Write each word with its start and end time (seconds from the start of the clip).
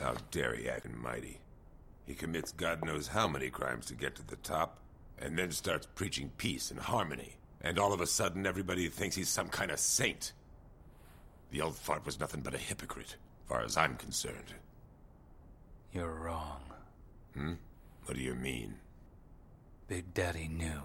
How 0.00 0.14
dare 0.30 0.54
he 0.54 0.68
act 0.68 0.88
mighty? 0.90 1.40
He 2.06 2.14
commits 2.14 2.52
God 2.52 2.84
knows 2.84 3.08
how 3.08 3.28
many 3.28 3.50
crimes 3.50 3.86
to 3.86 3.94
get 3.94 4.14
to 4.16 4.26
the 4.26 4.36
top, 4.36 4.78
and 5.18 5.38
then 5.38 5.50
starts 5.50 5.86
preaching 5.94 6.30
peace 6.38 6.70
and 6.70 6.80
harmony. 6.80 7.36
And 7.60 7.78
all 7.78 7.92
of 7.92 8.00
a 8.00 8.06
sudden, 8.06 8.46
everybody 8.46 8.88
thinks 8.88 9.16
he's 9.16 9.28
some 9.28 9.48
kind 9.48 9.70
of 9.70 9.80
saint. 9.80 10.32
The 11.50 11.60
old 11.60 11.76
fart 11.76 12.06
was 12.06 12.20
nothing 12.20 12.40
but 12.40 12.54
a 12.54 12.58
hypocrite, 12.58 13.16
far 13.46 13.62
as 13.62 13.76
I'm 13.76 13.96
concerned. 13.96 14.54
You're 15.92 16.14
wrong. 16.14 16.60
Hmm? 17.34 17.54
What 18.04 18.16
do 18.16 18.22
you 18.22 18.34
mean? 18.34 18.76
Big 19.88 20.14
Daddy 20.14 20.48
knew 20.48 20.82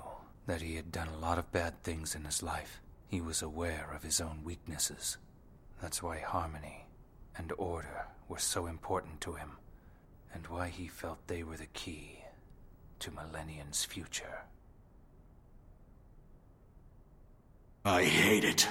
that 0.47 0.61
he 0.61 0.75
had 0.75 0.91
done 0.91 1.09
a 1.09 1.19
lot 1.19 1.37
of 1.37 1.51
bad 1.51 1.83
things 1.83 2.15
in 2.15 2.25
his 2.25 2.41
life. 2.41 2.81
He 3.07 3.21
was 3.21 3.41
aware 3.41 3.91
of 3.95 4.03
his 4.03 4.19
own 4.19 4.43
weaknesses. 4.43 5.17
That's 5.81 6.01
why 6.01 6.19
harmony 6.19 6.87
and 7.37 7.51
order 7.57 8.07
were 8.27 8.39
so 8.39 8.67
important 8.67 9.21
to 9.21 9.33
him, 9.33 9.51
and 10.33 10.45
why 10.47 10.67
he 10.67 10.87
felt 10.87 11.27
they 11.27 11.43
were 11.43 11.57
the 11.57 11.67
key 11.67 12.19
to 12.99 13.11
Millennium's 13.11 13.83
future. 13.85 14.43
I 17.85 18.03
hate 18.03 18.45
it. 18.45 18.67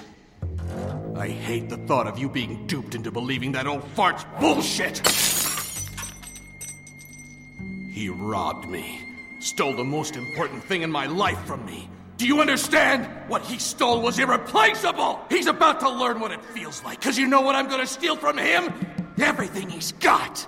I 1.15 1.29
hate 1.29 1.69
the 1.69 1.77
thought 1.77 2.07
of 2.07 2.19
you 2.19 2.29
being 2.29 2.67
duped 2.67 2.95
into 2.95 3.11
believing 3.11 3.53
that 3.53 3.67
old 3.67 3.85
fart's 3.89 4.25
bullshit! 4.41 5.07
He 7.93 8.09
robbed 8.09 8.69
me. 8.69 9.01
Stole 9.39 9.77
the 9.77 9.85
most 9.85 10.17
important 10.17 10.65
thing 10.65 10.83
in 10.83 10.91
my 10.91 11.07
life 11.07 11.39
from 11.45 11.67
me. 11.67 11.91
Do 12.17 12.27
you 12.27 12.41
understand? 12.41 13.07
What 13.29 13.43
he 13.43 13.59
stole 13.59 14.01
was 14.01 14.19
irreplaceable! 14.19 15.21
He's 15.29 15.47
about 15.47 15.81
to 15.81 15.91
learn 15.91 16.19
what 16.19 16.33
it 16.33 16.43
feels 16.47 16.83
like, 16.83 17.01
because 17.01 17.19
you 17.19 17.27
know 17.27 17.43
what 17.43 17.55
I'm 17.55 17.69
gonna 17.69 17.87
steal 17.87 18.17
from 18.17 18.39
him? 18.39 18.73
Everything 19.23 19.71
he's 19.71 19.93
got! 19.93 20.47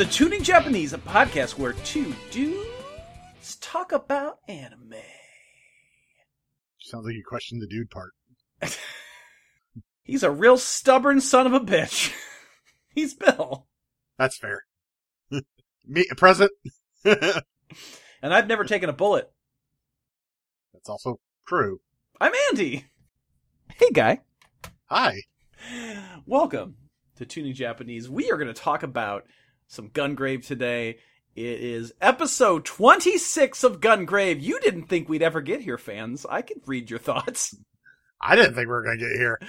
To 0.00 0.06
Tuning 0.06 0.42
Japanese, 0.42 0.94
a 0.94 0.98
podcast 0.98 1.58
where 1.58 1.74
two 1.74 2.14
dudes 2.30 3.56
talk 3.60 3.92
about 3.92 4.38
anime. 4.48 4.94
Sounds 6.78 7.04
like 7.04 7.14
you 7.14 7.22
questioned 7.22 7.60
the 7.60 7.66
dude 7.66 7.90
part. 7.90 8.12
He's 10.02 10.22
a 10.22 10.30
real 10.30 10.56
stubborn 10.56 11.20
son 11.20 11.46
of 11.46 11.52
a 11.52 11.60
bitch. 11.60 12.14
He's 12.94 13.12
Bill. 13.12 13.66
That's 14.16 14.38
fair. 14.38 14.64
Me, 15.86 16.06
present. 16.16 16.50
And 17.04 17.42
I've 18.22 18.48
never 18.48 18.64
taken 18.64 18.88
a 18.88 18.94
bullet. 18.94 19.30
That's 20.72 20.88
also 20.88 21.20
true. 21.46 21.82
I'm 22.18 22.32
Andy. 22.48 22.86
Hey, 23.74 23.90
guy. 23.92 24.20
Hi. 24.86 25.20
Welcome 26.24 26.76
to 27.16 27.26
Tuning 27.26 27.52
Japanese. 27.52 28.08
We 28.08 28.30
are 28.30 28.38
going 28.38 28.48
to 28.48 28.54
talk 28.54 28.82
about 28.82 29.26
some 29.70 29.88
Gungrave 29.88 30.44
today. 30.44 30.98
It 31.36 31.60
is 31.60 31.94
episode 32.00 32.64
26 32.64 33.62
of 33.62 33.80
Gungrave. 33.80 34.42
You 34.42 34.58
didn't 34.58 34.88
think 34.88 35.08
we'd 35.08 35.22
ever 35.22 35.40
get 35.40 35.60
here, 35.60 35.78
fans. 35.78 36.26
I 36.28 36.42
could 36.42 36.60
read 36.66 36.90
your 36.90 36.98
thoughts. 36.98 37.56
I 38.20 38.34
didn't 38.36 38.54
think 38.54 38.66
we 38.66 38.72
were 38.72 38.82
going 38.82 38.98
to 38.98 39.04
get 39.04 39.16
here. 39.16 39.40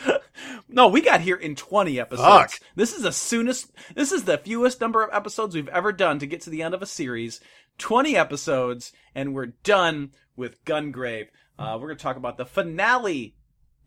No, 0.69 0.87
we 0.87 1.01
got 1.01 1.19
here 1.19 1.35
in 1.35 1.55
20 1.55 1.99
episodes. 1.99 2.53
Fuck. 2.53 2.59
This 2.75 2.93
is 2.93 3.01
the 3.01 3.11
soonest, 3.11 3.69
this 3.93 4.13
is 4.13 4.23
the 4.23 4.37
fewest 4.37 4.79
number 4.79 5.03
of 5.03 5.13
episodes 5.13 5.53
we've 5.53 5.67
ever 5.67 5.91
done 5.91 6.19
to 6.19 6.27
get 6.27 6.39
to 6.41 6.49
the 6.49 6.61
end 6.61 6.73
of 6.73 6.81
a 6.81 6.85
series. 6.85 7.41
20 7.79 8.15
episodes, 8.15 8.93
and 9.13 9.33
we're 9.33 9.47
done 9.63 10.11
with 10.37 10.63
Gungrave. 10.63 11.27
Uh, 11.59 11.77
we're 11.81 11.87
going 11.87 11.97
to 11.97 12.03
talk 12.03 12.15
about 12.15 12.37
the 12.37 12.45
finale 12.45 13.35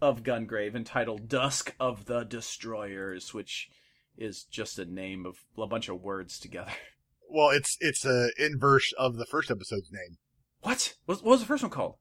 of 0.03 0.23
Gungrave 0.23 0.75
entitled 0.75 1.29
Dusk 1.29 1.75
of 1.81 2.05
the 2.05 2.25
Destroyers, 2.25 3.33
which 3.33 3.71
is 4.17 4.45
just 4.45 4.79
a 4.79 4.85
name 4.85 5.27
of 5.27 5.37
a 5.59 5.67
bunch 5.67 5.89
of 5.89 6.03
words 6.03 6.39
together. 6.39 6.73
Well, 7.27 7.51
it's 7.51 7.77
it's 7.81 8.05
a 8.05 8.29
inverse 8.39 8.93
of 8.97 9.17
the 9.17 9.27
first 9.27 9.51
episode's 9.51 9.91
name. 9.91 10.19
What? 10.61 10.95
What 11.07 11.25
was 11.25 11.41
the 11.41 11.47
first 11.47 11.65
one 11.65 11.71
called? 11.71 11.97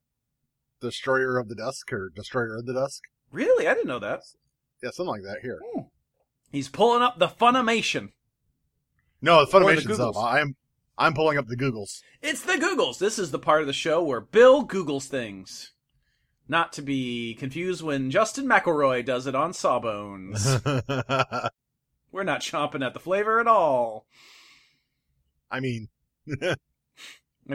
Destroyer 0.79 1.39
of 1.39 1.49
the 1.49 1.55
Dusk 1.55 1.91
or 1.91 2.11
Destroyer 2.15 2.57
of 2.57 2.67
the 2.67 2.73
Dusk. 2.73 3.01
Really? 3.31 3.67
I 3.67 3.73
didn't 3.73 3.87
know 3.87 3.99
that. 3.99 4.19
Yeah, 4.83 4.91
something 4.91 5.09
like 5.09 5.23
that 5.23 5.39
here. 5.41 5.59
Hmm. 5.73 5.83
He's 6.51 6.69
pulling 6.69 7.01
up 7.01 7.17
the 7.17 7.29
Funimation. 7.29 8.09
No, 9.23 9.43
the 9.43 9.57
Or 9.57 9.59
the 9.61 9.81
Funimation's 9.81 9.99
up. 9.99 10.15
I'm 10.15 10.55
I'm 10.99 11.13
pulling 11.15 11.39
up 11.39 11.47
the 11.47 11.57
Googles. 11.57 12.01
It's 12.21 12.43
the 12.43 12.53
Googles. 12.53 12.99
This 12.99 13.17
is 13.17 13.31
the 13.31 13.39
part 13.39 13.61
of 13.61 13.67
the 13.67 13.73
show 13.73 14.03
where 14.03 14.21
Bill 14.21 14.67
Googles 14.67 15.07
things. 15.07 15.71
Not 16.47 16.73
to 16.73 16.81
be 16.83 17.33
confused 17.35 17.81
when 17.81 18.11
Justin 18.11 18.45
McElroy 18.45 19.03
does 19.03 19.25
it 19.25 19.33
on 19.33 19.53
Sawbones. 19.53 20.59
We're 22.13 22.23
not 22.23 22.41
chomping 22.41 22.85
at 22.85 22.93
the 22.93 22.99
flavor 22.99 23.39
at 23.41 23.47
all. 23.47 24.05
I 25.51 25.59
mean, 25.59 25.89
I 26.41 26.55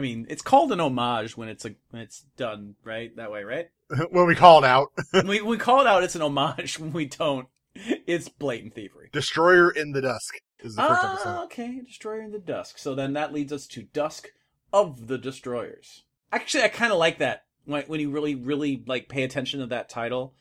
mean, 0.01 0.27
it's 0.29 0.41
called 0.41 0.71
an 0.71 0.79
homage 0.79 1.35
when 1.35 1.49
it's 1.49 1.65
a 1.65 1.73
when 1.89 2.01
it's 2.03 2.25
done 2.37 2.75
right 2.83 3.15
that 3.15 3.31
way, 3.31 3.43
right? 3.43 3.69
when 4.11 4.27
we 4.27 4.35
called 4.35 4.65
out 4.65 4.89
we 5.25 5.41
we 5.41 5.57
call 5.57 5.81
it 5.81 5.87
out, 5.87 6.03
it's 6.03 6.15
an 6.15 6.21
homage. 6.21 6.77
When 6.77 6.91
we 6.93 7.05
don't, 7.05 7.47
it's 7.73 8.29
blatant 8.29 8.75
thievery. 8.75 9.09
Destroyer 9.11 9.71
in 9.71 9.93
the 9.93 10.01
Dusk 10.01 10.35
is 10.59 10.75
the 10.75 10.81
first 10.83 11.01
Ah, 11.03 11.13
episode. 11.13 11.43
okay, 11.45 11.81
Destroyer 11.85 12.21
in 12.21 12.31
the 12.31 12.39
Dusk. 12.39 12.77
So 12.77 12.93
then 12.93 13.13
that 13.13 13.33
leads 13.33 13.51
us 13.53 13.65
to 13.67 13.83
Dusk 13.83 14.27
of 14.73 15.07
the 15.07 15.17
Destroyers. 15.17 16.03
Actually, 16.31 16.63
I 16.65 16.67
kind 16.67 16.91
of 16.91 16.99
like 16.99 17.17
that 17.19 17.45
when 17.65 17.83
when 17.83 17.99
you 18.01 18.11
really 18.11 18.35
really 18.35 18.83
like 18.85 19.07
pay 19.09 19.23
attention 19.23 19.61
to 19.61 19.67
that 19.67 19.89
title, 19.89 20.35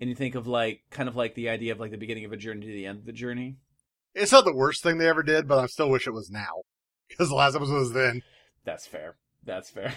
and 0.00 0.08
you 0.08 0.16
think 0.16 0.34
of 0.34 0.46
like 0.46 0.82
kind 0.90 1.08
of 1.08 1.16
like 1.16 1.34
the 1.34 1.48
idea 1.48 1.72
of 1.72 1.80
like 1.80 1.90
the 1.90 1.98
beginning 1.98 2.24
of 2.24 2.32
a 2.32 2.36
journey 2.36 2.66
to 2.66 2.72
the 2.72 2.86
end 2.86 2.98
of 2.98 3.06
the 3.06 3.12
journey. 3.12 3.56
It's 4.14 4.32
not 4.32 4.44
the 4.44 4.54
worst 4.54 4.82
thing 4.82 4.98
they 4.98 5.08
ever 5.08 5.22
did, 5.22 5.46
but 5.46 5.58
I 5.58 5.66
still 5.66 5.90
wish 5.90 6.06
it 6.06 6.12
was 6.12 6.30
now 6.30 6.62
because 7.08 7.28
the 7.28 7.34
last 7.34 7.54
episode 7.54 7.78
was 7.78 7.92
then. 7.92 8.22
That's 8.64 8.86
fair. 8.86 9.16
That's 9.44 9.70
fair. 9.70 9.92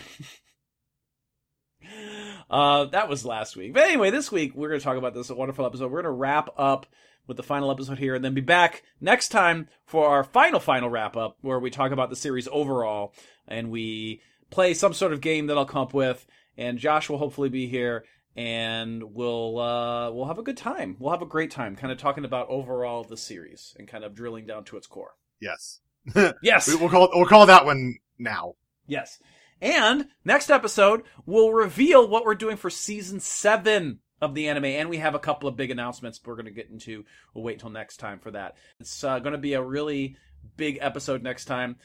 uh, 2.49 2.85
that 2.85 3.09
was 3.09 3.25
last 3.25 3.55
week. 3.55 3.73
But 3.73 3.83
anyway, 3.83 4.11
this 4.11 4.31
week 4.31 4.55
we're 4.55 4.69
going 4.69 4.79
to 4.79 4.83
talk 4.83 4.97
about 4.97 5.13
this 5.13 5.29
wonderful 5.29 5.65
episode. 5.65 5.91
We're 5.91 6.01
going 6.01 6.13
to 6.13 6.19
wrap 6.19 6.49
up 6.57 6.85
with 7.27 7.37
the 7.37 7.43
final 7.43 7.71
episode 7.71 7.99
here 7.99 8.15
and 8.15 8.25
then 8.25 8.33
be 8.33 8.41
back 8.41 8.83
next 8.99 9.29
time 9.29 9.67
for 9.85 10.07
our 10.07 10.23
final, 10.23 10.59
final 10.59 10.89
wrap 10.89 11.15
up 11.15 11.37
where 11.41 11.59
we 11.59 11.69
talk 11.69 11.91
about 11.91 12.09
the 12.09 12.15
series 12.15 12.47
overall 12.51 13.13
and 13.47 13.71
we 13.71 14.21
play 14.49 14.73
some 14.73 14.93
sort 14.93 15.13
of 15.13 15.21
game 15.21 15.47
that 15.47 15.57
I'll 15.57 15.65
come 15.65 15.83
up 15.83 15.93
with. 15.93 16.25
And 16.57 16.77
Josh 16.77 17.09
will 17.09 17.17
hopefully 17.17 17.49
be 17.49 17.67
here 17.67 18.03
and 18.35 19.03
we'll, 19.13 19.59
uh, 19.59 20.11
we'll 20.11 20.25
have 20.27 20.39
a 20.39 20.43
good 20.43 20.57
time. 20.57 20.95
We'll 20.99 21.11
have 21.11 21.21
a 21.21 21.25
great 21.27 21.51
time 21.51 21.75
kind 21.75 21.91
of 21.91 21.97
talking 21.97 22.25
about 22.25 22.47
overall 22.49 23.03
the 23.03 23.17
series 23.17 23.75
and 23.77 23.87
kind 23.87 24.03
of 24.03 24.13
drilling 24.15 24.45
down 24.45 24.63
to 24.65 24.77
its 24.77 24.87
core. 24.87 25.15
Yes, 25.39 25.79
Yes. 26.43 26.67
we, 26.67 26.75
we'll 26.75 26.89
call 26.89 27.09
we'll 27.13 27.25
call 27.25 27.45
that 27.47 27.65
one 27.65 27.95
now. 28.17 28.53
Yes. 28.87 29.19
And 29.61 30.07
next 30.25 30.49
episode, 30.49 31.03
we'll 31.25 31.51
reveal 31.53 32.07
what 32.07 32.25
we're 32.25 32.35
doing 32.35 32.57
for 32.57 32.69
season 32.69 33.19
seven 33.19 33.99
of 34.19 34.33
the 34.33 34.47
anime. 34.49 34.65
And 34.65 34.89
we 34.89 34.97
have 34.97 35.13
a 35.15 35.19
couple 35.19 35.47
of 35.47 35.55
big 35.55 35.69
announcements 35.71 36.19
we're 36.23 36.35
going 36.35 36.45
to 36.45 36.51
get 36.51 36.69
into. 36.69 37.05
We'll 37.33 37.43
wait 37.43 37.53
until 37.53 37.69
next 37.69 37.97
time 37.97 38.19
for 38.19 38.31
that. 38.31 38.55
It's 38.79 39.03
uh, 39.03 39.19
going 39.19 39.33
to 39.33 39.37
be 39.37 39.53
a 39.53 39.61
really 39.61 40.15
big 40.57 40.79
episode 40.81 41.21
next 41.21 41.45
time. 41.45 41.75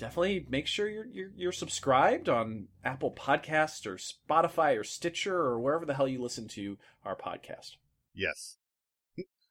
Definitely 0.00 0.46
make 0.48 0.66
sure 0.66 0.88
you're, 0.88 1.04
you're 1.12 1.30
you're 1.36 1.52
subscribed 1.52 2.30
on 2.30 2.68
Apple 2.82 3.10
Podcasts 3.10 3.86
or 3.86 3.96
Spotify 3.96 4.80
or 4.80 4.82
Stitcher 4.82 5.36
or 5.36 5.60
wherever 5.60 5.84
the 5.84 5.92
hell 5.92 6.08
you 6.08 6.22
listen 6.22 6.48
to 6.48 6.78
our 7.04 7.14
podcast. 7.14 7.76
Yes, 8.14 8.56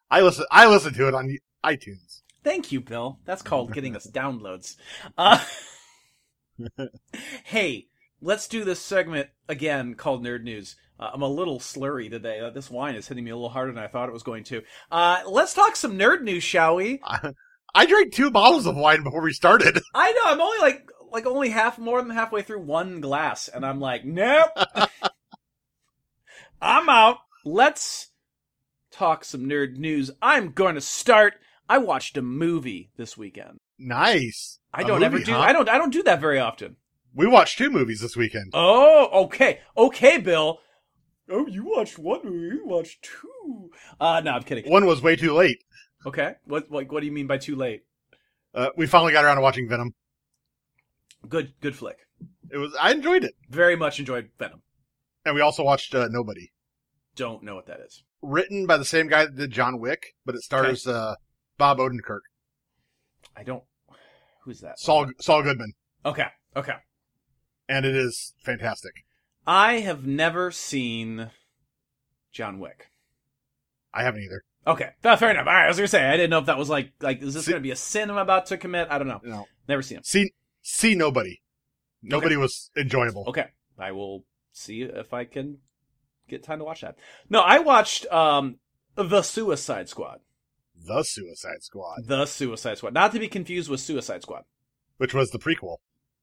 I 0.09 0.21
listen. 0.21 0.45
I 0.49 0.65
listen 0.65 0.95
to 0.95 1.07
it 1.07 1.13
on 1.13 1.37
iTunes. 1.63 2.23
Thank 2.43 2.71
you, 2.71 2.81
Bill. 2.81 3.19
That's 3.25 3.43
called 3.43 3.73
getting 3.75 3.95
us 3.95 4.07
downloads. 4.07 4.75
Uh, 5.15 5.39
hey, 7.43 7.85
let's 8.19 8.47
do 8.47 8.63
this 8.63 8.79
segment 8.79 9.29
again 9.47 9.93
called 9.93 10.23
Nerd 10.23 10.41
News. 10.41 10.77
Uh, 10.99 11.11
I'm 11.13 11.21
a 11.21 11.27
little 11.27 11.59
slurry 11.59 12.09
today. 12.09 12.39
Uh, 12.39 12.49
this 12.49 12.71
wine 12.71 12.95
is 12.95 13.07
hitting 13.07 13.23
me 13.23 13.29
a 13.29 13.35
little 13.35 13.49
harder 13.49 13.71
than 13.71 13.83
I 13.83 13.87
thought 13.87 14.09
it 14.09 14.13
was 14.13 14.23
going 14.23 14.45
to. 14.45 14.63
Uh, 14.91 15.21
let's 15.27 15.53
talk 15.53 15.75
some 15.75 15.95
nerd 15.95 16.23
news, 16.23 16.43
shall 16.43 16.77
we? 16.77 17.01
I, 17.75 17.85
drank 17.85 18.13
two 18.13 18.31
bottles 18.31 18.65
of 18.65 18.75
wine 18.75 19.03
before 19.03 19.21
we 19.21 19.33
started. 19.33 19.79
I 19.93 20.11
know 20.11 20.21
I'm 20.25 20.41
only 20.41 20.59
like 20.59 20.89
like 21.11 21.25
only 21.25 21.49
half, 21.49 21.79
more 21.79 22.01
than 22.01 22.11
halfway 22.11 22.41
through 22.41 22.61
one 22.61 23.01
glass, 23.01 23.47
and 23.47 23.65
I'm 23.65 23.79
like, 23.79 24.05
nope, 24.05 24.49
I'm 26.61 26.89
out. 26.89 27.17
Let's 27.45 28.09
talk 28.91 29.23
some 29.23 29.45
nerd 29.45 29.77
news. 29.77 30.11
I'm 30.21 30.51
going 30.51 30.75
to 30.75 30.81
start. 30.81 31.35
I 31.67 31.77
watched 31.77 32.17
a 32.17 32.21
movie 32.21 32.91
this 32.97 33.17
weekend. 33.17 33.57
Nice. 33.77 34.59
I 34.73 34.81
A 34.81 34.85
don't 34.85 35.03
ever 35.03 35.19
do. 35.19 35.31
huh? 35.31 35.39
I 35.39 35.53
don't. 35.53 35.69
I 35.69 35.77
don't 35.77 35.93
do 35.93 36.03
that 36.03 36.19
very 36.21 36.39
often. 36.39 36.75
We 37.13 37.27
watched 37.27 37.57
two 37.57 37.69
movies 37.71 38.01
this 38.01 38.15
weekend. 38.15 38.51
Oh, 38.53 39.23
okay, 39.25 39.59
okay, 39.75 40.19
Bill. 40.19 40.59
Oh, 41.31 41.47
you 41.47 41.63
watched 41.65 41.97
one 41.97 42.21
movie. 42.23 42.55
You 42.55 42.65
watched 42.65 43.03
two. 43.03 43.71
Uh, 43.99 44.21
no, 44.23 44.31
I'm 44.31 44.43
kidding. 44.43 44.69
One 44.71 44.85
was 44.85 45.01
way 45.01 45.15
too 45.15 45.33
late. 45.33 45.63
Okay, 46.05 46.33
what 46.45 46.71
like 46.71 46.91
what 46.91 47.01
do 47.01 47.05
you 47.05 47.11
mean 47.11 47.27
by 47.27 47.37
too 47.37 47.55
late? 47.55 47.83
Uh, 48.53 48.69
we 48.77 48.87
finally 48.87 49.13
got 49.13 49.25
around 49.25 49.35
to 49.35 49.41
watching 49.41 49.67
Venom. 49.69 49.93
Good, 51.27 51.53
good 51.61 51.75
flick. 51.75 51.97
It 52.51 52.57
was 52.57 52.75
I 52.79 52.91
enjoyed 52.91 53.23
it, 53.23 53.35
Very 53.49 53.75
much 53.75 53.99
enjoyed 53.99 54.29
Venom. 54.39 54.61
and 55.25 55.35
we 55.35 55.41
also 55.41 55.63
watched 55.63 55.93
uh, 55.93 56.07
Nobody, 56.09 56.51
Don't 57.15 57.43
know 57.43 57.55
what 57.55 57.67
that 57.67 57.79
is. 57.81 58.03
written 58.21 58.65
by 58.65 58.77
the 58.77 58.85
same 58.85 59.07
guy 59.07 59.25
that 59.25 59.35
did 59.35 59.51
John 59.51 59.79
Wick, 59.79 60.13
but 60.25 60.35
it 60.35 60.41
stars 60.41 60.87
uh, 60.87 61.15
Bob 61.57 61.77
Odenkirk, 61.79 62.21
I 63.35 63.43
don't. 63.43 63.63
Who's 64.45 64.61
that? 64.61 64.79
Saul 64.79 65.07
Saul 65.19 65.43
Goodman, 65.43 65.73
Okay, 66.05 66.27
okay. 66.55 66.75
and 67.67 67.85
it 67.85 67.95
is 67.95 68.33
fantastic. 68.39 68.93
I 69.45 69.79
have 69.81 70.05
never 70.07 70.49
seen 70.51 71.29
John 72.31 72.59
Wick. 72.59 72.87
I 73.93 74.03
haven't 74.03 74.23
either. 74.23 74.43
Okay, 74.69 74.89
uh, 75.03 75.15
fair 75.17 75.31
enough. 75.31 75.47
All 75.47 75.53
right, 75.53 75.65
I 75.65 75.67
was 75.67 75.77
gonna 75.77 75.87
say 75.87 76.05
I 76.05 76.11
didn't 76.17 76.29
know 76.29 76.39
if 76.39 76.45
that 76.47 76.57
was 76.57 76.69
like 76.69 76.91
like 77.01 77.21
is 77.21 77.33
this 77.33 77.45
See- 77.45 77.51
gonna 77.51 77.61
be 77.61 77.71
a 77.71 77.75
sin 77.75 78.09
I'm 78.09 78.17
about 78.17 78.47
to 78.47 78.57
commit? 78.57 78.87
I 78.89 78.97
don't 78.97 79.07
know. 79.07 79.21
No, 79.23 79.47
Never 79.67 79.81
seen 79.81 79.97
him. 79.97 80.03
see 80.03 80.33
see 80.61 80.95
Nobody. 80.95 81.41
Nobody 82.01 82.37
was 82.37 82.71
enjoyable. 82.77 83.25
Okay, 83.27 83.47
I 83.77 83.91
will 83.91 84.25
see 84.53 84.81
if 84.83 85.13
I 85.13 85.25
can 85.25 85.57
get 86.29 86.43
time 86.43 86.59
to 86.59 86.65
watch 86.65 86.81
that. 86.81 86.95
No, 87.29 87.41
I 87.41 87.59
watched 87.59 88.05
um 88.11 88.59
the 88.95 89.21
Suicide 89.21 89.89
Squad. 89.89 90.19
The 90.81 91.03
Suicide 91.03 91.61
Squad, 91.61 92.03
The 92.05 92.25
Suicide 92.25 92.77
Squad, 92.77 92.93
not 92.93 93.11
to 93.11 93.19
be 93.19 93.27
confused 93.27 93.69
with 93.69 93.81
Suicide 93.81 94.21
Squad, 94.21 94.43
which 94.97 95.13
was 95.13 95.29
the 95.31 95.39
prequel. 95.39 95.77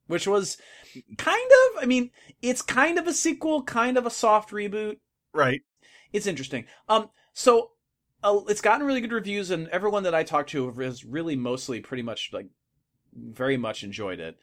which 0.07 0.27
was 0.27 0.57
kind 1.19 1.51
of. 1.77 1.83
I 1.83 1.87
mean, 1.87 2.11
it's 2.41 2.63
kind 2.63 2.99
of 2.99 3.07
a 3.07 3.13
sequel, 3.13 3.63
kind 3.65 3.99
of 3.99 4.07
a 4.07 4.11
soft 4.11 4.51
reboot. 4.51 4.97
Right. 5.35 5.61
it's 6.13 6.27
interesting. 6.27 6.65
Um, 6.89 7.11
so 7.35 7.73
it's 8.25 8.61
gotten 8.61 8.87
really 8.87 9.01
good 9.01 9.13
reviews, 9.13 9.51
and 9.51 9.69
everyone 9.69 10.05
that 10.05 10.15
I 10.15 10.25
talked 10.25 10.51
to 10.51 10.71
has 10.71 11.05
really 11.05 11.37
mostly 11.37 11.81
pretty 11.81 12.03
much 12.03 12.31
like 12.33 12.49
very 13.15 13.57
much 13.57 13.85
enjoyed 13.85 14.21
it. 14.21 14.37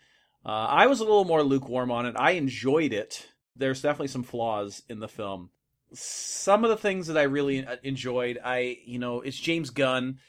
Uh, 0.45 0.49
I 0.49 0.87
was 0.87 0.99
a 0.99 1.03
little 1.03 1.25
more 1.25 1.43
lukewarm 1.43 1.91
on 1.91 2.05
it. 2.05 2.15
I 2.17 2.31
enjoyed 2.31 2.93
it. 2.93 3.29
There's 3.55 3.81
definitely 3.81 4.07
some 4.07 4.23
flaws 4.23 4.83
in 4.89 4.99
the 4.99 5.07
film. 5.07 5.51
Some 5.93 6.63
of 6.63 6.69
the 6.69 6.77
things 6.77 7.07
that 7.07 7.17
I 7.17 7.23
really 7.23 7.65
uh, 7.65 7.77
enjoyed, 7.83 8.39
I 8.43 8.77
you 8.85 8.99
know, 8.99 9.21
it's 9.21 9.39
James 9.39 9.69
Gunn, 9.69 10.19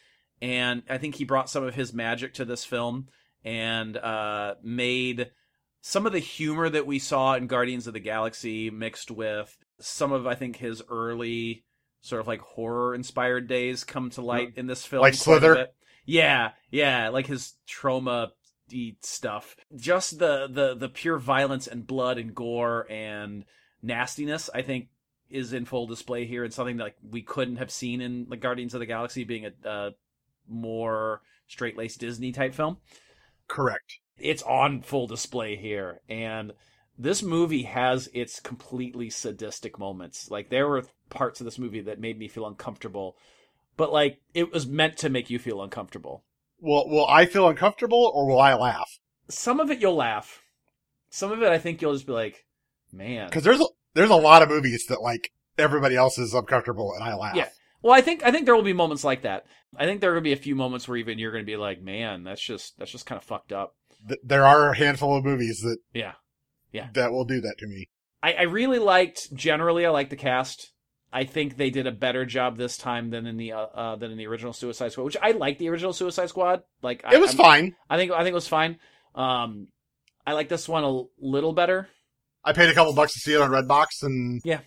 and 0.41 0.83
I 0.89 0.99
think 0.99 1.15
he 1.15 1.25
brought 1.25 1.51
some 1.51 1.65
of 1.65 1.75
his 1.75 1.93
magic 1.93 2.35
to 2.35 2.45
this 2.45 2.65
film 2.65 3.09
and 3.45 3.97
uh, 3.97 4.55
made 4.63 5.31
some 5.81 6.07
of 6.07 6.13
the 6.13 6.19
humor 6.19 6.69
that 6.69 6.87
we 6.87 6.99
saw 6.99 7.35
in 7.35 7.47
Guardians 7.47 7.87
of 7.87 7.93
the 7.93 8.01
Galaxy 8.01 8.71
mixed 8.71 9.11
with 9.11 9.57
some 9.81 10.13
of 10.13 10.27
I 10.27 10.35
think 10.35 10.57
his 10.57 10.83
early 10.89 11.65
sort 12.05 12.21
of 12.21 12.29
like 12.29 12.41
horror 12.41 12.95
inspired 12.95 13.49
days 13.49 13.83
come 13.83 14.11
to 14.11 14.21
light 14.21 14.53
in 14.57 14.67
this 14.67 14.85
film. 14.85 15.01
Like 15.01 15.15
Slither? 15.15 15.69
Yeah, 16.05 16.51
yeah, 16.71 17.09
like 17.09 17.27
his 17.27 17.55
trauma 17.67 18.33
stuff. 19.01 19.57
Just 19.75 20.19
the 20.19 20.47
the 20.49 20.75
the 20.75 20.89
pure 20.91 21.19
violence 21.19 21.67
and 21.67 21.87
blood 21.87 22.19
and 22.19 22.35
gore 22.35 22.87
and 22.91 23.45
nastiness 23.83 24.51
I 24.55 24.63
think 24.63 24.89
is 25.31 25.55
in 25.55 25.65
full 25.65 25.87
display 25.87 26.27
here 26.27 26.45
and 26.45 26.53
something 26.53 26.77
that 26.77 26.85
like 26.85 26.97
we 27.11 27.23
couldn't 27.23 27.57
have 27.57 27.71
seen 27.71 28.03
in 28.03 28.27
the 28.29 28.37
Guardians 28.37 28.75
of 28.75 28.81
the 28.81 28.87
Galaxy 28.87 29.25
being 29.25 29.47
a 29.47 29.69
uh, 29.69 29.91
more 30.47 31.23
straight-laced 31.49 32.01
Disney 32.01 32.33
type 32.33 32.55
film 32.55 32.77
Correct. 33.49 34.01
it's 34.19 34.43
on 34.43 34.83
full 34.83 35.07
display 35.07 35.57
here 35.57 36.01
and 36.09 36.53
this 36.99 37.23
movie 37.23 37.65
has 37.65 38.09
its 38.15 38.41
completely 38.41 39.11
sadistic 39.11 39.79
moments. 39.79 40.31
Like 40.31 40.51
there 40.51 40.69
were 40.69 40.85
parts 41.11 41.41
of 41.41 41.45
this 41.45 41.59
movie 41.59 41.81
that 41.81 42.01
made 42.01 42.19
me 42.19 42.29
feel 42.29 42.47
uncomfortable 42.47 43.17
but 43.77 43.93
like 43.93 44.21
it 44.35 44.53
was 44.53 44.67
meant 44.67 44.97
to 44.99 45.09
make 45.09 45.31
you 45.31 45.39
feel 45.39 45.63
uncomfortable. 45.63 46.25
Will 46.61 46.89
Will 46.89 47.07
I 47.07 47.27
feel 47.27 47.49
uncomfortable 47.49 48.11
or 48.15 48.27
will 48.27 48.41
I 48.41 48.55
laugh? 48.55 48.99
some 49.31 49.59
of 49.59 49.71
it 49.71 49.81
you'll 49.81 49.95
laugh. 49.95 50.43
Some 51.09 51.33
of 51.33 51.43
it 51.43 51.49
i 51.49 51.59
think 51.59 51.81
you'll 51.81 51.95
just 51.95 52.07
be 52.07 52.13
like 52.13 52.45
man. 52.93 53.29
Because 53.29 53.45
there's 53.45 53.61
a, 53.61 53.67
there's 53.95 54.11
a 54.11 54.17
lot 54.17 54.43
of 54.43 54.49
movies 54.49 54.87
that 54.89 55.01
like 55.01 55.33
everybody 55.59 55.97
else 55.97 56.19
is 56.19 56.35
uncomfortable 56.35 56.93
and 56.95 57.03
I 57.03 57.15
laugh. 57.15 57.37
Yeah. 57.37 57.49
well 57.83 57.95
i 57.95 58.01
think 58.01 58.23
i 58.25 58.31
think 58.31 58.45
there 58.47 58.55
will 58.55 58.63
be 58.63 58.73
moments 58.73 59.05
like 59.05 59.23
that. 59.23 59.47
I 59.77 59.87
think 59.87 60.01
there 60.01 60.11
are 60.11 60.15
going 60.15 60.25
to 60.25 60.29
be 60.29 60.33
a 60.33 60.37
few 60.37 60.55
moments 60.55 60.87
where 60.87 60.97
even 60.99 61.19
you're 61.19 61.33
going 61.33 61.45
to 61.45 61.51
be 61.51 61.57
like 61.57 61.83
man 61.83 62.23
that's 62.25 62.43
just 62.43 62.79
that's 62.79 62.93
just 62.93 63.07
kind 63.07 63.19
of 63.19 63.25
fucked 63.25 63.53
up. 63.53 63.75
There 64.23 64.47
are 64.47 64.71
a 64.71 64.77
handful 64.77 65.17
of 65.17 65.25
movies 65.25 65.61
that 65.63 65.79
yeah 65.93 66.13
Yeah. 66.75 66.89
that 66.93 67.11
will 67.13 67.25
do 67.25 67.41
that 67.41 67.55
to 67.59 67.67
me. 67.67 67.89
I, 68.23 68.33
I 68.35 68.43
really 68.43 68.79
liked 68.79 69.33
generally 69.35 69.87
I 69.87 69.91
liked 69.91 70.11
the 70.11 70.17
cast. 70.17 70.73
I 71.13 71.25
think 71.25 71.57
they 71.57 71.71
did 71.71 71.87
a 71.87 71.93
better 71.93 72.27
job 72.27 72.57
this 72.57 72.77
time 72.77 73.11
than 73.11 73.27
in 73.27 73.37
the 73.37 73.53
uh, 73.53 73.61
uh 73.67 73.97
than 73.97 74.11
in 74.11 74.19
the 74.19 74.27
original 74.27 74.53
Suicide 74.53 74.91
Squad, 74.93 75.05
which 75.05 75.17
I 75.23 75.31
like 75.31 75.59
the 75.59 75.69
original 75.71 75.93
Suicide 75.93 76.29
Squad. 76.29 76.63
Like 76.83 77.03
I, 77.05 77.15
It 77.15 77.21
was 77.21 77.31
I'm- 77.31 77.39
fine. 77.39 77.77
I 77.89 77.97
think 77.97 78.11
I 78.13 78.19
think 78.19 78.33
it 78.33 78.35
was 78.35 78.49
fine. 78.49 78.79
Um, 79.15 79.69
I 80.27 80.33
like 80.33 80.49
this 80.49 80.69
one 80.69 80.85
a 80.85 81.03
little 81.21 81.53
better. 81.53 81.89
I 82.45 82.53
paid 82.53 82.69
a 82.69 82.75
couple 82.75 82.93
bucks 82.95 83.13
to 83.15 83.21
see 83.21 83.33
it 83.35 83.41
on 83.41 83.51
Redbox 83.51 84.03
and 84.03 84.41
Yeah. 84.45 84.61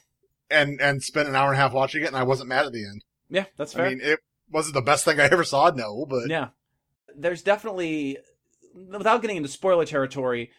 and 0.50 0.80
and 0.82 1.04
spent 1.04 1.28
an 1.28 1.36
hour 1.36 1.50
and 1.50 1.58
a 1.58 1.62
half 1.62 1.74
watching 1.74 2.04
it, 2.04 2.08
and 2.08 2.16
I 2.16 2.24
wasn't 2.24 2.50
mad 2.50 2.66
at 2.66 2.72
the 2.72 2.84
end. 2.86 3.04
Yeah, 3.30 3.46
that's 3.58 3.74
fair. 3.74 3.88
I 3.88 3.90
mean, 3.90 4.00
it 4.02 4.20
wasn't 4.50 4.76
the 4.76 4.82
best 4.82 5.04
thing 5.04 5.20
I 5.20 5.26
ever 5.26 5.44
saw, 5.44 5.70
no, 5.72 6.06
but 6.10 6.30
yeah, 6.30 6.50
there's 7.18 7.42
definitely 7.42 8.20
without 8.74 9.22
getting 9.22 9.38
into 9.38 9.50
spoiler 9.50 9.86
territory, 9.86 10.52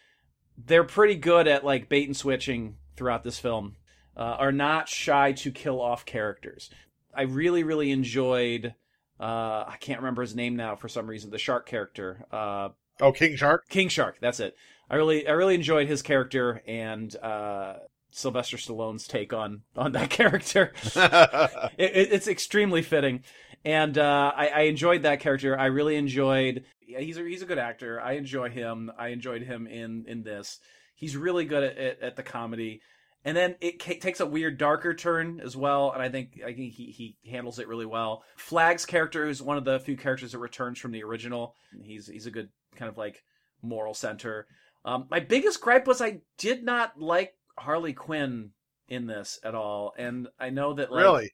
they're 0.66 0.84
pretty 0.84 1.14
good 1.14 1.46
at 1.48 1.64
like 1.64 1.88
bait 1.88 2.06
and 2.06 2.16
switching 2.16 2.76
throughout 2.96 3.24
this 3.24 3.38
film. 3.38 3.76
Uh, 4.16 4.36
are 4.40 4.50
not 4.52 4.88
shy 4.88 5.30
to 5.30 5.52
kill 5.52 5.80
off 5.80 6.04
characters. 6.04 6.70
I 7.14 7.22
really, 7.22 7.62
really 7.62 7.92
enjoyed. 7.92 8.74
Uh, 9.20 9.64
I 9.68 9.76
can't 9.80 10.00
remember 10.00 10.22
his 10.22 10.34
name 10.34 10.56
now 10.56 10.74
for 10.74 10.88
some 10.88 11.06
reason. 11.06 11.30
The 11.30 11.38
shark 11.38 11.66
character, 11.66 12.24
uh, 12.32 12.70
oh, 13.00 13.12
King 13.12 13.36
Shark. 13.36 13.68
King 13.68 13.88
Shark. 13.88 14.18
That's 14.20 14.40
it. 14.40 14.56
I 14.90 14.96
really, 14.96 15.28
I 15.28 15.32
really 15.32 15.54
enjoyed 15.54 15.86
his 15.86 16.02
character 16.02 16.62
and 16.66 17.14
uh, 17.16 17.74
Sylvester 18.10 18.56
Stallone's 18.56 19.06
take 19.06 19.32
on 19.32 19.62
on 19.76 19.92
that 19.92 20.10
character. 20.18 20.72
it, 20.96 21.72
it- 21.78 22.12
it's 22.12 22.26
extremely 22.28 22.82
fitting, 22.82 23.22
and 23.64 23.96
uh, 23.98 24.32
I, 24.34 24.48
I 24.48 24.60
enjoyed 24.62 25.02
that 25.02 25.20
character. 25.20 25.56
I 25.56 25.66
really 25.66 25.94
enjoyed. 25.96 26.64
Yeah, 26.88 27.00
He's 27.00 27.18
a, 27.18 27.22
he's 27.22 27.42
a 27.42 27.46
good 27.46 27.58
actor. 27.58 28.00
I 28.00 28.12
enjoy 28.12 28.48
him. 28.50 28.90
I 28.98 29.08
enjoyed 29.08 29.42
him 29.42 29.66
in 29.66 30.04
in 30.08 30.22
this. 30.22 30.58
He's 30.94 31.16
really 31.16 31.44
good 31.44 31.62
at 31.62 31.78
at, 31.78 32.02
at 32.02 32.16
the 32.16 32.22
comedy, 32.22 32.80
and 33.24 33.36
then 33.36 33.54
it 33.60 33.80
ca- 33.82 33.98
takes 34.00 34.20
a 34.20 34.26
weird 34.26 34.58
darker 34.58 34.94
turn 34.94 35.40
as 35.40 35.56
well. 35.56 35.92
And 35.92 36.02
I 36.02 36.08
think 36.08 36.40
I 36.44 36.52
think 36.54 36.72
he 36.74 36.86
he 36.90 37.16
handles 37.30 37.58
it 37.58 37.68
really 37.68 37.86
well. 37.86 38.24
Flag's 38.36 38.86
character 38.86 39.28
is 39.28 39.42
one 39.42 39.56
of 39.58 39.64
the 39.64 39.78
few 39.80 39.96
characters 39.96 40.32
that 40.32 40.38
returns 40.38 40.78
from 40.78 40.92
the 40.92 41.04
original. 41.04 41.54
He's 41.82 42.06
he's 42.08 42.26
a 42.26 42.30
good 42.32 42.48
kind 42.76 42.88
of 42.88 42.96
like 42.98 43.22
moral 43.62 43.94
center. 43.94 44.46
Um, 44.84 45.06
my 45.10 45.20
biggest 45.20 45.60
gripe 45.60 45.86
was 45.86 46.00
I 46.00 46.20
did 46.38 46.64
not 46.64 47.00
like 47.00 47.34
Harley 47.58 47.92
Quinn 47.92 48.50
in 48.88 49.06
this 49.06 49.38
at 49.44 49.54
all, 49.54 49.92
and 49.98 50.28
I 50.40 50.50
know 50.50 50.72
that 50.74 50.90
like, 50.90 51.02
really? 51.02 51.32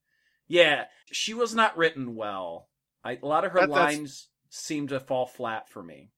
yeah, 0.48 0.84
she 1.12 1.34
was 1.34 1.54
not 1.54 1.76
written 1.76 2.16
well. 2.16 2.68
I, 3.04 3.18
a 3.22 3.26
lot 3.26 3.44
of 3.44 3.52
her 3.52 3.60
That- 3.60 3.68
lines 3.70 4.28
seem 4.54 4.86
to 4.88 5.00
fall 5.00 5.26
flat 5.26 5.68
for 5.68 5.82
me. 5.82 6.10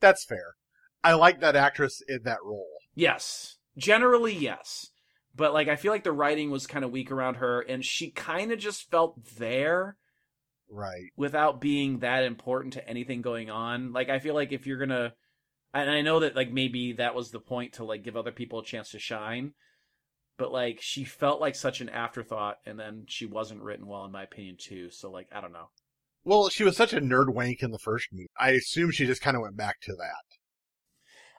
That's 0.00 0.24
fair. 0.24 0.54
I 1.02 1.14
like 1.14 1.40
that 1.40 1.56
actress 1.56 2.02
in 2.08 2.22
that 2.24 2.42
role. 2.42 2.66
Yes, 2.94 3.58
generally 3.76 4.34
yes, 4.34 4.90
but 5.34 5.52
like 5.54 5.68
I 5.68 5.76
feel 5.76 5.92
like 5.92 6.04
the 6.04 6.12
writing 6.12 6.50
was 6.50 6.66
kind 6.66 6.84
of 6.84 6.90
weak 6.90 7.10
around 7.10 7.36
her, 7.36 7.60
and 7.60 7.84
she 7.84 8.10
kind 8.10 8.50
of 8.52 8.58
just 8.58 8.90
felt 8.90 9.24
there 9.36 9.96
Right. 10.70 11.10
without 11.16 11.60
being 11.60 12.00
that 12.00 12.24
important 12.24 12.74
to 12.74 12.88
anything 12.88 13.22
going 13.22 13.50
on. 13.50 13.92
Like 13.92 14.08
I 14.10 14.18
feel 14.18 14.34
like 14.34 14.52
if 14.52 14.66
you're 14.66 14.78
gonna, 14.78 15.14
and 15.72 15.90
I 15.90 16.02
know 16.02 16.20
that 16.20 16.36
like 16.36 16.50
maybe 16.52 16.92
that 16.94 17.14
was 17.14 17.30
the 17.30 17.40
point 17.40 17.74
to 17.74 17.84
like 17.84 18.02
give 18.04 18.16
other 18.16 18.32
people 18.32 18.58
a 18.60 18.64
chance 18.64 18.90
to 18.90 18.98
shine, 18.98 19.54
but 20.36 20.52
like 20.52 20.78
she 20.80 21.04
felt 21.04 21.40
like 21.40 21.54
such 21.54 21.80
an 21.80 21.88
afterthought, 21.88 22.58
and 22.66 22.78
then 22.78 23.04
she 23.06 23.26
wasn't 23.26 23.62
written 23.62 23.86
well 23.86 24.04
in 24.04 24.12
my 24.12 24.24
opinion 24.24 24.56
too. 24.58 24.90
So 24.90 25.10
like 25.10 25.28
I 25.32 25.40
don't 25.40 25.52
know. 25.52 25.70
Well, 26.28 26.50
she 26.50 26.62
was 26.62 26.76
such 26.76 26.92
a 26.92 27.00
nerd 27.00 27.32
wank 27.32 27.62
in 27.62 27.70
the 27.70 27.78
first 27.78 28.08
movie. 28.12 28.28
I 28.38 28.50
assume 28.50 28.90
she 28.90 29.06
just 29.06 29.22
kind 29.22 29.34
of 29.34 29.40
went 29.42 29.56
back 29.56 29.80
to 29.82 29.92
that. 29.94 30.36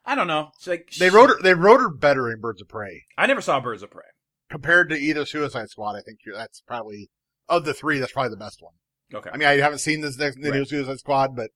I 0.03 0.15
don't 0.15 0.25
know. 0.25 0.49
It's 0.57 0.65
like 0.65 0.89
They 0.97 1.09
she- 1.09 1.15
wrote 1.15 1.29
her. 1.29 1.39
They 1.41 1.53
wrote 1.53 1.79
her 1.79 1.89
better 1.89 2.31
in 2.31 2.39
Birds 2.39 2.59
of 2.61 2.67
Prey 2.69 3.03
I 3.17 3.27
never 3.27 3.41
saw 3.41 3.59
Birds 3.59 3.83
of 3.83 3.91
Prey. 3.91 4.05
compared 4.49 4.89
to 4.89 4.95
either 4.95 5.25
Suicide 5.25 5.69
Squad. 5.69 5.95
I 5.95 6.01
think 6.01 6.19
you're- 6.25 6.37
that's 6.37 6.61
probably 6.61 7.09
of 7.47 7.65
the 7.65 7.73
three. 7.75 7.99
That's 7.99 8.13
probably 8.13 8.31
the 8.31 8.37
best 8.37 8.61
one. 8.63 8.73
Okay. 9.13 9.29
I 9.31 9.37
mean, 9.37 9.47
I 9.47 9.57
haven't 9.57 9.77
seen 9.79 10.01
this 10.01 10.17
next 10.17 10.41
the 10.41 10.49
new 10.51 10.65
Suicide 10.65 10.97
Squad, 10.97 11.35
but 11.35 11.51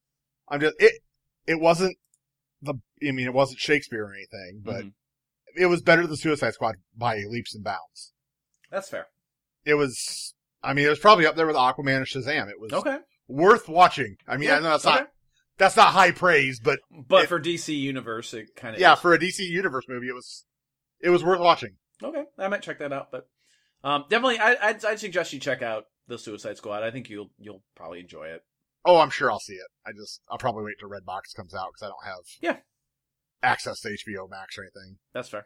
I'm 0.47 0.59
just 0.59 0.75
it. 0.79 1.01
It 1.47 1.59
wasn't 1.59 1.97
the. 2.61 2.75
I 3.01 3.11
mean, 3.11 3.25
it 3.25 3.33
wasn't 3.33 3.59
Shakespeare 3.59 4.05
or 4.05 4.13
anything, 4.13 4.61
but 4.63 4.83
Mhm. 4.85 4.93
it 5.55 5.65
was 5.65 5.81
better 5.81 6.05
than 6.05 6.17
Suicide 6.17 6.53
Squad 6.53 6.75
by 6.95 7.17
leaps 7.27 7.55
and 7.55 7.63
bounds. 7.63 8.13
That's 8.69 8.89
fair. 8.89 9.07
It 9.65 9.73
was. 9.75 10.35
I 10.61 10.73
mean, 10.73 10.85
it 10.85 10.89
was 10.89 10.99
probably 10.99 11.25
up 11.25 11.35
there 11.35 11.47
with 11.47 11.55
Aquaman 11.55 11.97
and 11.97 12.05
Shazam. 12.05 12.49
It 12.49 12.59
was 12.59 12.71
Okay. 12.71 12.99
Worth 13.33 13.67
watching. 13.67 14.15
I 14.27 14.37
mean, 14.37 14.49
I 14.51 14.55
know 14.57 14.69
that's 14.71 14.85
okay. 14.85 14.95
not 14.99 15.07
that's 15.57 15.75
not 15.77 15.93
high 15.93 16.11
praise, 16.11 16.59
but 16.59 16.79
But 16.91 17.23
it- 17.23 17.29
for 17.29 17.39
DC 17.39 17.77
Universe, 17.77 18.33
it 18.33 18.55
kind 18.55 18.75
of 18.75 18.81
yeah, 18.81 18.95
for 18.95 19.13
a 19.13 19.19
DC 19.19 19.39
Universe 19.39 19.85
movie, 19.87 20.07
it 20.07 20.13
was 20.15 20.45
it 21.01 21.09
was 21.09 21.23
worth 21.23 21.39
watching. 21.39 21.77
Okay, 22.01 22.23
I 22.37 22.47
might 22.47 22.61
check 22.61 22.79
that 22.79 22.93
out, 22.93 23.09
but 23.11 23.27
um, 23.83 24.05
definitely, 24.09 24.39
I, 24.39 24.55
I'd, 24.69 24.85
I'd 24.85 24.99
suggest 24.99 25.33
you 25.33 25.39
check 25.39 25.61
out 25.61 25.85
the 26.07 26.17
Suicide 26.17 26.57
Squad. 26.57 26.83
I 26.83 26.91
think 26.91 27.09
you'll 27.09 27.31
you'll 27.37 27.63
probably 27.75 27.99
enjoy 27.99 28.25
it. 28.27 28.41
Oh, 28.85 28.97
I'm 28.99 29.09
sure 29.09 29.31
I'll 29.31 29.39
see 29.39 29.53
it. 29.53 29.67
I 29.85 29.91
just 29.91 30.21
I'll 30.29 30.37
probably 30.37 30.63
wait 30.65 30.75
till 30.79 30.89
Redbox 30.89 31.35
comes 31.35 31.53
out 31.55 31.69
because 31.73 31.83
I 31.83 31.87
don't 31.87 32.05
have 32.05 32.23
Yeah. 32.41 32.57
access 33.41 33.79
to 33.81 33.89
HBO 33.89 34.29
Max 34.29 34.57
or 34.57 34.63
anything. 34.63 34.97
That's 35.13 35.29
fair. 35.29 35.45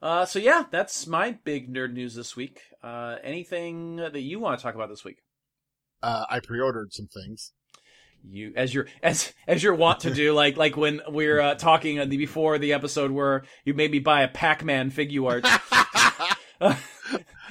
Uh, 0.00 0.24
so 0.24 0.38
yeah, 0.38 0.64
that's 0.70 1.06
my 1.06 1.32
big 1.44 1.72
nerd 1.72 1.92
news 1.92 2.14
this 2.14 2.36
week. 2.36 2.60
Uh, 2.82 3.16
anything 3.24 3.96
that 3.96 4.20
you 4.20 4.38
want 4.38 4.58
to 4.58 4.62
talk 4.62 4.74
about 4.74 4.88
this 4.88 5.04
week? 5.04 5.18
Uh, 6.02 6.24
I 6.30 6.40
pre-ordered 6.40 6.92
some 6.92 7.06
things. 7.08 7.52
You, 8.28 8.52
as 8.56 8.74
you're 8.74 8.86
as 9.02 9.32
as 9.46 9.62
you're 9.62 9.74
wont 9.74 10.00
to 10.00 10.12
do, 10.12 10.32
like 10.34 10.56
like 10.56 10.76
when 10.76 11.00
we're 11.08 11.40
uh, 11.40 11.54
talking 11.54 11.96
the, 12.08 12.16
before 12.16 12.58
the 12.58 12.72
episode 12.72 13.10
where 13.12 13.44
you 13.64 13.74
made 13.74 13.90
me 13.92 14.00
buy 14.00 14.22
a 14.22 14.28
Pac-Man 14.28 14.90
figure 14.90 15.24
art. 15.26 15.44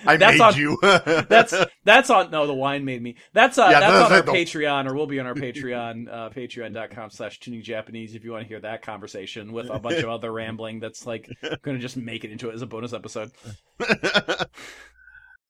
I 0.06 0.18
That's 0.18 0.34
made 0.38 0.42
on- 0.42 0.56
you. 0.58 0.78
that's 0.82 1.54
that's 1.84 2.10
on 2.10 2.30
no 2.30 2.46
the 2.46 2.54
wine 2.54 2.86
made 2.86 3.02
me 3.02 3.16
that's 3.34 3.58
uh 3.58 3.70
Yeah, 3.72 3.80
that's 3.80 3.94
that's 3.94 4.06
on 4.06 4.12
our 4.18 4.22
the- 4.22 4.32
patreon 4.32 4.88
or 4.88 4.94
will 4.94 5.08
be 5.08 5.20
on 5.20 5.26
our 5.26 5.34
patreon 5.34 6.08
uh 6.12 6.30
patreon.com 6.30 7.10
slash 7.10 7.40
tuning 7.40 7.64
japanese 7.64 8.14
if 8.14 8.24
you 8.24 8.32
want 8.32 8.44
to 8.44 8.48
hear 8.48 8.60
that 8.60 8.84
conversation 8.84 9.54
with 9.54 9.70
a 9.70 9.80
bunch 9.80 9.98
of 10.04 10.10
other 10.10 10.32
rambling 10.32 10.80
that's 10.80 11.08
like 11.08 11.28
gonna 11.64 11.80
just 11.80 11.98
make 11.98 12.24
it 12.26 12.32
into 12.32 12.50
it 12.50 12.54
as 12.54 12.62
a 12.62 12.68
bonus 12.68 12.94
episode 12.94 13.32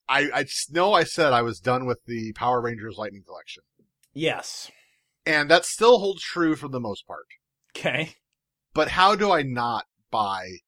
I 0.08 0.30
I 0.34 0.44
know 0.70 0.92
I 0.92 1.04
said 1.04 1.32
I 1.32 1.42
was 1.42 1.60
done 1.60 1.86
with 1.86 2.00
the 2.06 2.32
Power 2.34 2.60
Rangers 2.60 2.96
Lightning 2.98 3.22
Collection, 3.26 3.62
yes 4.12 4.70
and 5.26 5.50
that 5.50 5.64
still 5.66 5.98
holds 5.98 6.22
true 6.22 6.56
for 6.56 6.68
the 6.68 6.80
most 6.80 7.06
part. 7.06 7.26
okay 7.76 8.14
But 8.72 8.88
how 8.88 9.14
do 9.14 9.30
I 9.30 9.42
not 9.42 9.84
buy 10.10 10.58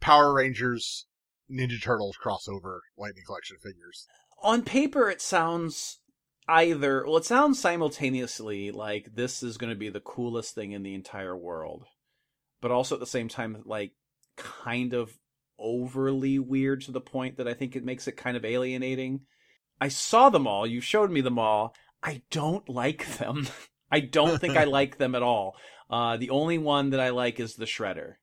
Power 0.00 0.34
Rangers 0.34 1.06
Ninja 1.50 1.82
Turtles 1.82 2.16
crossover 2.22 2.80
Lightning 2.96 3.24
Collection 3.26 3.56
figures? 3.62 4.06
on 4.42 4.62
paper 4.62 5.10
it 5.10 5.20
sounds 5.20 5.98
either 6.46 7.04
well 7.06 7.16
it 7.16 7.24
sounds 7.24 7.58
simultaneously 7.58 8.70
like 8.70 9.08
this 9.14 9.42
is 9.42 9.58
going 9.58 9.70
to 9.70 9.78
be 9.78 9.88
the 9.88 10.00
coolest 10.00 10.54
thing 10.54 10.70
in 10.72 10.82
the 10.84 10.94
entire 10.94 11.36
world 11.36 11.84
but 12.60 12.70
also 12.70 12.94
at 12.94 13.00
the 13.00 13.06
same 13.06 13.28
time 13.28 13.60
like 13.64 13.92
kind 14.36 14.94
of 14.94 15.18
overly 15.58 16.38
weird 16.38 16.80
to 16.82 16.92
the 16.92 17.00
point 17.00 17.36
that 17.36 17.48
i 17.48 17.54
think 17.54 17.74
it 17.74 17.84
makes 17.84 18.06
it 18.08 18.16
kind 18.16 18.36
of 18.36 18.44
alienating. 18.44 19.20
I 19.80 19.88
saw 19.88 20.28
them 20.28 20.46
all. 20.46 20.66
You 20.66 20.80
showed 20.80 21.10
me 21.10 21.20
them 21.20 21.38
all. 21.38 21.72
I 22.02 22.22
don't 22.30 22.68
like 22.68 23.06
them. 23.18 23.46
I 23.90 24.00
don't 24.00 24.40
think 24.40 24.56
i 24.56 24.64
like 24.64 24.98
them 24.98 25.14
at 25.14 25.22
all. 25.22 25.56
Uh 25.88 26.16
the 26.16 26.30
only 26.30 26.58
one 26.58 26.90
that 26.90 27.00
i 27.00 27.10
like 27.10 27.38
is 27.40 27.54
the 27.54 27.64
shredder. 27.64 28.14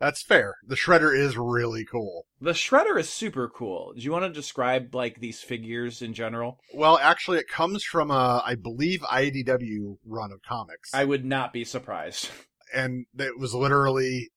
That's 0.00 0.22
fair. 0.22 0.56
The 0.66 0.74
Shredder 0.74 1.16
is 1.16 1.36
really 1.38 1.84
cool. 1.84 2.26
the 2.40 2.50
shredder 2.50 2.98
is 2.98 3.08
super 3.08 3.48
cool. 3.48 3.92
Do 3.94 4.02
you 4.02 4.10
want 4.10 4.24
to 4.24 4.30
describe 4.40 4.92
like 4.94 5.20
these 5.20 5.40
figures 5.40 6.02
in 6.02 6.12
general? 6.14 6.58
Well, 6.74 6.98
actually, 7.00 7.38
it 7.38 7.48
comes 7.48 7.84
from 7.84 8.10
a, 8.10 8.42
I 8.44 8.56
believe, 8.56 9.00
IDW 9.02 9.98
run 10.04 10.32
of 10.32 10.42
comics, 10.42 10.92
i 10.92 11.04
would 11.04 11.24
not 11.24 11.52
be 11.52 11.64
surprised. 11.64 12.28
And 12.74 13.06
it 13.16 13.38
was 13.38 13.54
literally 13.54 14.30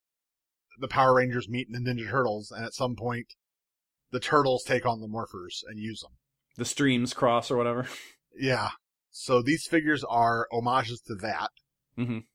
the 0.77 0.87
Power 0.87 1.15
Rangers 1.15 1.49
meeting 1.49 1.73
the 1.73 1.79
Ninja 1.91 2.09
Turtles, 2.09 2.51
and 2.51 2.63
at 2.65 2.73
some 2.73 2.95
point, 2.95 3.33
the 4.11 4.19
Turtles 4.19 4.63
take 4.63 4.85
on 4.85 5.01
the 5.01 5.07
Morphers 5.07 5.63
and 5.67 5.79
use 5.79 6.01
them. 6.01 6.11
the 6.57 6.65
streams 6.65 7.13
cross 7.13 7.49
or 7.51 7.57
whatever. 7.57 7.87
Yeah. 8.39 8.69
So 9.09 9.41
these 9.41 9.65
figures 9.65 10.03
are 10.03 10.47
homages 10.51 11.01
to 11.07 11.15
that. 11.15 11.49
Mhm. 11.97 12.25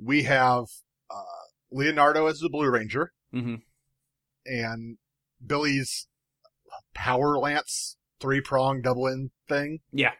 We 0.00 0.24
have 0.24 0.64
uh, 1.08 1.22
Leonardo 1.70 2.26
as 2.26 2.40
the 2.40 2.48
Blue 2.50 2.68
Ranger 2.68 3.12
Mm-hmm. 3.32 3.56
and 4.46 4.98
Billy's 5.44 6.08
Power 6.94 7.38
Lance 7.38 7.96
three 8.20 8.40
prong 8.40 8.80
double 8.82 9.06
in 9.06 9.30
thing 9.48 9.78
Yeah. 9.92 10.12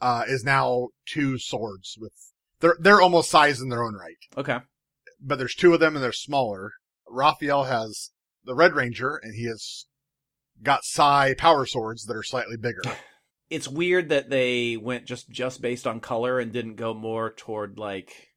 uh, 0.00 0.24
is 0.28 0.44
now 0.44 0.88
two 1.06 1.36
swords 1.38 1.96
with 1.98 2.12
they're 2.60 2.76
they're 2.78 3.00
almost 3.00 3.28
sized 3.30 3.60
in 3.60 3.70
their 3.70 3.82
own 3.82 3.94
right. 3.94 4.16
Okay. 4.36 4.58
But 5.22 5.38
there's 5.38 5.54
two 5.54 5.72
of 5.72 5.80
them 5.80 5.94
and 5.94 6.02
they're 6.02 6.12
smaller. 6.12 6.72
Raphael 7.08 7.64
has 7.64 8.10
the 8.44 8.54
Red 8.54 8.74
Ranger 8.74 9.20
and 9.22 9.34
he 9.34 9.46
has 9.46 9.86
got 10.62 10.84
sai 10.84 11.34
power 11.34 11.66
swords 11.66 12.04
that 12.04 12.16
are 12.16 12.22
slightly 12.22 12.56
bigger. 12.56 12.82
It's 13.50 13.68
weird 13.68 14.08
that 14.08 14.30
they 14.30 14.78
went 14.78 15.04
just 15.04 15.28
just 15.28 15.60
based 15.60 15.86
on 15.86 16.00
color 16.00 16.40
and 16.40 16.50
didn't 16.50 16.76
go 16.76 16.94
more 16.94 17.34
toward 17.34 17.76
like 17.76 18.30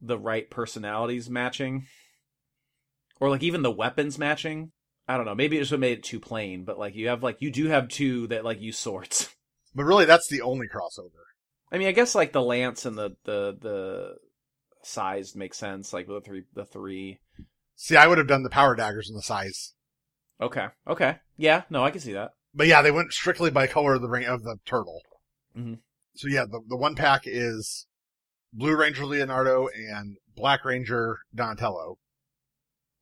the 0.00 0.18
right 0.18 0.50
personalities 0.50 1.30
matching, 1.30 1.86
or 3.20 3.30
like 3.30 3.44
even 3.44 3.62
the 3.62 3.70
weapons 3.70 4.18
matching. 4.18 4.72
I 5.06 5.16
don't 5.16 5.26
know. 5.26 5.36
Maybe 5.36 5.56
it 5.56 5.60
just 5.60 5.78
made 5.78 5.98
it 5.98 6.02
too 6.02 6.18
plain. 6.18 6.64
But 6.64 6.76
like 6.76 6.96
you 6.96 7.06
have 7.06 7.22
like 7.22 7.36
you 7.38 7.52
do 7.52 7.68
have 7.68 7.86
two 7.86 8.26
that 8.26 8.44
like 8.44 8.60
use 8.60 8.78
swords. 8.78 9.28
but 9.76 9.84
really 9.84 10.06
that's 10.06 10.26
the 10.26 10.40
only 10.40 10.66
crossover. 10.66 11.22
I 11.70 11.78
mean, 11.78 11.86
I 11.86 11.92
guess 11.92 12.16
like 12.16 12.32
the 12.32 12.42
lance 12.42 12.84
and 12.84 12.98
the 12.98 13.10
the 13.22 13.56
the 13.60 14.14
sais 14.82 15.34
makes 15.36 15.56
sense. 15.58 15.92
Like 15.92 16.06
the 16.06 16.20
three 16.20 16.44
the 16.54 16.64
three. 16.64 17.18
See, 17.76 17.96
I 17.96 18.06
would 18.06 18.18
have 18.18 18.26
done 18.28 18.42
the 18.42 18.50
power 18.50 18.74
daggers 18.76 19.08
in 19.08 19.16
the 19.16 19.22
sais. 19.22 19.74
Okay. 20.40 20.66
Okay. 20.86 21.16
Yeah. 21.36 21.62
No, 21.70 21.84
I 21.84 21.90
can 21.90 22.00
see 22.00 22.12
that. 22.12 22.32
But 22.54 22.66
yeah, 22.66 22.82
they 22.82 22.90
went 22.90 23.12
strictly 23.12 23.50
by 23.50 23.66
color 23.66 23.94
of 23.94 24.02
the 24.02 24.08
ring 24.08 24.24
of 24.26 24.42
the 24.42 24.56
turtle. 24.66 25.00
Mhm. 25.56 25.78
So 26.14 26.28
yeah, 26.28 26.44
the 26.44 26.60
the 26.68 26.76
one 26.76 26.94
pack 26.94 27.22
is 27.24 27.86
Blue 28.52 28.76
Ranger 28.76 29.06
Leonardo 29.06 29.68
and 29.68 30.16
Black 30.36 30.64
Ranger 30.64 31.18
Donatello. 31.34 31.98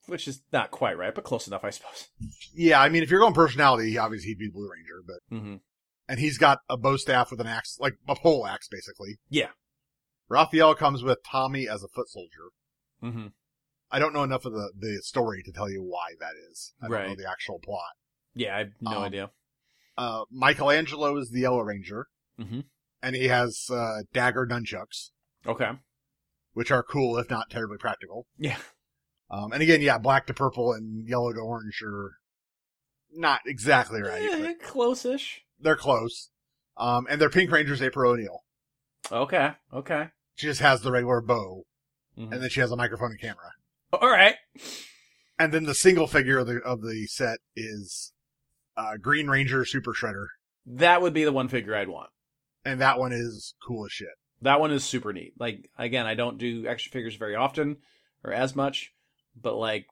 Which 0.06 0.26
is 0.26 0.42
not 0.52 0.70
quite 0.70 0.96
right, 0.98 1.14
but 1.14 1.24
close 1.24 1.46
enough, 1.46 1.62
I 1.64 1.70
suppose. 1.70 2.08
Yeah, 2.54 2.80
I 2.80 2.88
mean, 2.88 3.02
if 3.02 3.10
you're 3.10 3.20
going 3.20 3.34
personality, 3.34 3.96
obviously 3.98 4.28
he'd 4.30 4.38
be 4.38 4.48
Blue 4.48 4.68
Ranger, 4.70 5.02
but 5.06 5.36
Mm-hmm. 5.36 5.56
and 6.08 6.18
he's 6.20 6.38
got 6.38 6.58
a 6.68 6.76
bow 6.76 6.96
staff 6.96 7.30
with 7.30 7.40
an 7.40 7.46
axe, 7.46 7.76
like 7.80 7.94
a 8.08 8.16
pole 8.16 8.46
axe, 8.46 8.66
basically. 8.68 9.18
Yeah. 9.28 9.50
Raphael 10.30 10.74
comes 10.74 11.02
with 11.02 11.18
Tommy 11.24 11.68
as 11.68 11.82
a 11.82 11.88
foot 11.88 12.08
soldier. 12.08 12.50
Mm-hmm. 13.02 13.26
I 13.90 13.98
don't 13.98 14.12
know 14.14 14.22
enough 14.22 14.44
of 14.46 14.52
the 14.52 14.72
the 14.78 15.00
story 15.02 15.42
to 15.42 15.52
tell 15.52 15.68
you 15.68 15.82
why 15.82 16.10
that 16.20 16.34
is. 16.50 16.72
I 16.80 16.88
don't 16.88 17.08
know 17.08 17.14
the 17.16 17.28
actual 17.30 17.58
plot. 17.58 17.90
Yeah, 18.34 18.54
I 18.54 18.58
have 18.60 18.68
no 18.80 18.90
Um, 18.98 19.02
idea. 19.02 19.30
Uh, 19.98 20.24
Michelangelo 20.30 21.16
is 21.16 21.30
the 21.30 21.40
Yellow 21.40 21.60
Ranger, 21.62 22.06
Mhm. 22.38 22.64
and 23.02 23.16
he 23.16 23.26
has 23.28 23.66
uh, 23.70 24.02
dagger 24.12 24.46
nunchucks, 24.46 25.10
Okay. 25.44 25.72
which 26.52 26.70
are 26.70 26.84
cool 26.84 27.18
if 27.18 27.28
not 27.28 27.50
terribly 27.50 27.76
practical. 27.78 28.28
Yeah. 28.38 28.58
Um, 29.28 29.52
and 29.52 29.62
again, 29.62 29.80
yeah, 29.82 29.98
black 29.98 30.26
to 30.28 30.34
purple 30.34 30.72
and 30.72 31.06
yellow 31.08 31.32
to 31.32 31.40
orange 31.40 31.82
are 31.84 32.18
not 33.12 33.40
exactly 33.46 34.00
right. 34.00 34.28
But 34.40 34.60
close-ish. 34.62 35.42
they're 35.58 35.76
close. 35.76 36.30
Um, 36.76 37.06
and 37.10 37.20
their 37.20 37.30
Pink 37.30 37.50
Ranger's 37.50 37.82
April 37.82 38.12
O'Neil. 38.12 38.44
Okay. 39.10 39.52
Okay. 39.72 40.08
She 40.40 40.46
just 40.46 40.60
has 40.60 40.80
the 40.80 40.90
regular 40.90 41.20
bow, 41.20 41.64
Mhm. 42.16 42.32
and 42.32 42.42
then 42.42 42.48
she 42.48 42.60
has 42.60 42.70
a 42.70 42.76
microphone 42.76 43.10
and 43.10 43.20
camera. 43.20 43.52
All 43.92 44.08
right. 44.08 44.36
And 45.38 45.52
then 45.52 45.64
the 45.64 45.74
single 45.74 46.06
figure 46.06 46.38
of 46.38 46.46
the 46.46 46.60
of 46.62 46.80
the 46.80 47.06
set 47.08 47.40
is 47.54 48.14
uh, 48.74 48.96
Green 48.96 49.28
Ranger 49.28 49.66
Super 49.66 49.92
Shredder, 49.92 50.28
That 50.64 51.02
would 51.02 51.12
be 51.12 51.24
the 51.24 51.32
one 51.32 51.48
figure 51.48 51.74
I'd 51.76 51.88
want. 51.90 52.08
and 52.64 52.80
that 52.80 52.98
one 52.98 53.12
is 53.12 53.54
cool 53.62 53.84
as 53.84 53.92
shit. 53.92 54.08
That 54.40 54.60
one 54.60 54.70
is 54.70 54.82
super 54.82 55.12
neat. 55.12 55.34
Like 55.38 55.70
again, 55.76 56.06
I 56.06 56.14
don't 56.14 56.38
do 56.38 56.66
action 56.66 56.90
figures 56.90 57.16
very 57.16 57.34
often 57.36 57.76
or 58.24 58.32
as 58.32 58.56
much, 58.56 58.94
but 59.38 59.56
like 59.56 59.88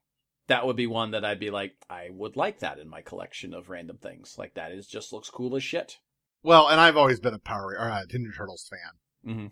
that 0.46 0.64
would 0.66 0.76
be 0.76 0.86
one 0.86 1.10
that 1.10 1.26
I'd 1.26 1.40
be 1.40 1.50
like, 1.50 1.74
I 1.90 2.08
would 2.10 2.36
like 2.36 2.60
that 2.60 2.78
in 2.78 2.88
my 2.88 3.02
collection 3.02 3.52
of 3.52 3.68
random 3.68 3.98
things. 3.98 4.36
Like 4.38 4.54
that 4.54 4.72
is 4.72 4.86
just 4.86 5.12
looks 5.12 5.28
cool 5.28 5.54
as 5.56 5.62
shit. 5.62 5.98
Well, 6.42 6.68
and 6.68 6.80
I've 6.80 6.96
always 6.96 7.20
been 7.20 7.34
a 7.34 7.38
Power 7.38 7.76
or 7.78 7.90
uh, 7.90 8.04
Ninja 8.06 8.34
Turtles 8.34 8.70
fan. 8.70 9.34
Mhm. 9.36 9.50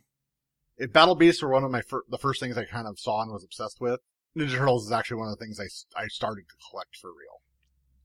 If 0.78 0.92
Battle 0.92 1.14
Beasts 1.14 1.42
were 1.42 1.48
one 1.50 1.64
of 1.64 1.70
my 1.70 1.80
fir- 1.82 2.04
the 2.08 2.18
first 2.18 2.40
things 2.40 2.56
I 2.58 2.64
kind 2.64 2.86
of 2.86 2.98
saw 2.98 3.22
and 3.22 3.32
was 3.32 3.44
obsessed 3.44 3.80
with, 3.80 4.00
Ninja 4.36 4.56
Turtles 4.56 4.86
is 4.86 4.92
actually 4.92 5.18
one 5.18 5.28
of 5.28 5.38
the 5.38 5.44
things 5.44 5.58
I, 5.58 6.00
I 6.02 6.06
started 6.08 6.44
to 6.48 6.56
collect 6.70 6.96
for 6.96 7.08
real. 7.10 7.40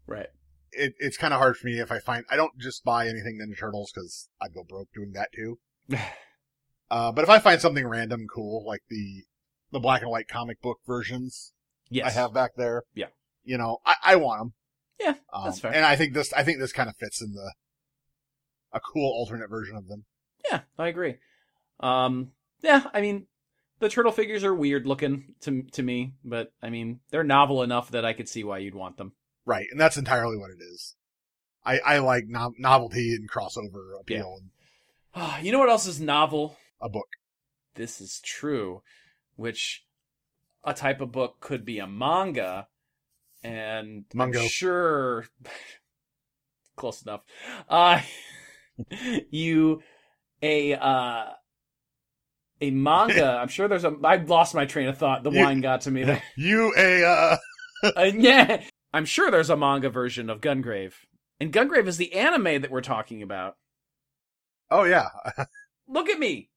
Right. 0.07 0.27
It, 0.71 0.93
it's 0.99 1.17
kind 1.17 1.33
of 1.33 1.39
hard 1.39 1.57
for 1.57 1.67
me 1.67 1.79
if 1.79 1.91
I 1.91 1.99
find 1.99 2.23
I 2.29 2.37
don't 2.37 2.57
just 2.57 2.83
buy 2.85 3.07
anything 3.07 3.39
Ninja 3.41 3.59
Turtles 3.59 3.91
because 3.93 4.29
I'd 4.41 4.53
go 4.53 4.63
broke 4.63 4.89
doing 4.93 5.11
that 5.13 5.29
too. 5.33 5.59
Uh, 6.89 7.09
but 7.09 7.23
if 7.23 7.29
I 7.29 7.39
find 7.39 7.61
something 7.61 7.87
random 7.87 8.27
cool 8.27 8.65
like 8.67 8.81
the 8.89 9.23
the 9.71 9.79
black 9.79 10.01
and 10.01 10.11
white 10.11 10.27
comic 10.27 10.61
book 10.61 10.79
versions 10.85 11.53
yes. 11.89 12.05
I 12.05 12.09
have 12.19 12.33
back 12.33 12.51
there, 12.57 12.83
Yeah. 12.93 13.05
you 13.45 13.57
know, 13.57 13.77
I, 13.85 13.95
I 14.03 14.15
want 14.17 14.41
them. 14.41 14.53
Yeah, 14.99 15.13
that's 15.45 15.61
fair. 15.61 15.73
And 15.73 15.85
I 15.85 15.95
think 15.95 16.13
this 16.13 16.33
I 16.33 16.43
think 16.43 16.59
this 16.59 16.73
kind 16.73 16.89
of 16.89 16.97
fits 16.97 17.21
in 17.21 17.31
the 17.31 17.53
a 18.73 18.81
cool 18.81 19.09
alternate 19.09 19.49
version 19.49 19.77
of 19.77 19.87
them. 19.87 20.03
Yeah, 20.51 20.63
I 20.77 20.89
agree. 20.89 21.15
Um, 21.79 22.31
yeah, 22.61 22.83
I 22.93 23.01
mean, 23.01 23.27
the 23.79 23.89
turtle 23.89 24.11
figures 24.11 24.43
are 24.43 24.53
weird 24.53 24.85
looking 24.85 25.35
to 25.41 25.63
to 25.73 25.83
me, 25.83 26.13
but 26.23 26.53
I 26.61 26.69
mean 26.69 26.99
they're 27.09 27.23
novel 27.23 27.63
enough 27.63 27.91
that 27.91 28.05
I 28.05 28.13
could 28.13 28.29
see 28.29 28.43
why 28.43 28.59
you'd 28.59 28.75
want 28.75 28.97
them. 28.97 29.13
Right, 29.45 29.67
and 29.71 29.79
that's 29.79 29.97
entirely 29.97 30.37
what 30.37 30.51
it 30.51 30.61
is. 30.61 30.95
I 31.65 31.79
I 31.79 31.97
like 31.99 32.25
no- 32.27 32.53
novelty 32.57 33.15
and 33.15 33.29
crossover 33.29 33.99
appeal 33.99 34.37
and 34.39 34.49
you 35.41 35.51
know 35.51 35.59
what 35.59 35.69
else 35.69 35.87
is 35.87 35.99
novel? 35.99 36.57
a 36.81 36.89
book. 36.89 37.07
This 37.75 38.01
is 38.01 38.19
true, 38.21 38.81
which 39.35 39.85
a 40.63 40.73
type 40.73 41.01
of 41.01 41.11
book 41.11 41.39
could 41.39 41.65
be 41.65 41.79
a 41.79 41.87
manga, 41.87 42.67
and 43.43 44.05
Mungo. 44.13 44.41
I'm 44.41 44.47
sure 44.47 45.25
close 46.75 47.01
enough. 47.01 47.21
Uh, 47.69 48.01
you 49.29 49.81
a 50.41 50.73
uh, 50.73 51.25
a 52.61 52.71
manga. 52.71 53.37
I'm 53.41 53.47
sure 53.47 53.67
there's 53.67 53.83
a. 53.83 53.93
I 54.03 54.17
lost 54.17 54.53
my 54.55 54.65
train 54.65 54.87
of 54.87 54.97
thought. 54.97 55.23
The 55.23 55.31
You- 55.31 55.43
wine 55.43 55.61
got 55.61 55.81
to 55.81 55.91
me. 55.91 56.03
there. 56.03 56.21
You 56.37 56.73
a 56.77 57.03
uh 57.03 57.37
Uh, 57.97 58.11
yeah, 58.15 58.61
I'm 58.93 59.05
sure 59.05 59.31
there's 59.31 59.49
a 59.49 59.57
manga 59.57 59.89
version 59.89 60.29
of 60.29 60.39
Gungrave, 60.39 60.93
and 61.39 61.51
Gungrave 61.51 61.87
is 61.87 61.97
the 61.97 62.13
anime 62.13 62.61
that 62.61 62.69
we're 62.69 62.81
talking 62.81 63.23
about. 63.23 63.55
oh 64.69 64.83
yeah. 64.83 65.07
Look 65.87 66.07
at 66.09 66.19
me, 66.19 66.49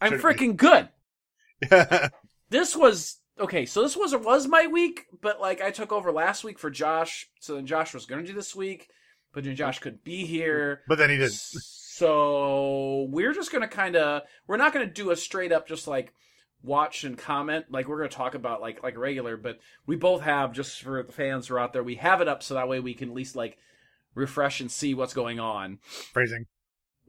I'm 0.00 0.12
freaking 0.20 0.56
good. 0.56 0.88
this 2.50 2.76
was 2.76 3.18
okay. 3.40 3.66
So 3.66 3.82
this 3.82 3.96
was 3.96 4.14
was 4.14 4.46
my 4.46 4.66
week, 4.68 5.06
but 5.20 5.40
like 5.40 5.60
I 5.60 5.70
took 5.70 5.92
over 5.92 6.12
last 6.12 6.44
week 6.44 6.58
for 6.58 6.70
Josh. 6.70 7.28
So 7.40 7.54
then 7.56 7.66
Josh 7.66 7.92
was 7.94 8.06
going 8.06 8.22
to 8.22 8.26
do 8.26 8.34
this 8.36 8.54
week, 8.54 8.88
but 9.34 9.44
then 9.44 9.56
Josh 9.56 9.80
couldn't 9.80 10.04
be 10.04 10.24
here. 10.26 10.82
but 10.88 10.98
then 10.98 11.10
he 11.10 11.16
didn't. 11.16 11.32
So 11.98 13.08
we're 13.10 13.32
just 13.32 13.50
gonna 13.50 13.66
kind 13.66 13.96
of 13.96 14.22
we're 14.46 14.56
not 14.56 14.72
gonna 14.72 14.86
do 14.86 15.10
a 15.10 15.16
straight 15.16 15.50
up 15.50 15.66
just 15.66 15.88
like 15.88 16.12
watch 16.62 17.02
and 17.02 17.18
comment 17.18 17.66
like 17.70 17.88
we're 17.88 17.98
gonna 17.98 18.08
talk 18.08 18.36
about 18.36 18.60
like 18.60 18.84
like 18.84 18.96
regular, 18.96 19.36
but 19.36 19.58
we 19.84 19.96
both 19.96 20.22
have 20.22 20.52
just 20.52 20.80
for 20.80 21.02
the 21.02 21.12
fans 21.12 21.48
who 21.48 21.56
are 21.56 21.58
out 21.58 21.72
there, 21.72 21.82
we 21.82 21.96
have 21.96 22.20
it 22.20 22.28
up 22.28 22.44
so 22.44 22.54
that 22.54 22.68
way 22.68 22.78
we 22.78 22.94
can 22.94 23.08
at 23.08 23.14
least 23.16 23.34
like 23.34 23.58
refresh 24.14 24.60
and 24.60 24.70
see 24.70 24.94
what's 24.94 25.12
going 25.12 25.40
on. 25.40 25.80
Phrasing. 26.12 26.46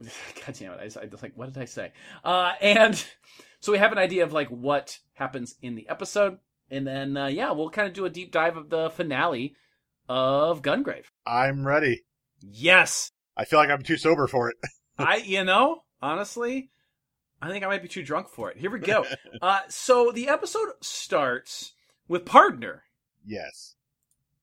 God 0.00 0.56
damn 0.58 0.72
it! 0.72 0.96
I, 0.96 1.02
I 1.02 1.06
was 1.06 1.22
like, 1.22 1.36
what 1.36 1.52
did 1.52 1.62
I 1.62 1.66
say? 1.66 1.92
Uh, 2.24 2.54
and 2.60 2.96
so 3.60 3.70
we 3.70 3.78
have 3.78 3.92
an 3.92 3.98
idea 3.98 4.24
of 4.24 4.32
like 4.32 4.48
what 4.48 4.98
happens 5.12 5.54
in 5.62 5.76
the 5.76 5.88
episode, 5.88 6.38
and 6.68 6.84
then 6.84 7.16
uh, 7.16 7.26
yeah, 7.26 7.52
we'll 7.52 7.70
kind 7.70 7.86
of 7.86 7.94
do 7.94 8.06
a 8.06 8.10
deep 8.10 8.32
dive 8.32 8.56
of 8.56 8.70
the 8.70 8.90
finale 8.90 9.54
of 10.08 10.62
Gungrave. 10.62 11.04
I'm 11.24 11.64
ready. 11.64 12.02
Yes, 12.40 13.12
I 13.36 13.44
feel 13.44 13.60
like 13.60 13.70
I'm 13.70 13.82
too 13.82 13.96
sober 13.96 14.26
for 14.26 14.50
it. 14.50 14.56
I 15.00 15.16
you 15.16 15.44
know 15.44 15.82
honestly, 16.02 16.70
I 17.42 17.48
think 17.48 17.64
I 17.64 17.68
might 17.68 17.82
be 17.82 17.88
too 17.88 18.02
drunk 18.02 18.28
for 18.28 18.50
it. 18.50 18.58
Here 18.58 18.70
we 18.70 18.78
go. 18.80 19.04
uh, 19.42 19.60
so 19.68 20.10
the 20.12 20.28
episode 20.28 20.68
starts 20.80 21.72
with 22.08 22.24
Partner. 22.24 22.84
yes. 23.26 23.74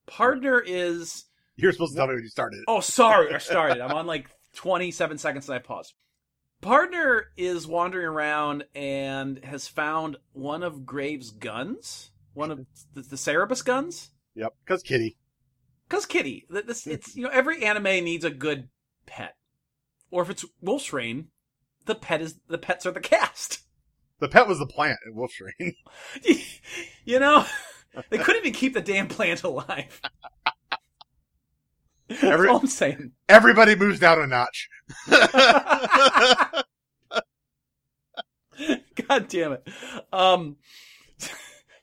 Partner 0.05 0.63
is 0.65 1.25
You're 1.57 1.73
supposed 1.73 1.93
to 1.93 1.97
tell 1.97 2.07
me 2.07 2.13
when 2.15 2.23
you 2.23 2.29
started. 2.29 2.63
Oh, 2.67 2.79
sorry, 2.79 3.33
I 3.33 3.37
started. 3.39 3.81
I'm 3.81 3.91
on 3.91 4.07
like 4.07 4.29
27 4.55 5.17
seconds 5.17 5.49
and 5.49 5.55
I 5.55 5.59
paused. 5.59 5.93
Partner 6.61 7.25
is 7.35 7.67
wandering 7.67 8.07
around 8.07 8.63
and 8.73 9.43
has 9.43 9.67
found 9.67 10.17
one 10.31 10.63
of 10.63 10.85
Graves' 10.85 11.29
guns, 11.29 12.11
one 12.33 12.51
of 12.51 12.65
the, 12.93 13.01
the 13.01 13.17
Cerberus 13.17 13.61
guns. 13.61 14.11
Yep. 14.35 14.53
Cause 14.65 14.81
Kitty. 14.81 15.17
Cause 15.89 16.05
Kitty, 16.05 16.45
this 16.49 16.87
it's 16.87 17.15
you 17.15 17.23
know 17.23 17.29
every 17.29 17.63
anime 17.63 17.83
needs 17.83 18.25
a 18.25 18.29
good 18.29 18.69
pet, 19.05 19.35
or 20.11 20.21
if 20.21 20.29
it's 20.29 20.45
Wolf's 20.61 20.93
Rain, 20.93 21.27
the 21.85 21.95
pet 21.95 22.21
is 22.21 22.39
the 22.47 22.57
pets 22.57 22.85
are 22.85 22.91
the 22.91 22.99
cast. 22.99 23.59
The 24.19 24.27
pet 24.27 24.47
was 24.47 24.57
the 24.57 24.65
plant 24.65 24.97
in 25.05 25.13
Wolf's 25.13 25.39
Rain. 25.39 25.75
you 27.05 27.19
know, 27.19 27.45
they 28.09 28.17
couldn't 28.17 28.41
even 28.41 28.53
keep 28.53 28.73
the 28.73 28.81
damn 28.81 29.07
plant 29.07 29.43
alive. 29.43 30.01
That's 32.07 32.23
Every- 32.23 32.49
all 32.49 32.57
I'm 32.57 32.65
saying. 32.65 33.11
Everybody 33.29 33.75
moves 33.75 33.99
down 33.99 34.19
a 34.19 34.25
notch. 34.25 34.69
God 39.07 39.27
damn 39.27 39.51
it. 39.51 39.67
Um, 40.11 40.55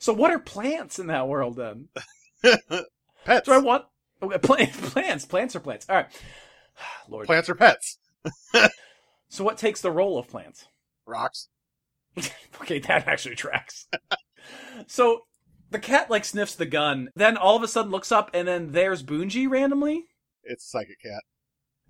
so 0.00 0.12
what 0.12 0.32
are 0.32 0.40
plants 0.40 0.98
in 0.98 1.06
that 1.06 1.28
world 1.28 1.54
then? 1.54 1.88
Pets. 3.24 3.46
Do 3.46 3.52
I 3.52 3.58
want 3.58 3.84
okay, 4.22 4.38
plants? 4.38 4.90
Plants, 4.90 5.24
plants 5.24 5.54
are 5.54 5.60
plants. 5.60 5.86
All 5.88 5.94
right, 5.94 6.06
Lord. 7.08 7.26
Plants 7.26 7.48
are 7.48 7.54
pets. 7.54 7.98
So 9.34 9.42
what 9.42 9.58
takes 9.58 9.80
the 9.80 9.90
role 9.90 10.16
of 10.16 10.28
plants? 10.28 10.68
Rocks. 11.06 11.48
Okay, 12.60 12.78
that 12.78 13.08
actually 13.08 13.34
tracks. 13.34 13.88
so 14.86 15.22
the 15.70 15.80
cat 15.80 16.08
like 16.08 16.24
sniffs 16.24 16.54
the 16.54 16.66
gun, 16.66 17.10
then 17.16 17.36
all 17.36 17.56
of 17.56 17.64
a 17.64 17.68
sudden 17.68 17.90
looks 17.90 18.12
up, 18.12 18.30
and 18.32 18.46
then 18.46 18.70
there's 18.70 19.02
Bunji 19.02 19.50
randomly. 19.50 20.04
It's 20.44 20.70
Psychic 20.70 21.02
Cat. 21.02 21.22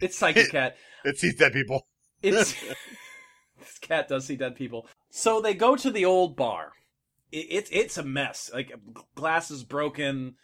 It's 0.01 0.16
Psychic 0.16 0.51
Cat. 0.53 0.77
It 1.05 1.18
sees 1.18 1.35
dead 1.37 1.53
people. 1.53 1.87
It's 2.23 2.55
this 3.59 3.79
cat 3.83 4.09
does 4.09 4.25
see 4.25 4.37
dead 4.37 4.57
people. 4.57 4.88
So 5.11 5.42
they 5.42 5.53
go 5.53 5.77
to 5.77 5.90
the 5.90 6.07
old 6.07 6.35
bar. 6.35 6.73
It, 7.31 7.47
it's 7.51 7.70
it's 7.70 7.99
a 7.99 8.03
mess. 8.03 8.51
Like 8.55 8.73
glass 9.14 9.51
is 9.51 9.64
broken. 9.64 10.37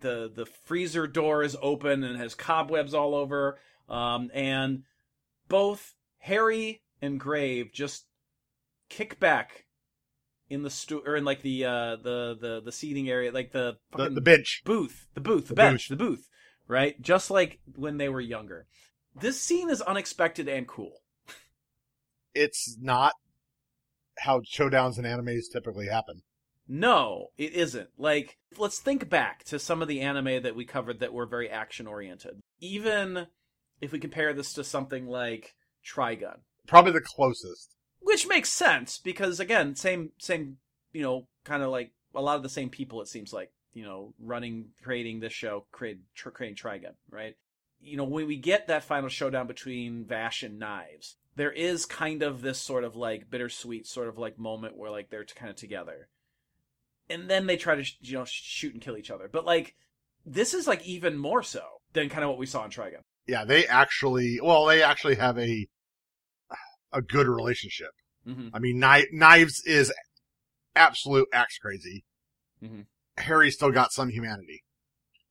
The 0.00 0.28
the 0.34 0.46
freezer 0.64 1.06
door 1.06 1.44
is 1.44 1.56
open 1.62 2.02
and 2.02 2.18
has 2.18 2.34
cobwebs 2.34 2.94
all 2.94 3.14
over. 3.14 3.60
Um, 3.88 4.30
and 4.34 4.82
both 5.52 5.94
Harry 6.20 6.80
and 7.02 7.20
Grave 7.20 7.70
just 7.74 8.06
kick 8.88 9.20
back 9.20 9.66
in 10.48 10.62
the 10.62 10.70
stu- 10.70 11.02
or 11.06 11.14
in 11.16 11.24
like 11.26 11.42
the 11.42 11.64
uh 11.66 11.96
the 11.96 12.36
the 12.40 12.62
the 12.64 12.72
seating 12.72 13.10
area, 13.10 13.30
like 13.30 13.52
the 13.52 13.76
The, 13.94 14.08
the 14.08 14.20
bench. 14.22 14.62
booth, 14.64 15.08
the 15.14 15.20
booth, 15.20 15.48
the, 15.48 15.54
The 15.54 15.54
bench, 15.54 15.88
the 15.88 15.96
booth, 15.96 16.26
right? 16.66 17.00
Just 17.02 17.30
like 17.30 17.60
when 17.76 17.98
they 17.98 18.08
were 18.08 18.20
younger. 18.20 18.66
This 19.14 19.38
scene 19.38 19.68
is 19.68 19.82
unexpected 19.82 20.48
and 20.48 20.66
cool. 20.66 21.02
It's 22.34 22.78
not 22.80 23.12
how 24.20 24.40
showdowns 24.40 24.98
in 24.98 25.04
animes 25.04 25.52
typically 25.52 25.88
happen. 25.88 26.22
No, 26.66 27.26
it 27.36 27.52
isn't. 27.52 27.90
Like, 27.98 28.38
let's 28.56 28.78
think 28.78 29.10
back 29.10 29.44
to 29.44 29.58
some 29.58 29.82
of 29.82 29.88
the 29.88 30.00
anime 30.00 30.42
that 30.42 30.56
we 30.56 30.64
covered 30.64 31.00
that 31.00 31.12
were 31.12 31.26
very 31.26 31.50
action 31.50 31.86
oriented. 31.86 32.40
Even 32.60 33.26
if 33.82 33.92
we 33.92 33.98
compare 33.98 34.32
this 34.32 34.54
to 34.54 34.64
something 34.64 35.06
like 35.06 35.54
Trigun, 35.84 36.38
Probably 36.66 36.92
the 36.92 37.00
closest. 37.02 37.74
which 38.00 38.26
makes 38.26 38.48
sense 38.48 38.98
because 38.98 39.38
again, 39.40 39.74
same 39.76 40.12
same, 40.18 40.56
you 40.92 41.02
know, 41.02 41.26
kind 41.44 41.62
of 41.62 41.70
like 41.70 41.90
a 42.14 42.22
lot 42.22 42.36
of 42.36 42.42
the 42.42 42.48
same 42.48 42.70
people. 42.70 43.02
It 43.02 43.08
seems 43.08 43.32
like 43.32 43.50
you 43.74 43.84
know, 43.84 44.12
running, 44.20 44.66
creating 44.82 45.20
this 45.20 45.32
show, 45.32 45.64
create, 45.72 45.98
tr- 46.14 46.28
creating 46.28 46.56
Trigun, 46.56 46.92
right? 47.10 47.36
You 47.80 47.96
know, 47.96 48.04
when 48.04 48.26
we 48.26 48.36
get 48.36 48.66
that 48.66 48.84
final 48.84 49.08
showdown 49.08 49.46
between 49.46 50.04
Vash 50.04 50.42
and 50.42 50.58
Knives, 50.58 51.16
there 51.36 51.50
is 51.50 51.86
kind 51.86 52.22
of 52.22 52.42
this 52.42 52.58
sort 52.58 52.84
of 52.84 52.96
like 52.96 53.30
bittersweet 53.30 53.86
sort 53.86 54.08
of 54.08 54.18
like 54.18 54.38
moment 54.38 54.76
where 54.76 54.90
like 54.90 55.08
they're 55.08 55.24
kind 55.24 55.48
of 55.50 55.56
together, 55.56 56.08
and 57.08 57.28
then 57.30 57.46
they 57.46 57.56
try 57.56 57.74
to 57.74 57.82
sh- 57.82 57.96
you 58.02 58.18
know 58.18 58.24
shoot 58.26 58.74
and 58.74 58.82
kill 58.82 58.96
each 58.96 59.10
other. 59.10 59.28
But 59.32 59.46
like 59.46 59.74
this 60.24 60.54
is 60.54 60.66
like 60.68 60.86
even 60.86 61.16
more 61.16 61.42
so 61.42 61.62
than 61.94 62.08
kind 62.10 62.22
of 62.24 62.28
what 62.30 62.38
we 62.38 62.46
saw 62.46 62.64
in 62.64 62.70
Trigun. 62.70 63.02
Yeah, 63.26 63.44
they 63.44 63.66
actually, 63.66 64.40
well, 64.42 64.66
they 64.66 64.82
actually 64.82 65.16
have 65.16 65.38
a, 65.38 65.66
a 66.92 67.02
good 67.02 67.28
relationship. 67.28 67.90
Mm-hmm. 68.26 68.48
I 68.54 68.58
mean, 68.58 68.80
Kni- 68.80 69.12
Knives 69.12 69.62
is 69.64 69.92
absolute 70.74 71.28
axe 71.32 71.58
crazy. 71.58 72.04
Mhm. 72.62 72.86
Harry's 73.18 73.54
still 73.54 73.70
got 73.70 73.92
some 73.92 74.08
humanity. 74.08 74.62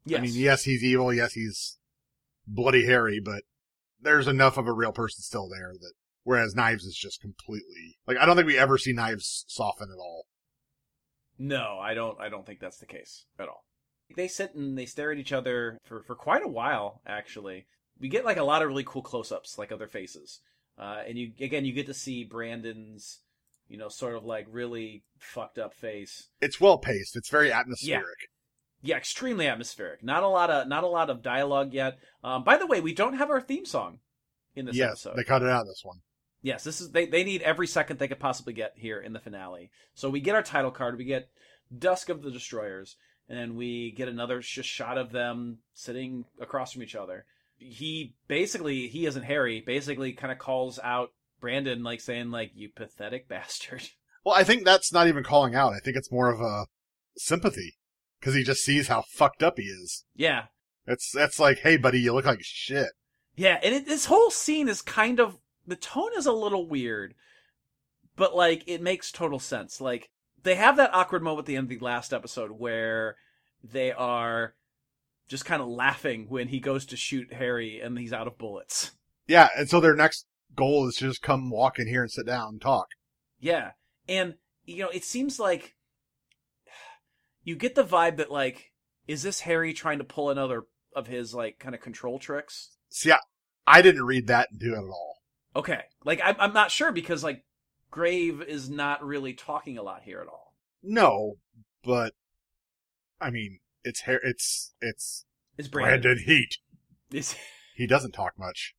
Yes. 0.05 0.19
I 0.19 0.21
mean, 0.23 0.33
yes, 0.35 0.63
he's 0.63 0.83
evil. 0.83 1.13
Yes, 1.13 1.33
he's 1.33 1.77
bloody 2.47 2.85
Harry, 2.85 3.19
but 3.23 3.43
there's 3.99 4.27
enough 4.27 4.57
of 4.57 4.67
a 4.67 4.73
real 4.73 4.91
person 4.91 5.21
still 5.21 5.47
there 5.47 5.73
that, 5.73 5.93
whereas 6.23 6.55
Knives 6.55 6.83
is 6.83 6.95
just 6.95 7.21
completely, 7.21 7.97
like, 8.07 8.17
I 8.17 8.25
don't 8.25 8.35
think 8.35 8.47
we 8.47 8.57
ever 8.57 8.77
see 8.77 8.93
Knives 8.93 9.45
soften 9.47 9.89
at 9.89 9.99
all. 9.99 10.25
No, 11.37 11.79
I 11.81 11.93
don't. 11.93 12.19
I 12.19 12.29
don't 12.29 12.45
think 12.45 12.59
that's 12.59 12.77
the 12.77 12.85
case 12.85 13.25
at 13.39 13.47
all. 13.47 13.63
They 14.15 14.27
sit 14.27 14.53
and 14.53 14.77
they 14.77 14.85
stare 14.85 15.11
at 15.11 15.17
each 15.17 15.31
other 15.33 15.79
for 15.83 16.03
for 16.03 16.15
quite 16.15 16.43
a 16.43 16.47
while. 16.47 17.01
Actually, 17.07 17.65
we 18.01 18.09
get 18.09 18.25
like 18.25 18.37
a 18.37 18.43
lot 18.43 18.61
of 18.61 18.67
really 18.67 18.83
cool 18.83 19.01
close-ups, 19.01 19.57
like 19.57 19.71
other 19.71 19.87
faces, 19.87 20.39
uh, 20.77 21.01
and 21.07 21.17
you 21.17 21.31
again 21.39 21.63
you 21.63 21.73
get 21.73 21.85
to 21.85 21.93
see 21.93 22.23
Brandon's, 22.23 23.19
you 23.69 23.77
know, 23.77 23.87
sort 23.87 24.15
of 24.15 24.25
like 24.25 24.47
really 24.49 25.03
fucked 25.19 25.59
up 25.59 25.73
face. 25.73 26.27
It's 26.41 26.59
well 26.59 26.77
paced. 26.77 27.15
It's 27.15 27.29
very 27.29 27.51
atmospheric. 27.51 28.29
Yeah, 28.81 28.97
extremely 28.97 29.47
atmospheric. 29.47 30.03
Not 30.03 30.23
a 30.23 30.27
lot 30.27 30.49
of 30.49 30.67
not 30.67 30.83
a 30.83 30.87
lot 30.87 31.09
of 31.09 31.21
dialogue 31.21 31.73
yet. 31.73 31.99
Um, 32.23 32.43
by 32.43 32.57
the 32.57 32.65
way, 32.65 32.81
we 32.81 32.93
don't 32.93 33.17
have 33.17 33.29
our 33.29 33.41
theme 33.41 33.65
song 33.65 33.99
in 34.55 34.65
this 34.65 34.75
yes, 34.75 35.05
episode. 35.05 35.15
they 35.15 35.23
cut 35.23 35.43
it 35.43 35.49
out 35.49 35.61
of 35.61 35.67
this 35.67 35.81
one. 35.83 35.99
Yes, 36.41 36.63
this 36.63 36.81
is 36.81 36.89
they, 36.89 37.05
they 37.05 37.23
need 37.23 37.43
every 37.43 37.67
second 37.67 37.99
they 37.99 38.07
could 38.07 38.19
possibly 38.19 38.53
get 38.53 38.73
here 38.75 38.99
in 38.99 39.13
the 39.13 39.19
finale. 39.19 39.69
So 39.93 40.09
we 40.09 40.19
get 40.19 40.35
our 40.35 40.41
title 40.41 40.71
card, 40.71 40.97
we 40.97 41.05
get 41.05 41.29
Dusk 41.77 42.09
of 42.09 42.23
the 42.23 42.31
Destroyers, 42.31 42.95
and 43.29 43.37
then 43.37 43.55
we 43.55 43.91
get 43.91 44.07
another 44.07 44.41
sh- 44.41 44.63
shot 44.63 44.97
of 44.97 45.11
them 45.11 45.59
sitting 45.75 46.25
across 46.39 46.73
from 46.73 46.81
each 46.81 46.95
other. 46.95 47.25
He 47.61 48.15
basically 48.27 48.87
he 48.87 49.05
isn't 49.05 49.23
Harry, 49.23 49.61
basically 49.65 50.13
kind 50.13 50.31
of 50.31 50.39
calls 50.39 50.79
out 50.83 51.09
Brandon 51.39 51.83
like 51.83 52.01
saying 52.01 52.31
like 52.31 52.51
you 52.53 52.69
pathetic 52.69 53.27
bastard. 53.29 53.83
Well, 54.23 54.35
I 54.35 54.43
think 54.43 54.65
that's 54.65 54.93
not 54.93 55.07
even 55.07 55.23
calling 55.23 55.55
out. 55.55 55.73
I 55.73 55.79
think 55.79 55.97
it's 55.97 56.11
more 56.11 56.29
of 56.29 56.39
a 56.39 56.65
sympathy 57.17 57.77
because 58.19 58.35
he 58.35 58.43
just 58.43 58.63
sees 58.63 58.87
how 58.87 59.03
fucked 59.09 59.41
up 59.41 59.57
he 59.57 59.63
is. 59.63 60.05
Yeah. 60.15 60.45
It's 60.85 61.11
that's 61.11 61.39
like, 61.39 61.59
hey, 61.59 61.77
buddy, 61.77 61.99
you 61.99 62.13
look 62.13 62.25
like 62.25 62.39
shit. 62.41 62.89
Yeah, 63.35 63.59
and 63.63 63.73
it, 63.73 63.85
this 63.85 64.05
whole 64.05 64.29
scene 64.29 64.67
is 64.67 64.81
kind 64.81 65.19
of 65.19 65.37
the 65.65 65.75
tone 65.75 66.11
is 66.17 66.25
a 66.25 66.31
little 66.31 66.67
weird, 66.67 67.13
but 68.15 68.35
like 68.35 68.63
it 68.67 68.81
makes 68.81 69.11
total 69.11 69.39
sense. 69.39 69.79
Like 69.79 70.09
they 70.43 70.55
have 70.55 70.77
that 70.77 70.93
awkward 70.93 71.23
moment 71.23 71.43
at 71.43 71.45
the 71.47 71.55
end 71.55 71.71
of 71.71 71.79
the 71.79 71.85
last 71.85 72.13
episode 72.13 72.51
where 72.51 73.15
they 73.63 73.91
are 73.91 74.55
just 75.31 75.45
kind 75.45 75.61
of 75.61 75.69
laughing 75.69 76.25
when 76.27 76.49
he 76.49 76.59
goes 76.59 76.85
to 76.85 76.97
shoot 76.97 77.31
Harry 77.31 77.79
and 77.79 77.97
he's 77.97 78.11
out 78.11 78.27
of 78.27 78.37
bullets. 78.37 78.91
Yeah, 79.27 79.47
and 79.57 79.69
so 79.69 79.79
their 79.79 79.95
next 79.95 80.27
goal 80.57 80.89
is 80.89 80.95
to 80.97 81.07
just 81.07 81.21
come 81.21 81.49
walk 81.49 81.79
in 81.79 81.87
here 81.87 82.01
and 82.01 82.11
sit 82.11 82.25
down 82.25 82.49
and 82.49 82.61
talk. 82.61 82.87
Yeah, 83.39 83.71
and 84.09 84.35
you 84.65 84.83
know 84.83 84.89
it 84.89 85.05
seems 85.05 85.39
like 85.39 85.77
you 87.45 87.55
get 87.55 87.75
the 87.75 87.83
vibe 87.85 88.17
that 88.17 88.29
like 88.29 88.73
is 89.07 89.23
this 89.23 89.39
Harry 89.39 89.71
trying 89.71 89.99
to 89.99 90.03
pull 90.03 90.29
another 90.29 90.65
of 90.93 91.07
his 91.07 91.33
like 91.33 91.59
kind 91.59 91.73
of 91.73 91.79
control 91.79 92.19
tricks? 92.19 92.71
See, 92.89 93.13
I, 93.13 93.19
I 93.65 93.81
didn't 93.81 94.03
read 94.03 94.27
that 94.27 94.49
into 94.51 94.73
it 94.73 94.77
at 94.77 94.83
all. 94.83 95.21
Okay, 95.55 95.83
like 96.03 96.19
I'm 96.21 96.35
I'm 96.39 96.53
not 96.53 96.71
sure 96.71 96.91
because 96.91 97.23
like 97.23 97.45
Grave 97.89 98.41
is 98.41 98.69
not 98.69 99.01
really 99.01 99.33
talking 99.33 99.77
a 99.77 99.83
lot 99.83 100.01
here 100.03 100.19
at 100.19 100.27
all. 100.27 100.53
No, 100.83 101.35
but 101.85 102.15
I 103.21 103.29
mean, 103.29 103.59
it's 103.83 104.01
hair. 104.01 104.19
It's 104.23 104.73
it's 104.81 105.25
It's 105.57 105.67
Brandon. 105.67 106.01
Brandon 106.01 106.23
Heat. 106.25 106.57
It's- 107.11 107.35
He 107.75 107.87
doesn't 107.87 108.11
talk 108.11 108.33
much. 108.37 108.75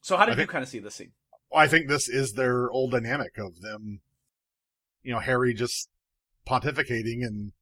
so 0.00 0.16
how 0.16 0.24
did 0.24 0.30
I 0.30 0.34
you 0.34 0.36
think- 0.38 0.50
kind 0.50 0.62
of 0.62 0.68
see 0.70 0.78
this 0.78 0.94
scene? 0.94 1.12
I 1.54 1.66
think 1.66 1.88
this 1.88 2.08
is 2.08 2.32
their 2.34 2.70
old 2.70 2.92
dynamic 2.92 3.36
of 3.36 3.60
them. 3.60 4.00
You 5.02 5.12
know, 5.12 5.18
Harry 5.18 5.52
just 5.52 5.88
pontificating 6.46 7.24
and 7.26 7.52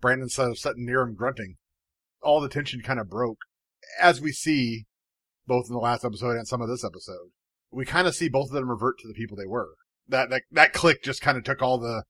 Brandon 0.00 0.28
sort 0.28 0.50
of 0.50 0.58
sitting 0.58 0.84
near 0.84 1.02
him 1.02 1.14
grunting. 1.14 1.56
All 2.22 2.40
the 2.40 2.48
tension 2.48 2.80
kind 2.82 3.00
of 3.00 3.08
broke, 3.08 3.38
as 4.00 4.20
we 4.20 4.32
see 4.32 4.86
both 5.46 5.66
in 5.68 5.74
the 5.74 5.80
last 5.80 6.04
episode 6.04 6.36
and 6.36 6.46
some 6.46 6.60
of 6.60 6.68
this 6.68 6.84
episode. 6.84 7.30
We 7.70 7.84
kind 7.86 8.06
of 8.06 8.14
see 8.14 8.28
both 8.28 8.48
of 8.48 8.54
them 8.54 8.68
revert 8.68 8.98
to 8.98 9.08
the 9.08 9.14
people 9.14 9.36
they 9.36 9.46
were. 9.46 9.70
That 10.08 10.28
that 10.30 10.42
that 10.50 10.72
click 10.72 11.02
just 11.02 11.22
kind 11.22 11.38
of 11.38 11.44
took 11.44 11.62
all 11.62 11.78
the 11.78 12.02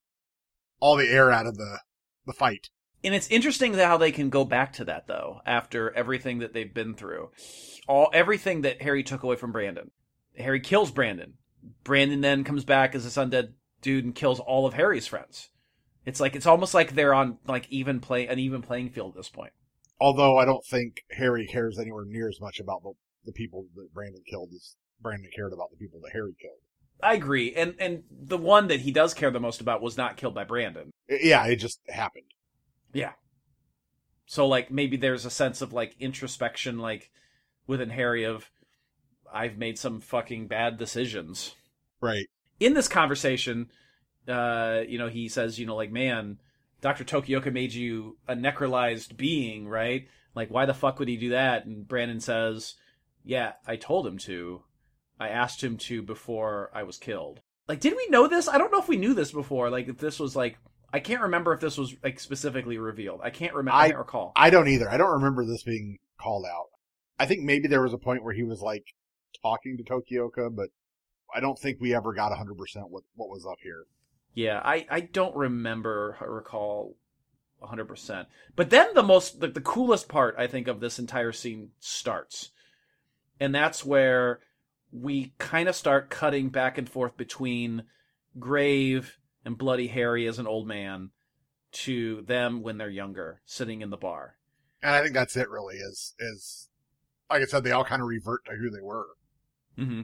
all 0.80 0.96
the 0.96 1.08
air 1.08 1.30
out 1.30 1.46
of 1.46 1.56
the 1.56 1.80
the 2.26 2.32
fight. 2.32 2.68
And 3.04 3.14
it's 3.14 3.28
interesting 3.28 3.74
how 3.74 3.96
they 3.96 4.12
can 4.12 4.30
go 4.30 4.44
back 4.44 4.74
to 4.74 4.84
that 4.84 5.06
though 5.06 5.40
after 5.44 5.90
everything 5.94 6.38
that 6.38 6.52
they've 6.52 6.72
been 6.72 6.94
through, 6.94 7.30
all 7.88 8.10
everything 8.12 8.62
that 8.62 8.82
Harry 8.82 9.02
took 9.02 9.22
away 9.22 9.36
from 9.36 9.52
Brandon. 9.52 9.90
Harry 10.38 10.60
kills 10.60 10.90
Brandon. 10.90 11.34
Brandon 11.84 12.20
then 12.20 12.44
comes 12.44 12.64
back 12.64 12.94
as 12.94 13.04
this 13.04 13.16
undead 13.16 13.52
dude 13.80 14.04
and 14.04 14.14
kills 14.14 14.40
all 14.40 14.66
of 14.66 14.74
Harry's 14.74 15.06
friends. 15.06 15.50
It's 16.04 16.20
like 16.20 16.34
it's 16.34 16.46
almost 16.46 16.74
like 16.74 16.94
they're 16.94 17.14
on 17.14 17.38
like 17.46 17.66
even 17.70 18.00
play 18.00 18.26
an 18.26 18.38
even 18.38 18.62
playing 18.62 18.90
field 18.90 19.10
at 19.10 19.16
this 19.16 19.28
point. 19.28 19.52
Although 20.00 20.38
I 20.38 20.44
don't 20.44 20.64
think 20.64 21.04
Harry 21.12 21.46
cares 21.46 21.78
anywhere 21.78 22.04
near 22.06 22.28
as 22.28 22.40
much 22.40 22.60
about 22.60 22.82
the 22.82 22.92
the 23.24 23.32
people 23.32 23.66
that 23.76 23.92
Brandon 23.94 24.22
killed 24.28 24.50
as 24.54 24.76
Brandon 25.00 25.30
cared 25.34 25.52
about 25.52 25.70
the 25.70 25.76
people 25.76 26.00
that 26.00 26.12
Harry 26.12 26.34
killed. 26.40 26.58
I 27.02 27.14
agree, 27.14 27.52
and 27.54 27.74
and 27.78 28.04
the 28.10 28.38
one 28.38 28.68
that 28.68 28.80
he 28.80 28.92
does 28.92 29.14
care 29.14 29.30
the 29.30 29.40
most 29.40 29.60
about 29.60 29.82
was 29.82 29.96
not 29.96 30.16
killed 30.16 30.34
by 30.34 30.44
Brandon. 30.44 30.90
Yeah, 31.08 31.44
it 31.46 31.56
just 31.56 31.80
happened. 31.88 32.26
Yeah. 32.92 33.12
So 34.26 34.46
like 34.46 34.70
maybe 34.70 34.96
there's 34.96 35.24
a 35.24 35.30
sense 35.30 35.62
of 35.62 35.72
like 35.72 35.96
introspection 35.98 36.78
like 36.78 37.10
within 37.66 37.90
Harry 37.90 38.24
of 38.24 38.50
I've 39.32 39.56
made 39.56 39.78
some 39.78 40.00
fucking 40.00 40.46
bad 40.48 40.78
decisions. 40.78 41.54
Right. 42.00 42.26
In 42.60 42.74
this 42.74 42.88
conversation, 42.88 43.70
uh, 44.28 44.82
you 44.86 44.98
know, 44.98 45.08
he 45.08 45.28
says, 45.28 45.58
you 45.58 45.66
know, 45.66 45.76
like, 45.76 45.90
man, 45.90 46.38
Dr. 46.80 47.04
Tokioka 47.04 47.52
made 47.52 47.72
you 47.72 48.18
a 48.28 48.34
necrolized 48.34 49.16
being, 49.16 49.66
right? 49.66 50.08
Like, 50.34 50.50
why 50.50 50.66
the 50.66 50.74
fuck 50.74 50.98
would 50.98 51.08
he 51.08 51.16
do 51.16 51.30
that? 51.30 51.64
And 51.64 51.86
Brandon 51.86 52.20
says, 52.20 52.74
yeah, 53.24 53.52
I 53.66 53.76
told 53.76 54.06
him 54.06 54.18
to. 54.18 54.62
I 55.18 55.28
asked 55.28 55.62
him 55.62 55.76
to 55.78 56.02
before 56.02 56.70
I 56.74 56.82
was 56.82 56.98
killed. 56.98 57.40
Like, 57.68 57.80
did 57.80 57.94
we 57.96 58.08
know 58.08 58.26
this? 58.26 58.48
I 58.48 58.58
don't 58.58 58.72
know 58.72 58.80
if 58.80 58.88
we 58.88 58.96
knew 58.96 59.14
this 59.14 59.32
before. 59.32 59.70
Like, 59.70 59.88
if 59.88 59.98
this 59.98 60.18
was 60.18 60.34
like, 60.34 60.58
I 60.92 61.00
can't 61.00 61.22
remember 61.22 61.52
if 61.52 61.60
this 61.60 61.78
was 61.78 61.94
like 62.02 62.20
specifically 62.20 62.78
revealed. 62.78 63.20
I 63.22 63.30
can't 63.30 63.54
remember. 63.54 63.76
I 63.76 63.84
I- 63.84 63.86
can't 63.88 63.98
recall. 63.98 64.32
I 64.36 64.50
don't 64.50 64.68
either. 64.68 64.90
I 64.90 64.96
don't 64.96 65.12
remember 65.12 65.44
this 65.44 65.62
being 65.62 65.98
called 66.20 66.44
out. 66.46 66.66
I 67.18 67.26
think 67.26 67.42
maybe 67.42 67.68
there 67.68 67.82
was 67.82 67.92
a 67.92 67.98
point 67.98 68.24
where 68.24 68.34
he 68.34 68.42
was 68.42 68.60
like 68.60 68.84
talking 69.42 69.76
to 69.78 69.84
Tokioka, 69.84 70.54
but 70.54 70.68
I 71.34 71.40
don't 71.40 71.58
think 71.58 71.78
we 71.80 71.94
ever 71.94 72.12
got 72.12 72.32
100% 72.32 72.56
what, 72.90 73.04
what 73.14 73.28
was 73.30 73.46
up 73.46 73.58
here. 73.62 73.86
Yeah, 74.34 74.60
I, 74.64 74.86
I 74.90 75.00
don't 75.00 75.36
remember 75.36 76.16
I 76.20 76.24
recall 76.24 76.96
100%. 77.62 78.26
But 78.56 78.70
then 78.70 78.88
the 78.94 79.02
most 79.02 79.40
the, 79.40 79.48
the 79.48 79.60
coolest 79.60 80.08
part 80.08 80.34
I 80.38 80.46
think 80.46 80.68
of 80.68 80.80
this 80.80 80.98
entire 80.98 81.32
scene 81.32 81.70
starts. 81.80 82.50
And 83.40 83.54
that's 83.54 83.84
where 83.84 84.40
we 84.90 85.32
kind 85.38 85.68
of 85.68 85.74
start 85.76 86.10
cutting 86.10 86.48
back 86.48 86.76
and 86.76 86.88
forth 86.88 87.16
between 87.16 87.84
Grave 88.38 89.18
and 89.44 89.58
Bloody 89.58 89.88
Harry 89.88 90.26
as 90.26 90.38
an 90.38 90.46
old 90.46 90.66
man 90.66 91.10
to 91.72 92.22
them 92.22 92.62
when 92.62 92.78
they're 92.78 92.90
younger, 92.90 93.40
sitting 93.44 93.80
in 93.80 93.90
the 93.90 93.96
bar. 93.96 94.36
And 94.82 94.94
I 94.94 95.02
think 95.02 95.14
that's 95.14 95.36
it 95.36 95.48
really 95.48 95.76
is, 95.76 96.14
is, 96.18 96.68
like 97.30 97.42
I 97.42 97.46
said, 97.46 97.64
they 97.64 97.72
all 97.72 97.84
kind 97.84 98.02
of 98.02 98.08
revert 98.08 98.44
to 98.46 98.52
who 98.52 98.70
they 98.70 98.82
were. 98.82 99.06
Mm-hmm. 99.78 100.02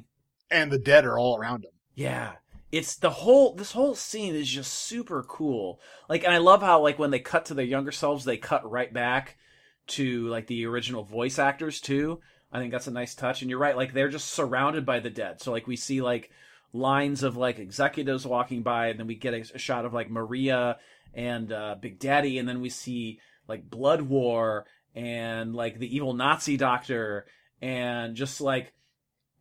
And 0.51 0.71
the 0.71 0.79
dead 0.79 1.05
are 1.05 1.19
all 1.19 1.37
around 1.37 1.65
them. 1.65 1.73
Yeah. 1.95 2.33
It's 2.71 2.97
the 2.97 3.11
whole 3.11 3.55
this 3.55 3.73
whole 3.73 3.95
scene 3.95 4.35
is 4.35 4.49
just 4.49 4.73
super 4.73 5.23
cool. 5.23 5.81
Like 6.09 6.25
and 6.25 6.35
I 6.35 6.39
love 6.39 6.61
how 6.61 6.83
like 6.83 6.99
when 6.99 7.11
they 7.11 7.19
cut 7.19 7.47
to 7.47 7.55
their 7.55 7.65
younger 7.65 7.93
selves, 7.93 8.25
they 8.25 8.37
cut 8.37 8.71
right 8.71 8.93
back 8.93 9.37
to 9.89 10.29
like 10.29 10.47
the 10.47 10.67
original 10.67 11.03
voice 11.03 11.39
actors 11.39 11.81
too. 11.81 12.21
I 12.53 12.59
think 12.59 12.73
that's 12.73 12.87
a 12.87 12.93
nice 12.93 13.15
touch. 13.15 13.41
And 13.41 13.51
you're 13.51 13.59
right, 13.59 13.77
like 13.77 13.95
they're 13.95 14.09
just 14.09 14.29
surrounded 14.29 14.85
by 14.85 15.01
the 15.01 15.11
dead. 15.11 15.41
So 15.41 15.51
like 15.51 15.67
we 15.67 15.77
see 15.77 16.03
like 16.03 16.31
lines 16.73 17.23
of 17.23 17.37
like 17.37 17.59
executives 17.59 18.27
walking 18.27 18.63
by, 18.63 18.89
and 18.89 18.99
then 18.99 19.07
we 19.07 19.15
get 19.15 19.35
a, 19.35 19.45
a 19.55 19.59
shot 19.59 19.85
of 19.85 19.95
like 19.95 20.11
Maria 20.11 20.79
and 21.15 21.53
uh, 21.53 21.77
Big 21.81 21.99
Daddy, 21.99 22.39
and 22.39 22.49
then 22.49 22.61
we 22.61 22.69
see 22.71 23.21
like 23.47 23.69
Blood 23.69 24.03
War 24.03 24.67
and 24.95 25.55
like 25.55 25.79
the 25.79 25.95
evil 25.95 26.13
Nazi 26.15 26.57
doctor 26.57 27.27
and 27.61 28.15
just 28.15 28.41
like 28.41 28.73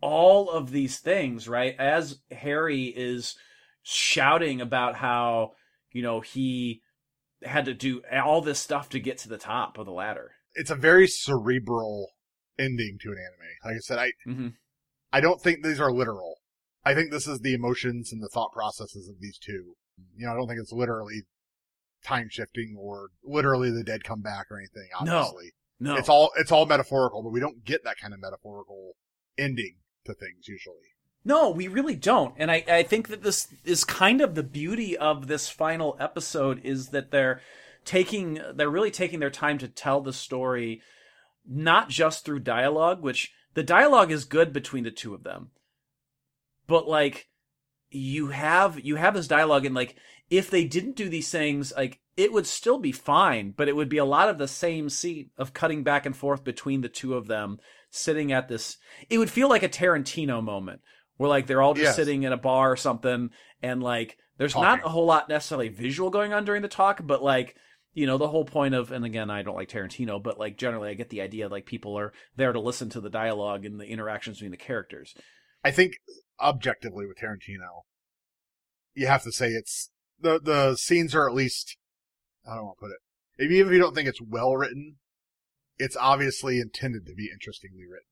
all 0.01 0.49
of 0.49 0.71
these 0.71 0.99
things, 0.99 1.47
right? 1.47 1.75
As 1.77 2.19
Harry 2.31 2.85
is 2.85 3.35
shouting 3.83 4.61
about 4.61 4.95
how, 4.95 5.53
you 5.91 6.01
know, 6.01 6.21
he 6.21 6.81
had 7.43 7.65
to 7.65 7.73
do 7.73 8.01
all 8.23 8.41
this 8.41 8.59
stuff 8.59 8.89
to 8.89 8.99
get 8.99 9.17
to 9.19 9.29
the 9.29 9.37
top 9.37 9.77
of 9.77 9.85
the 9.85 9.91
ladder. 9.91 10.31
It's 10.55 10.71
a 10.71 10.75
very 10.75 11.07
cerebral 11.07 12.11
ending 12.59 12.97
to 13.01 13.09
an 13.09 13.17
anime. 13.17 13.49
Like 13.65 13.75
I 13.75 13.79
said, 13.79 13.99
I, 13.99 14.11
Mm-hmm. 14.27 14.47
I 15.11 15.21
don't 15.21 15.41
think 15.41 15.63
these 15.63 15.79
are 15.79 15.91
literal. 15.91 16.37
I 16.88 16.95
think 16.95 17.12
this 17.12 17.28
is 17.28 17.41
the 17.41 17.54
emotions 17.54 18.13
and 18.13 18.23
the 18.23 18.30
thought 18.30 18.54
processes 18.54 19.10
of 19.10 19.19
these 19.19 19.38
two. 19.38 19.76
You 20.15 20.26
know, 20.26 20.32
I 20.32 20.36
don't 20.36 20.47
think 20.47 20.60
it's 20.60 20.71
literally 20.71 21.23
time 22.04 22.30
shifting 22.30 22.76
or 22.80 23.10
literally 23.23 23.71
the 23.71 23.84
dead 23.84 24.04
come 24.04 24.21
back 24.21 24.45
or 24.50 24.58
anything. 24.58 24.88
Obviously, 24.97 25.45
No. 25.80 25.93
No, 25.93 25.95
it's 25.95 26.10
all 26.10 26.32
it's 26.38 26.52
all 26.52 26.65
metaphorical, 26.65 27.21
but 27.21 27.32
we 27.32 27.39
don't 27.39 27.63
get 27.63 27.84
that 27.84 27.97
kind 28.02 28.12
of 28.12 28.19
metaphorical 28.19 28.93
ending 29.38 29.76
to 30.06 30.13
things 30.15 30.47
usually. 30.47 30.95
No, 31.23 31.50
we 31.52 31.67
really 31.67 31.95
don't. 31.95 32.34
And 32.38 32.50
I, 32.50 32.63
I 32.67 32.84
think 32.84 33.10
that 33.10 33.21
this 33.21 33.50
is 33.63 33.84
kind 33.84 34.21
of 34.21 34.34
the 34.34 34.43
beauty 34.43 34.97
of 34.97 35.28
this 35.28 35.50
final 35.50 35.95
episode 36.00 36.62
is 36.63 36.88
that 36.89 37.12
they're 37.12 37.41
taking 37.86 38.39
they're 38.56 38.71
really 38.71 38.89
taking 38.89 39.19
their 39.19 39.30
time 39.30 39.58
to 39.60 39.67
tell 39.67 40.02
the 40.02 40.13
story 40.13 40.82
not 41.45 41.89
just 41.89 42.26
through 42.26 42.39
dialogue, 42.39 43.02
which 43.04 43.32
the 43.54 43.63
dialogue 43.63 44.12
is 44.12 44.26
good 44.26 44.52
between 44.54 44.84
the 44.84 44.91
two 44.91 45.13
of 45.13 45.23
them. 45.23 45.52
But 46.67 46.88
like 46.88 47.27
you 47.89 48.27
have 48.27 48.80
you 48.80 48.95
have 48.95 49.13
this 49.13 49.27
dialogue 49.27 49.65
and 49.65 49.73
like 49.75 49.95
if 50.30 50.49
they 50.49 50.65
didn't 50.65 50.95
do 50.95 51.08
these 51.08 51.30
things 51.32 51.71
like 51.77 51.99
it 52.17 52.34
would 52.34 52.45
still 52.45 52.80
be 52.80 52.91
fine 52.91 53.53
but 53.56 53.69
it 53.69 53.75
would 53.75 53.88
be 53.88 53.97
a 53.97 54.06
lot 54.06 54.27
of 54.27 54.38
the 54.38 54.47
same 54.47 54.89
scene 54.89 55.30
of 55.38 55.53
cutting 55.53 55.84
back 55.84 56.06
and 56.06 56.15
forth 56.15 56.43
between 56.43 56.82
the 56.82 56.89
two 56.89 57.13
of 57.13 57.27
them 57.27 57.58
sitting 57.89 58.34
at 58.34 58.49
this 58.49 58.77
it 59.10 59.17
would 59.17 59.30
feel 59.30 59.47
like 59.47 59.63
a 59.63 59.69
tarantino 59.69 60.43
moment 60.43 60.82
where 61.15 61.30
like 61.30 61.47
they're 61.47 61.62
all 61.62 61.73
just 61.73 61.84
Yes. 61.86 61.95
sitting 61.95 62.23
in 62.23 62.34
a 62.34 62.38
bar 62.38 62.73
or 62.73 62.75
something 62.75 63.30
and 63.62 63.82
like 63.82 64.17
there's 64.38 64.53
not 64.56 64.84
a 64.84 64.89
whole 64.89 65.06
lot 65.06 65.30
necessarily 65.30 65.69
visual 65.69 66.10
going 66.10 66.34
on 66.34 66.43
during 66.43 66.62
the 66.63 66.67
talk 66.67 66.99
but 67.06 67.23
like 67.23 67.56
you 67.93 68.06
know 68.06 68.17
the 68.17 68.27
whole 68.27 68.43
point 68.45 68.75
of 68.75 68.91
and 68.91 69.06
again 69.06 69.30
i 69.30 69.41
don't 69.43 69.56
like 69.56 69.69
tarantino 69.69 70.21
but 70.21 70.38
like 70.38 70.58
generally 70.58 70.89
i 70.89 70.93
get 70.93 71.10
the 71.10 71.21
idea 71.21 71.47
like 71.47 71.65
people 71.65 71.97
are 71.97 72.12
there 72.36 72.51
to 72.51 72.60
listen 72.60 72.89
to 72.89 72.99
the 72.99 73.10
dialogue 73.10 73.63
and 73.63 73.80
the 73.80 73.86
interactions 73.88 74.38
between 74.38 74.51
the 74.51 74.58
characters 74.58 75.15
I 75.63 75.71
think 75.71 75.93
objectively 76.41 77.06
with 77.06 77.17
Tarantino, 77.17 77.84
you 78.93 79.08
have 79.08 79.23
to 79.23 79.32
say 79.32 79.50
it's 79.50 79.89
the 80.19 80.39
the 80.39 80.76
scenes 80.76 81.13
are 81.15 81.28
at 81.28 81.36
least 81.36 81.78
I 82.50 82.56
don't 82.56 82.65
want 82.65 82.78
to 82.78 82.86
put 82.86 82.91
it. 82.91 83.00
If, 83.38 83.52
even 83.52 83.67
if 83.67 83.73
you 83.73 83.80
don't 83.80 83.93
think 83.93 84.10
it's 84.10 84.21
well 84.21 84.56
written, 84.56 84.95
it's 85.78 85.95
obviously 85.95 86.60
intended 86.60 87.06
to 87.06 87.13
be 87.13 87.30
interestingly 87.32 87.86
written. 87.86 88.08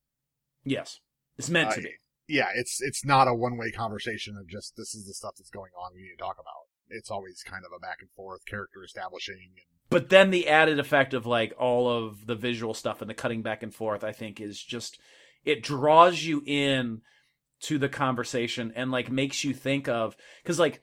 yes 0.64 1.00
it's 1.38 1.50
meant 1.50 1.72
to 1.72 1.82
be 1.82 1.92
yeah, 2.28 2.48
it's 2.56 2.82
it's 2.82 3.06
not 3.06 3.28
a 3.28 3.34
one 3.34 3.58
way 3.58 3.72
conversation 3.72 4.36
of 4.38 4.48
just 4.48 4.76
this 4.76 4.96
is 4.96 5.06
the 5.06 5.14
stuff 5.14 5.36
that's 5.38 5.50
going 5.50 5.72
on 5.80 5.92
we 5.94 6.02
need 6.02 6.16
to 6.18 6.24
talk 6.24 6.36
about. 6.40 6.68
It's 6.90 7.12
always 7.12 7.44
kind 7.44 7.64
of 7.66 7.72
a 7.76 7.80
back 7.80 7.98
and 8.02 8.10
forth, 8.12 8.46
character 8.46 8.84
establishing, 8.84 9.36
and 9.36 9.54
but 9.90 10.10
then 10.10 10.32
the 10.32 10.48
added 10.48 10.80
effect 10.80 11.14
of 11.14 11.26
like 11.26 11.54
all 11.60 11.90
of 11.90 12.26
the 12.26 12.36
visual 12.36 12.74
stuff 12.74 13.02
and 13.02 13.10
the 13.10 13.14
cutting 13.14 13.42
back 13.42 13.62
and 13.62 13.74
forth, 13.74 14.04
I 14.04 14.12
think, 14.12 14.42
is 14.42 14.62
just 14.62 15.00
it 15.44 15.62
draws 15.62 16.24
you 16.24 16.42
in 16.46 17.02
to 17.66 17.78
the 17.78 17.90
conversation 17.90 18.72
and 18.76 18.92
like 18.92 19.12
makes 19.12 19.44
you 19.44 19.54
think 19.54 19.88
of 19.88 20.16
because 20.44 20.60
like 20.60 20.82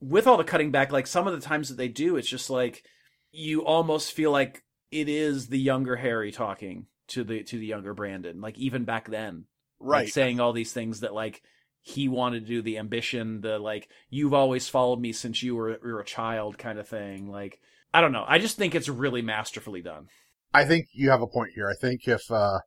with 0.00 0.26
all 0.26 0.36
the 0.36 0.44
cutting 0.44 0.70
back, 0.70 0.92
like 0.92 1.06
some 1.06 1.26
of 1.26 1.34
the 1.34 1.46
times 1.46 1.68
that 1.68 1.76
they 1.76 1.88
do, 1.88 2.16
it's 2.16 2.28
just 2.28 2.50
like 2.50 2.84
you 3.32 3.64
almost 3.64 4.12
feel 4.12 4.30
like 4.30 4.62
it 4.90 5.08
is 5.08 5.48
the 5.48 5.58
younger 5.58 5.96
Harry 5.96 6.30
talking 6.30 6.86
to 7.08 7.24
the 7.24 7.42
to 7.44 7.58
the 7.58 7.66
younger 7.66 7.94
Brandon, 7.94 8.40
like 8.40 8.56
even 8.58 8.84
back 8.84 9.08
then, 9.08 9.46
right, 9.80 10.04
like, 10.04 10.08
saying 10.08 10.40
all 10.40 10.52
these 10.52 10.72
things 10.72 11.00
that 11.00 11.14
like 11.14 11.42
he 11.82 12.08
wanted 12.08 12.40
to 12.40 12.46
do, 12.46 12.62
the 12.62 12.78
ambition, 12.78 13.40
the 13.40 13.58
like 13.58 13.88
you've 14.08 14.34
always 14.34 14.68
followed 14.68 15.00
me 15.00 15.12
since 15.12 15.42
you 15.42 15.56
were, 15.56 15.70
you 15.70 15.78
were 15.82 16.00
a 16.00 16.04
child 16.04 16.58
kind 16.58 16.78
of 16.78 16.88
thing. 16.88 17.28
Like 17.28 17.58
I 17.92 18.00
don't 18.00 18.12
know, 18.12 18.24
I 18.26 18.38
just 18.38 18.56
think 18.56 18.74
it's 18.74 18.88
really 18.88 19.22
masterfully 19.22 19.82
done. 19.82 20.06
I 20.52 20.64
think 20.64 20.86
you 20.92 21.10
have 21.10 21.22
a 21.22 21.26
point 21.26 21.50
here. 21.54 21.68
I 21.68 21.74
think 21.74 22.06
if 22.06 22.30
uh 22.30 22.60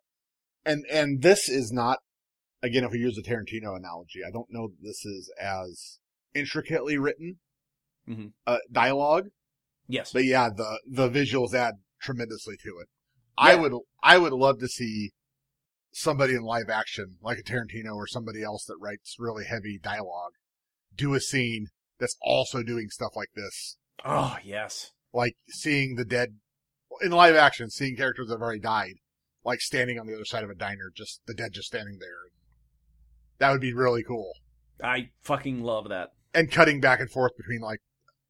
and 0.66 0.86
and 0.92 1.22
this 1.22 1.48
is 1.48 1.72
not 1.72 2.00
again 2.62 2.84
if 2.84 2.92
we 2.92 3.00
use 3.00 3.16
the 3.16 3.22
Tarantino 3.22 3.76
analogy, 3.76 4.22
I 4.28 4.32
don't 4.32 4.52
know 4.52 4.68
that 4.68 4.82
this 4.82 5.06
is 5.06 5.32
as 5.40 6.00
intricately 6.34 6.98
written 6.98 7.40
Mhm. 8.08 8.34
uh, 8.46 8.60
dialogue, 8.72 9.30
Yes, 9.88 10.14
but 10.14 10.26
yeah, 10.26 10.50
the 10.50 10.80
the 10.90 11.10
visuals 11.10 11.54
add 11.54 11.76
tremendously 12.02 12.56
to 12.64 12.80
it. 12.82 12.88
I 13.38 13.56
would 13.56 13.74
I 14.02 14.18
would 14.18 14.34
love 14.34 14.60
to 14.60 14.68
see 14.68 15.12
somebody 15.94 16.34
in 16.34 16.42
live 16.42 16.70
action 16.70 17.18
like 17.22 17.38
a 17.40 17.44
Tarantino 17.44 17.96
or 17.96 18.08
somebody 18.08 18.44
else 18.44 18.66
that 18.66 18.78
writes 18.80 19.16
really 19.20 19.46
heavy 19.46 19.80
dialogue 19.82 20.34
do 20.94 21.14
a 21.14 21.20
scene 21.20 21.68
that's 22.00 22.18
also 22.22 22.64
doing 22.64 22.90
stuff 22.90 23.16
like 23.16 23.32
this, 23.36 23.78
oh 24.06 24.38
yes, 24.44 24.92
like 25.14 25.36
seeing 25.50 25.96
the 25.96 26.06
dead 26.06 26.40
in 27.02 27.12
live 27.12 27.36
action, 27.36 27.70
seeing 27.70 27.96
characters 27.96 28.28
that 28.28 28.36
have 28.36 28.42
already 28.42 28.60
died, 28.60 28.96
like 29.44 29.62
standing 29.62 30.00
on 30.00 30.08
the 30.08 30.14
other 30.14 30.26
side 30.26 30.44
of 30.44 30.50
a 30.50 30.56
diner, 30.56 30.92
just 30.96 31.22
the 31.28 31.34
dead 31.34 31.52
just 31.54 31.68
standing 31.68 31.98
there. 32.00 32.32
That 33.40 33.52
would 33.52 33.62
be 33.62 33.74
really 33.74 34.04
cool. 34.04 34.34
I 34.84 35.10
fucking 35.22 35.62
love 35.64 35.90
that. 35.90 36.10
And 36.34 36.52
cutting 36.52 36.80
back 36.82 37.00
and 37.00 37.10
forth 37.10 37.32
between 37.38 37.62
like 37.62 37.80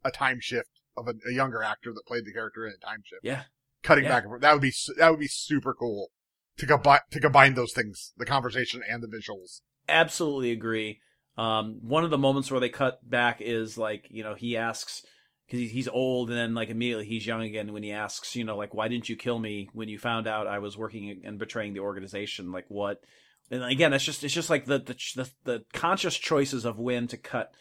a 0.04 0.12
time 0.12 0.40
shift 0.42 0.70
of 0.96 1.08
a, 1.08 1.14
a 1.30 1.34
younger 1.34 1.62
actor 1.64 1.94
that 1.94 2.06
played 2.08 2.26
the 2.26 2.34
character 2.34 2.66
in 2.66 2.74
a 2.74 2.86
time 2.86 3.02
shift. 3.06 3.22
Yeah, 3.24 3.44
cutting 3.84 4.06
Yeah. 4.06 4.10
back 4.12 4.24
and 4.24 4.32
forth. 4.32 4.42
That 4.42 4.54
would 4.54 4.62
be 4.62 4.74
that 4.98 5.10
would 5.10 5.20
be 5.20 5.28
super 5.28 5.74
cool 5.74 6.10
to 6.58 6.66
combine 6.66 7.00
to 7.12 7.20
combine 7.20 7.54
those 7.56 7.74
things, 7.74 8.14
the 8.18 8.26
conversation 8.26 8.82
and 8.88 9.02
the 9.04 9.08
visuals. 9.08 9.62
absolutely 9.90 10.52
agree. 10.52 11.00
Um, 11.38 11.80
one 11.82 12.04
of 12.04 12.10
the 12.10 12.18
moments 12.18 12.50
where 12.50 12.60
they 12.60 12.70
cut 12.70 13.00
back 13.08 13.42
is 13.42 13.78
like 13.78 14.08
you 14.10 14.24
know 14.24 14.34
he 14.36 14.58
asks 14.58 15.06
because 15.46 15.72
he's 15.72 15.88
old 15.88 16.30
and 16.30 16.38
then 16.38 16.54
like 16.56 16.70
immediately 16.70 17.06
he's 17.06 17.28
young 17.28 17.42
again 17.44 17.72
when 17.74 17.84
he 17.84 17.92
asks 17.92 18.36
you 18.36 18.44
know 18.44 18.58
like 18.58 18.74
why 18.74 18.88
didn't 18.88 19.08
you 19.08 19.16
kill 19.16 19.38
me 19.40 19.70
when 19.74 19.88
you 19.88 19.98
found 20.00 20.28
out 20.28 20.48
I 20.48 20.60
was 20.60 20.78
working 20.78 21.22
and 21.24 21.38
betraying 21.38 21.74
the 21.74 21.80
organization 21.82 22.52
like 22.52 22.66
what 22.70 23.02
and 23.50 23.64
again 23.64 23.94
it's 23.94 24.04
just 24.04 24.24
it's 24.24 24.34
just 24.34 24.50
like 24.50 24.66
the 24.66 24.80
the 24.80 24.96
the, 25.16 25.30
the 25.44 25.64
conscious 25.74 26.16
choices 26.16 26.66
of 26.66 26.80
when 26.80 27.08
to 27.08 27.18
cut 27.18 27.52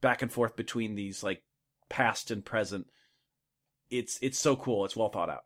back 0.00 0.22
and 0.22 0.32
forth 0.32 0.56
between 0.56 0.94
these 0.94 1.22
like 1.22 1.42
past 1.88 2.30
and 2.30 2.44
present 2.44 2.86
it's 3.90 4.18
it's 4.20 4.38
so 4.38 4.54
cool 4.56 4.84
it's 4.84 4.96
well 4.96 5.08
thought 5.08 5.30
out 5.30 5.44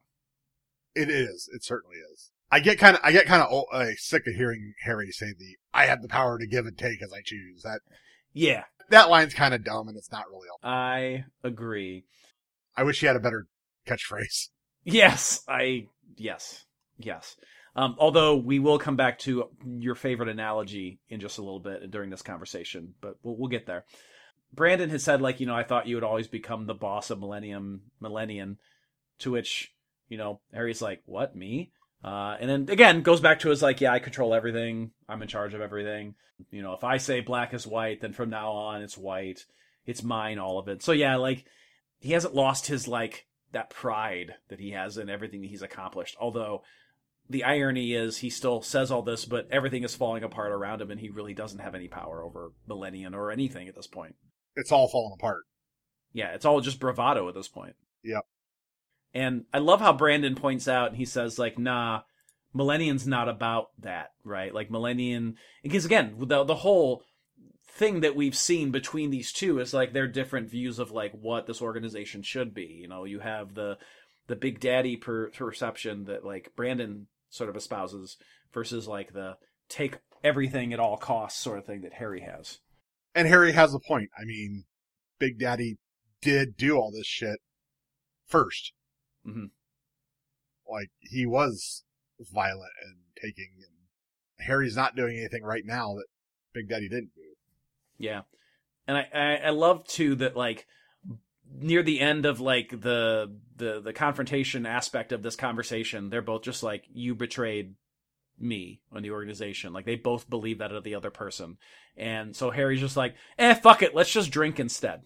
It 0.95 1.09
is. 1.09 1.49
It 1.55 1.65
certainly 1.65 1.97
is. 2.13 2.31
I 2.51 2.61
get 2.61 2.79
kind 2.79 2.97
of 2.97 3.03
I 3.05 3.13
get 3.13 3.27
kind 3.27 3.43
of 3.43 3.65
uh, 3.73 3.87
sick 3.97 4.27
of 4.27 4.35
hearing 4.35 4.75
Harry 4.85 5.11
say 5.11 5.33
the 5.39 5.57
"I 5.73 5.87
have 5.87 6.03
the 6.03 6.09
power 6.09 6.39
to 6.39 6.47
give 6.47 6.67
and 6.67 6.77
take 6.77 7.03
as 7.03 7.13
I 7.13 7.23
choose." 7.25 7.63
That 7.63 7.81
yeah 8.35 8.65
that 8.91 9.09
line's 9.09 9.33
kind 9.33 9.55
of 9.55 9.65
dumb 9.65 9.89
and 9.89 9.97
it's 9.97 10.13
not 10.13 10.29
really. 10.29 10.49
All. 10.51 10.59
I 10.71 11.25
agree 11.43 12.05
I 12.77 12.85
wish 12.85 13.01
he 13.01 13.07
had 13.07 13.17
a 13.17 13.21
better 13.21 13.47
catchphrase. 13.87 14.49
Yes, 14.85 15.43
I 15.49 15.87
yes, 16.17 16.65
yes. 16.99 17.37
Um, 17.75 17.97
although 17.99 18.37
we 18.37 18.59
will 18.59 18.79
come 18.79 18.97
back 18.97 19.19
to 19.21 19.49
your 19.67 19.95
favorite 19.95 20.29
analogy 20.29 21.01
in 21.09 21.21
just 21.21 21.39
a 21.39 21.43
little 21.43 21.61
bit 21.61 21.91
during 21.91 22.11
this 22.11 22.23
conversation, 22.23 22.95
but 23.01 23.17
we'll, 23.23 23.37
we'll 23.37 23.49
get 23.49 23.67
there. 23.67 23.85
Brandon 24.53 24.91
has 24.91 25.03
said, 25.03 25.23
like, 25.23 25.41
you 25.41 25.47
know, 25.47 25.55
I 25.55 25.63
thought 25.63 25.87
you 25.87 25.97
would 25.97 26.05
always 26.05 26.29
become 26.29 26.67
the 26.67 26.75
boss 26.75 27.09
of 27.09 27.19
Millennium 27.19 27.83
Millennium, 28.01 28.59
to 29.21 29.31
which, 29.31 29.73
you 30.09 30.19
know, 30.19 30.41
Harry's 30.53 30.83
like, 30.83 31.03
what, 31.07 31.35
me? 31.35 31.73
Uh, 32.05 32.37
and 32.41 32.51
then 32.51 32.67
again 32.69 33.03
goes 33.03 33.21
back 33.21 33.39
to 33.39 33.51
his 33.51 33.63
like, 33.63 33.81
yeah, 33.81 33.93
I 33.93 34.01
control 34.01 34.35
everything. 34.35 34.91
I'm 35.09 35.23
in 35.23 35.29
charge 35.29 35.55
of 35.55 35.61
everything. 35.61 36.15
You 36.51 36.63
know, 36.63 36.73
if 36.75 36.85
I 36.85 36.97
say 36.97 37.21
black 37.21 37.55
is 37.55 37.67
white, 37.67 38.01
then 38.01 38.13
from 38.13 38.31
now 38.31 38.51
on 38.53 38.83
it's 38.83 38.99
white. 38.99 39.47
It's 39.87 40.03
mine, 40.03 40.39
all 40.39 40.59
of 40.59 40.69
it. 40.69 40.83
So 40.83 40.93
yeah, 40.93 41.17
like 41.17 41.45
he 42.01 42.13
hasn't 42.13 42.35
lost 42.35 42.67
his 42.67 42.89
like 42.89 43.27
that 43.53 43.71
pride 43.71 44.35
that 44.49 44.59
he 44.59 44.73
has 44.73 44.99
in 44.99 45.09
everything 45.09 45.43
that 45.43 45.51
he's 45.51 45.63
accomplished. 45.63 46.17
Although 46.21 46.63
the 47.33 47.45
irony 47.45 47.95
is 47.95 48.19
he 48.19 48.31
still 48.31 48.63
says 48.63 48.91
all 48.91 49.03
this, 49.03 49.25
but 49.25 49.49
everything 49.51 49.83
is 49.85 49.95
falling 49.95 50.23
apart 50.23 50.53
around 50.53 50.81
him, 50.81 50.91
and 50.91 51.01
he 51.01 51.09
really 51.09 51.35
doesn't 51.35 51.59
have 51.59 51.75
any 51.75 51.89
power 51.89 52.23
over 52.23 52.53
Millennium 52.69 53.15
or 53.15 53.31
anything 53.31 53.69
at 53.69 53.75
this 53.75 53.87
point. 53.87 54.15
It's 54.55 54.71
all 54.71 54.89
falling 54.89 55.17
apart. 55.19 55.45
Yeah, 56.13 56.35
it's 56.35 56.45
all 56.45 56.61
just 56.61 56.79
bravado 56.79 57.29
at 57.29 57.35
this 57.35 57.49
point. 57.49 57.75
Yep. 58.05 58.23
And 59.15 59.45
I 59.53 59.59
love 59.59 59.81
how 59.81 59.93
Brandon 59.93 60.35
points 60.35 60.69
out 60.69 60.89
and 60.89 60.97
he 60.97 61.05
says 61.05 61.39
like, 61.39 61.59
"Nah, 61.59 62.03
Millennium's 62.55 63.07
not 63.07 63.29
about 63.29 63.69
that, 63.79 64.11
right? 64.25 64.55
Like 64.55 64.71
Millennium 64.71 65.37
because 65.63 65.85
again, 65.85 66.15
the 66.19 66.45
the 66.45 66.57
whole 66.57 67.03
thing 67.67 68.01
that 68.01 68.17
we've 68.17 68.37
seen 68.37 68.71
between 68.71 69.11
these 69.11 69.33
two 69.33 69.59
is 69.59 69.73
like 69.73 69.93
their 69.93 70.07
different 70.07 70.51
views 70.51 70.79
of 70.79 70.91
like 70.91 71.13
what 71.13 71.47
this 71.47 71.63
organization 71.63 72.23
should 72.23 72.53
be. 72.55 72.79
You 72.81 72.89
know, 72.89 73.05
you 73.05 73.21
have 73.21 73.55
the 73.55 73.79
the 74.29 74.37
big 74.37 74.61
daddy 74.61 74.97
per- 74.97 75.31
perception 75.31 76.05
that 76.05 76.25
like 76.25 76.53
Brandon 76.55 77.07
sort 77.33 77.51
of 77.51 77.57
espouses 77.57 78.17
versus 78.53 78.87
like 78.87 79.13
the 79.13 79.37
take 79.69 79.99
everything 80.23 80.73
at 80.73 80.79
all 80.79 80.97
costs 80.97 81.41
sort 81.41 81.59
of 81.59 81.65
thing 81.65 81.81
that 81.81 81.95
Harry 81.95 82.21
has. 82.21 82.59
And 83.15 83.27
Harry 83.27 83.53
has 83.53 83.75
a 83.75 83.81
point. 83.81 84.11
I 84.17 84.25
mean, 84.25 84.65
Big 85.19 85.39
Daddy 85.39 85.79
did 86.21 86.57
do 86.57 86.77
all 86.77 86.93
this 86.93 87.07
shit 87.07 87.39
1st 88.31 88.73
Mhm. 89.27 89.51
Like 90.69 90.91
he 91.01 91.27
was 91.27 91.85
violent 92.19 92.73
and 92.85 92.97
taking, 93.21 93.51
and 93.57 94.47
Harry's 94.47 94.77
not 94.77 94.97
doing 94.97 95.17
anything 95.17 95.43
right 95.43 95.65
now 95.65 95.95
that 95.95 96.07
Big 96.53 96.69
Daddy 96.69 96.89
didn't 96.89 97.15
do. 97.15 97.35
Yeah, 97.99 98.23
and 98.87 98.97
I, 98.97 99.09
I 99.15 99.37
I 99.47 99.51
love 99.51 99.87
too 99.87 100.15
that 100.17 100.37
like 100.37 100.67
near 101.59 101.83
the 101.83 102.01
end 102.01 102.27
of 102.27 102.41
like 102.41 102.71
the 102.71 103.35
the 103.57 103.81
the 103.81 103.93
confrontation 103.93 104.67
aspect 104.67 105.13
of 105.13 105.23
this 105.23 105.37
conversation, 105.37 106.11
they're 106.11 106.23
both 106.23 106.43
just 106.43 106.63
like 106.63 106.85
you 106.93 107.15
betrayed 107.15 107.75
me 108.39 108.81
and 108.93 109.05
the 109.05 109.11
organization. 109.11 109.73
Like 109.73 109.85
they 109.85 109.97
both 109.97 110.29
believe 110.29 110.59
that 110.59 110.73
of 110.73 110.85
the 110.85 110.95
other 110.95 111.11
person, 111.11 111.59
and 111.97 112.35
so 112.35 112.51
Harry's 112.51 112.81
just 112.81 112.97
like, 112.97 113.15
eh, 113.39 113.55
fuck 113.55 113.83
it, 113.83 113.95
let's 113.95 114.13
just 114.13 114.31
drink 114.31 114.59
instead. 114.59 115.03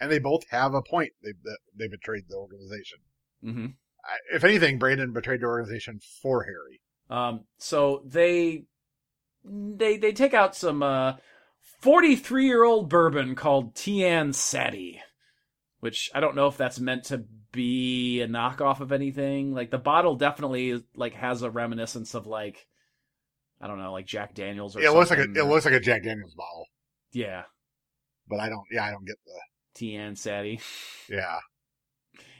And 0.00 0.10
they 0.10 0.18
both 0.18 0.44
have 0.50 0.74
a 0.74 0.82
point. 0.82 1.12
They 1.22 1.32
they 1.76 1.88
betrayed 1.88 2.24
the 2.28 2.36
organization. 2.36 2.98
hmm 3.42 3.66
I- 4.04 4.34
If 4.36 4.44
anything, 4.44 4.78
Brandon 4.78 5.12
betrayed 5.12 5.40
the 5.40 5.46
organization 5.46 6.00
for 6.22 6.44
Harry. 6.44 6.80
Um, 7.10 7.44
so 7.58 8.02
they 8.06 8.64
they 9.44 9.96
they 9.96 10.12
take 10.12 10.32
out 10.34 10.54
some 10.54 10.82
uh 10.82 11.14
43 11.80 12.46
year 12.46 12.62
old 12.64 12.88
bourbon 12.88 13.34
called 13.34 13.74
Tian 13.74 14.32
Sati, 14.32 15.00
which 15.80 16.10
I 16.14 16.20
don't 16.20 16.36
know 16.36 16.46
if 16.46 16.56
that's 16.56 16.78
meant 16.78 17.04
to 17.04 17.24
be 17.52 18.20
a 18.20 18.28
knockoff 18.28 18.80
of 18.80 18.92
anything. 18.92 19.52
Like 19.52 19.70
the 19.70 19.78
bottle 19.78 20.16
definitely 20.16 20.82
like 20.94 21.14
has 21.14 21.42
a 21.42 21.50
reminiscence 21.50 22.14
of 22.14 22.26
like 22.26 22.66
I 23.60 23.66
don't 23.66 23.78
know, 23.78 23.92
like 23.92 24.06
Jack 24.06 24.34
Daniels 24.34 24.76
or 24.76 24.80
It 24.80 24.92
looks 24.92 25.10
like 25.10 25.18
a 25.18 25.30
it 25.32 25.46
looks 25.46 25.64
like 25.64 25.74
a 25.74 25.80
Jack 25.80 26.04
Daniels 26.04 26.34
bottle, 26.34 26.66
yeah, 27.12 27.42
but 28.28 28.40
I 28.40 28.48
don't. 28.48 28.64
Yeah, 28.70 28.84
I 28.84 28.90
don't 28.90 29.06
get 29.06 29.16
the. 29.26 29.32
Tian 29.74 30.16
Sati. 30.16 30.60
Yeah, 31.08 31.38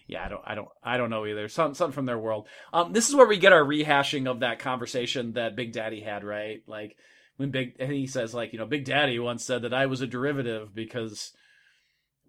Yeah, 0.07 0.25
I 0.25 0.29
don't, 0.29 0.43
I 0.45 0.55
don't, 0.55 0.69
I 0.83 0.97
don't 0.97 1.11
know 1.11 1.27
either. 1.27 1.49
Some, 1.49 1.75
something 1.75 1.93
from 1.93 2.07
their 2.07 2.19
world. 2.19 2.47
Um, 2.73 2.93
this 2.93 3.09
is 3.09 3.17
where 3.17 3.27
we 3.27 3.37
get 3.37 3.53
our 3.53 3.65
rehashing 3.65 4.31
of 4.31 4.41
that 4.41 4.61
conversation 4.61 5.33
that 5.33 5.57
Big 5.57 5.73
Daddy 5.73 6.01
had, 6.01 6.23
right? 6.23 6.63
Like 6.69 6.97
when 7.37 7.51
Big, 7.51 7.75
and 7.81 7.91
he 7.91 8.07
says, 8.07 8.33
like, 8.33 8.53
you 8.53 8.61
know, 8.61 8.67
Big 8.67 8.85
Daddy 8.85 9.19
once 9.19 9.45
said 9.45 9.63
that 9.63 9.75
I 9.75 9.87
was 9.87 10.03
a 10.03 10.07
derivative 10.07 10.73
because 10.73 11.33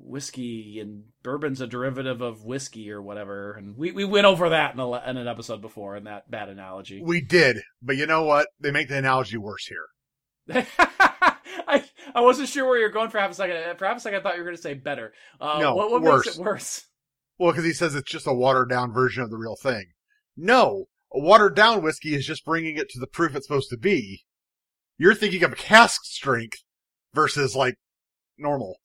whiskey 0.03 0.79
and 0.79 1.03
bourbon's 1.23 1.61
a 1.61 1.67
derivative 1.67 2.21
of 2.21 2.43
whiskey 2.43 2.91
or 2.91 3.01
whatever, 3.01 3.53
and 3.53 3.77
we 3.77 3.91
we 3.91 4.05
went 4.05 4.25
over 4.25 4.49
that 4.49 4.73
in, 4.73 4.79
a, 4.79 4.91
in 5.09 5.17
an 5.17 5.27
episode 5.27 5.61
before 5.61 5.95
in 5.95 6.05
that 6.05 6.29
bad 6.29 6.49
analogy. 6.49 7.01
we 7.03 7.21
did, 7.21 7.61
but 7.81 7.97
you 7.97 8.05
know 8.05 8.23
what? 8.23 8.47
They 8.59 8.71
make 8.71 8.87
the 8.89 8.97
analogy 8.97 9.37
worse 9.37 9.67
here. 9.67 10.65
I 11.67 11.83
I 12.15 12.21
wasn't 12.21 12.49
sure 12.49 12.65
where 12.67 12.79
you're 12.79 12.89
going 12.89 13.09
for 13.09 13.19
half 13.19 13.31
a 13.31 13.35
second. 13.35 13.77
For 13.77 13.85
half 13.85 13.97
a 13.97 13.99
second, 13.99 14.19
I 14.19 14.23
thought 14.23 14.33
you 14.35 14.39
were 14.39 14.45
going 14.45 14.55
to 14.57 14.61
say 14.61 14.73
better. 14.73 15.13
Uh, 15.39 15.59
No, 15.59 15.75
what, 15.75 15.91
what 15.91 16.01
worse. 16.01 16.25
makes 16.25 16.37
it 16.37 16.41
worse? 16.41 16.85
Well, 17.37 17.51
because 17.51 17.65
he 17.65 17.73
says 17.73 17.95
it's 17.95 18.11
just 18.11 18.27
a 18.27 18.33
watered 18.33 18.69
down 18.69 18.91
version 18.93 19.23
of 19.23 19.29
the 19.29 19.37
real 19.37 19.55
thing. 19.55 19.85
No, 20.35 20.85
a 21.13 21.19
watered 21.19 21.55
down 21.55 21.81
whiskey 21.81 22.13
is 22.15 22.25
just 22.25 22.45
bringing 22.45 22.77
it 22.77 22.89
to 22.89 22.99
the 22.99 23.07
proof 23.07 23.35
it's 23.35 23.47
supposed 23.47 23.69
to 23.69 23.77
be. 23.77 24.23
You're 24.97 25.15
thinking 25.15 25.43
of 25.43 25.55
cask 25.55 26.01
strength 26.03 26.59
versus 27.13 27.55
like 27.55 27.75
normal. 28.37 28.77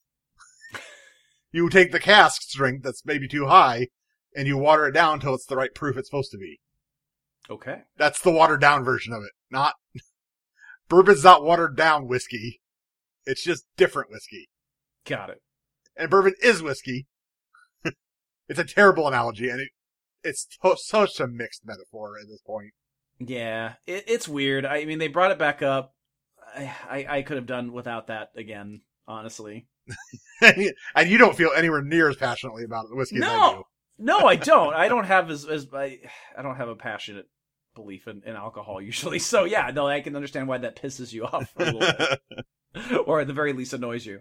You 1.56 1.70
take 1.70 1.90
the 1.90 1.98
cask 1.98 2.42
strength 2.42 2.84
that's 2.84 3.06
maybe 3.06 3.26
too 3.26 3.46
high 3.46 3.88
and 4.36 4.46
you 4.46 4.58
water 4.58 4.86
it 4.86 4.92
down 4.92 5.14
until 5.14 5.34
it's 5.34 5.46
the 5.46 5.56
right 5.56 5.74
proof 5.74 5.96
it's 5.96 6.08
supposed 6.08 6.30
to 6.30 6.36
be. 6.36 6.60
Okay. 7.48 7.80
That's 7.96 8.20
the 8.20 8.30
watered 8.30 8.60
down 8.60 8.84
version 8.84 9.14
of 9.14 9.22
it. 9.22 9.30
Not 9.50 9.72
bourbon's 10.90 11.24
not 11.24 11.42
watered 11.42 11.74
down 11.74 12.08
whiskey. 12.08 12.60
It's 13.24 13.42
just 13.42 13.64
different 13.78 14.10
whiskey. 14.10 14.50
Got 15.06 15.30
it. 15.30 15.40
And 15.96 16.10
bourbon 16.10 16.34
is 16.42 16.62
whiskey. 16.62 17.06
it's 18.48 18.60
a 18.60 18.64
terrible 18.64 19.08
analogy 19.08 19.48
and 19.48 19.60
it, 19.60 19.70
it's 20.22 20.46
to- 20.62 20.76
such 20.76 21.18
a 21.20 21.26
mixed 21.26 21.62
metaphor 21.64 22.18
at 22.20 22.28
this 22.28 22.42
point. 22.46 22.72
Yeah, 23.18 23.74
it, 23.86 24.04
it's 24.06 24.28
weird. 24.28 24.66
I 24.66 24.84
mean, 24.84 24.98
they 24.98 25.08
brought 25.08 25.30
it 25.30 25.38
back 25.38 25.62
up. 25.62 25.94
I, 26.54 26.74
I, 26.90 27.06
I 27.08 27.22
could 27.22 27.38
have 27.38 27.46
done 27.46 27.72
without 27.72 28.08
that 28.08 28.28
again, 28.36 28.82
honestly. 29.08 29.68
and 30.94 31.10
you 31.10 31.18
don't 31.18 31.36
feel 31.36 31.50
anywhere 31.56 31.82
near 31.82 32.08
as 32.08 32.16
passionately 32.16 32.64
about 32.64 32.88
the 32.88 32.96
whiskey 32.96 33.16
as 33.16 33.22
I 33.22 33.26
do. 33.26 33.32
No, 33.32 33.66
no, 33.98 34.26
I 34.26 34.36
don't. 34.36 34.74
I 34.74 34.88
don't 34.88 35.04
have 35.04 35.30
as, 35.30 35.44
as 35.44 35.66
I, 35.72 36.00
I 36.36 36.42
don't 36.42 36.56
have 36.56 36.68
a 36.68 36.76
passionate 36.76 37.28
belief 37.74 38.08
in, 38.08 38.22
in 38.26 38.36
alcohol 38.36 38.80
usually. 38.80 39.18
So 39.18 39.44
yeah, 39.44 39.70
no, 39.74 39.86
I 39.86 40.00
can 40.00 40.16
understand 40.16 40.48
why 40.48 40.58
that 40.58 40.80
pisses 40.80 41.12
you 41.12 41.24
off 41.24 41.52
a 41.56 41.64
little 41.64 41.80
bit, 41.80 42.20
or 43.06 43.20
at 43.20 43.26
the 43.26 43.32
very 43.32 43.52
least 43.52 43.72
annoys 43.72 44.04
you. 44.04 44.20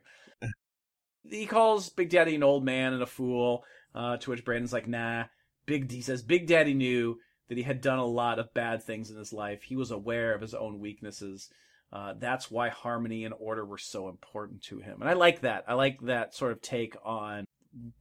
He 1.27 1.47
calls 1.47 1.89
Big 1.89 2.09
Daddy 2.09 2.35
an 2.35 2.43
old 2.43 2.63
man 2.63 2.93
and 2.93 3.01
a 3.01 3.07
fool. 3.07 3.63
Uh, 3.93 4.17
to 4.17 4.29
which 4.29 4.43
Brandon's 4.43 4.73
like, 4.73 4.87
"Nah." 4.87 5.25
Big 5.65 5.87
D 5.87 6.01
says 6.01 6.21
Big 6.21 6.47
Daddy 6.47 6.73
knew 6.73 7.17
that 7.47 7.57
he 7.57 7.63
had 7.63 7.81
done 7.81 7.99
a 7.99 8.05
lot 8.05 8.39
of 8.39 8.53
bad 8.53 8.83
things 8.83 9.09
in 9.09 9.17
his 9.17 9.33
life. 9.33 9.63
He 9.63 9.75
was 9.75 9.91
aware 9.91 10.33
of 10.33 10.41
his 10.41 10.53
own 10.53 10.79
weaknesses. 10.79 11.49
Uh, 11.95 12.13
that's 12.19 12.51
why 12.51 12.67
harmony 12.67 13.23
and 13.23 13.33
order 13.39 13.65
were 13.65 13.77
so 13.77 14.09
important 14.09 14.61
to 14.61 14.79
him. 14.79 14.99
And 14.99 15.09
I 15.09 15.13
like 15.13 15.39
that. 15.41 15.63
I 15.65 15.75
like 15.75 16.01
that 16.01 16.35
sort 16.35 16.51
of 16.51 16.61
take 16.61 16.93
on 17.05 17.45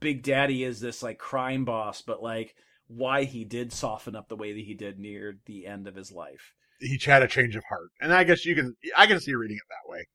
Big 0.01 0.25
Daddy 0.25 0.65
is 0.65 0.81
this 0.81 1.01
like 1.01 1.17
crime 1.17 1.65
boss, 1.65 2.03
but 2.03 2.21
like 2.21 2.57
why 2.89 3.23
he 3.23 3.45
did 3.45 3.73
soften 3.73 4.17
up 4.17 4.29
the 4.29 4.35
way 4.35 4.53
that 4.53 4.65
he 4.65 4.75
did 4.75 4.99
near 4.99 5.39
the 5.47 5.69
end 5.69 5.87
of 5.87 5.95
his 5.95 6.11
life. 6.11 6.55
he 6.81 6.99
had 7.05 7.23
a 7.23 7.29
change 7.29 7.55
of 7.55 7.63
heart, 7.69 7.91
and 8.01 8.13
I 8.13 8.25
guess 8.25 8.45
you 8.45 8.57
can 8.57 8.75
I 8.97 9.07
can 9.07 9.21
see 9.21 9.33
reading 9.33 9.59
it 9.59 9.69
that 9.69 9.89
way. 9.89 10.09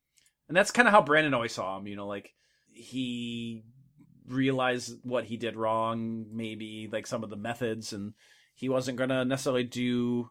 And 0.49 0.57
that's 0.57 0.71
kind 0.71 0.89
of 0.89 0.93
how 0.93 1.01
Brandon 1.01 1.33
always 1.33 1.53
saw 1.53 1.77
him, 1.77 1.87
you 1.87 1.95
know, 1.95 2.07
like 2.07 2.33
he 2.73 3.63
realized 4.27 4.99
what 5.03 5.23
he 5.23 5.37
did 5.37 5.55
wrong, 5.55 6.25
maybe 6.33 6.89
like 6.91 7.07
some 7.07 7.23
of 7.23 7.29
the 7.29 7.37
methods, 7.37 7.93
and 7.93 8.13
he 8.55 8.67
wasn't 8.67 8.97
going 8.97 9.09
to 9.09 9.23
necessarily 9.23 9.63
do, 9.63 10.29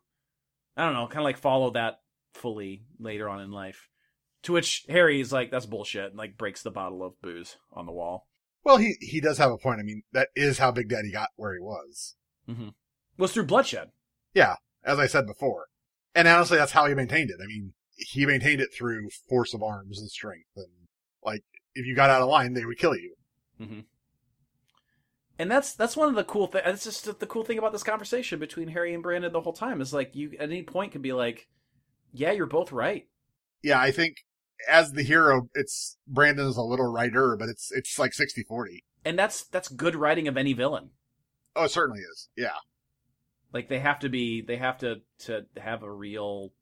I 0.76 0.84
don't 0.84 0.92
know, 0.92 1.06
kind 1.06 1.20
of 1.20 1.24
like 1.24 1.38
follow 1.38 1.70
that 1.70 2.00
fully 2.38 2.85
later 2.98 3.29
on 3.29 3.40
in 3.40 3.51
life. 3.51 3.88
To 4.44 4.53
which 4.53 4.85
Harry 4.88 5.20
is 5.20 5.33
like, 5.33 5.51
that's 5.51 5.66
bullshit, 5.66 6.11
and 6.11 6.16
like 6.16 6.38
breaks 6.38 6.62
the 6.62 6.70
bottle 6.70 7.03
of 7.03 7.20
booze 7.20 7.57
on 7.72 7.87
the 7.87 7.92
wall. 7.92 8.29
Well, 8.64 8.77
he 8.77 8.96
he 9.01 9.20
does 9.20 9.38
have 9.38 9.51
a 9.51 9.59
point. 9.59 9.81
I 9.81 9.83
mean, 9.83 10.03
that 10.12 10.29
is 10.37 10.59
how 10.59 10.70
Big 10.70 10.88
Daddy 10.88 11.11
got 11.11 11.31
where 11.37 11.55
he 11.55 11.61
was. 11.61 12.14
Mm-hmm. 12.48 12.68
Was 13.16 13.33
through 13.33 13.46
bloodshed. 13.46 13.90
Yeah, 14.35 14.57
as 14.85 14.98
I 14.98 15.07
said 15.07 15.27
before. 15.27 15.66
And 16.14 16.29
honestly, 16.29 16.59
that's 16.59 16.72
how 16.72 16.87
he 16.87 16.94
maintained 16.94 17.31
it. 17.31 17.38
I 17.42 17.46
mean, 17.46 17.74
he 17.96 18.27
maintained 18.27 18.61
it 18.61 18.72
through 18.72 19.09
force 19.29 19.55
of 19.55 19.62
arms 19.62 19.98
and 19.98 20.09
strength. 20.09 20.51
And 20.57 20.66
like, 21.24 21.44
if 21.74 21.87
you 21.87 21.94
got 21.94 22.11
out 22.11 22.22
of 22.22 22.29
line, 22.29 22.55
they 22.55 22.64
would 22.64 22.79
kill 22.79 22.96
you. 22.96 23.14
Mm-hmm. 23.61 23.81
And 25.38 25.51
that's 25.51 25.74
that's 25.74 25.96
one 25.96 26.09
of 26.09 26.14
the 26.16 26.24
cool 26.24 26.48
things. 26.48 26.64
It's 26.66 26.85
just 26.85 27.20
the 27.20 27.27
cool 27.27 27.44
thing 27.44 27.59
about 27.59 27.72
this 27.72 27.85
conversation 27.85 28.40
between 28.40 28.68
Harry 28.68 28.92
and 28.92 29.03
Brandon 29.03 29.33
the 29.33 29.40
whole 29.40 29.53
time 29.53 29.81
is 29.81 29.92
like 29.92 30.16
you 30.16 30.33
at 30.38 30.51
any 30.51 30.62
point 30.62 30.92
can 30.92 31.03
be 31.03 31.12
like, 31.12 31.46
yeah, 32.12 32.33
you're 32.33 32.47
both 32.47 32.73
right. 32.73 33.07
Yeah, 33.62 33.81
I 33.81 33.90
think 33.90 34.18
as 34.68 34.92
the 34.92 35.03
hero, 35.03 35.49
it's 35.55 35.97
Brandon 36.07 36.47
is 36.47 36.57
a 36.57 36.62
little 36.62 36.90
writer, 36.90 37.37
but 37.38 37.49
it's 37.49 37.71
it's 37.73 37.99
like 37.99 38.12
60-40. 38.12 38.83
And 39.05 39.18
that's 39.18 39.44
that's 39.47 39.68
good 39.68 39.94
writing 39.94 40.29
of 40.29 40.37
any 40.37 40.53
villain. 40.53 40.90
Oh, 41.57 41.64
it 41.64 41.71
certainly 41.71 42.01
is. 42.03 42.29
Yeah. 42.37 42.57
Like 43.53 43.68
they 43.68 43.79
have 43.79 43.99
to 44.01 44.09
be 44.09 44.40
they 44.42 44.57
have 44.57 44.79
to 44.79 44.97
to 45.21 45.47
have 45.57 45.83
a 45.83 45.90
real 45.92 46.53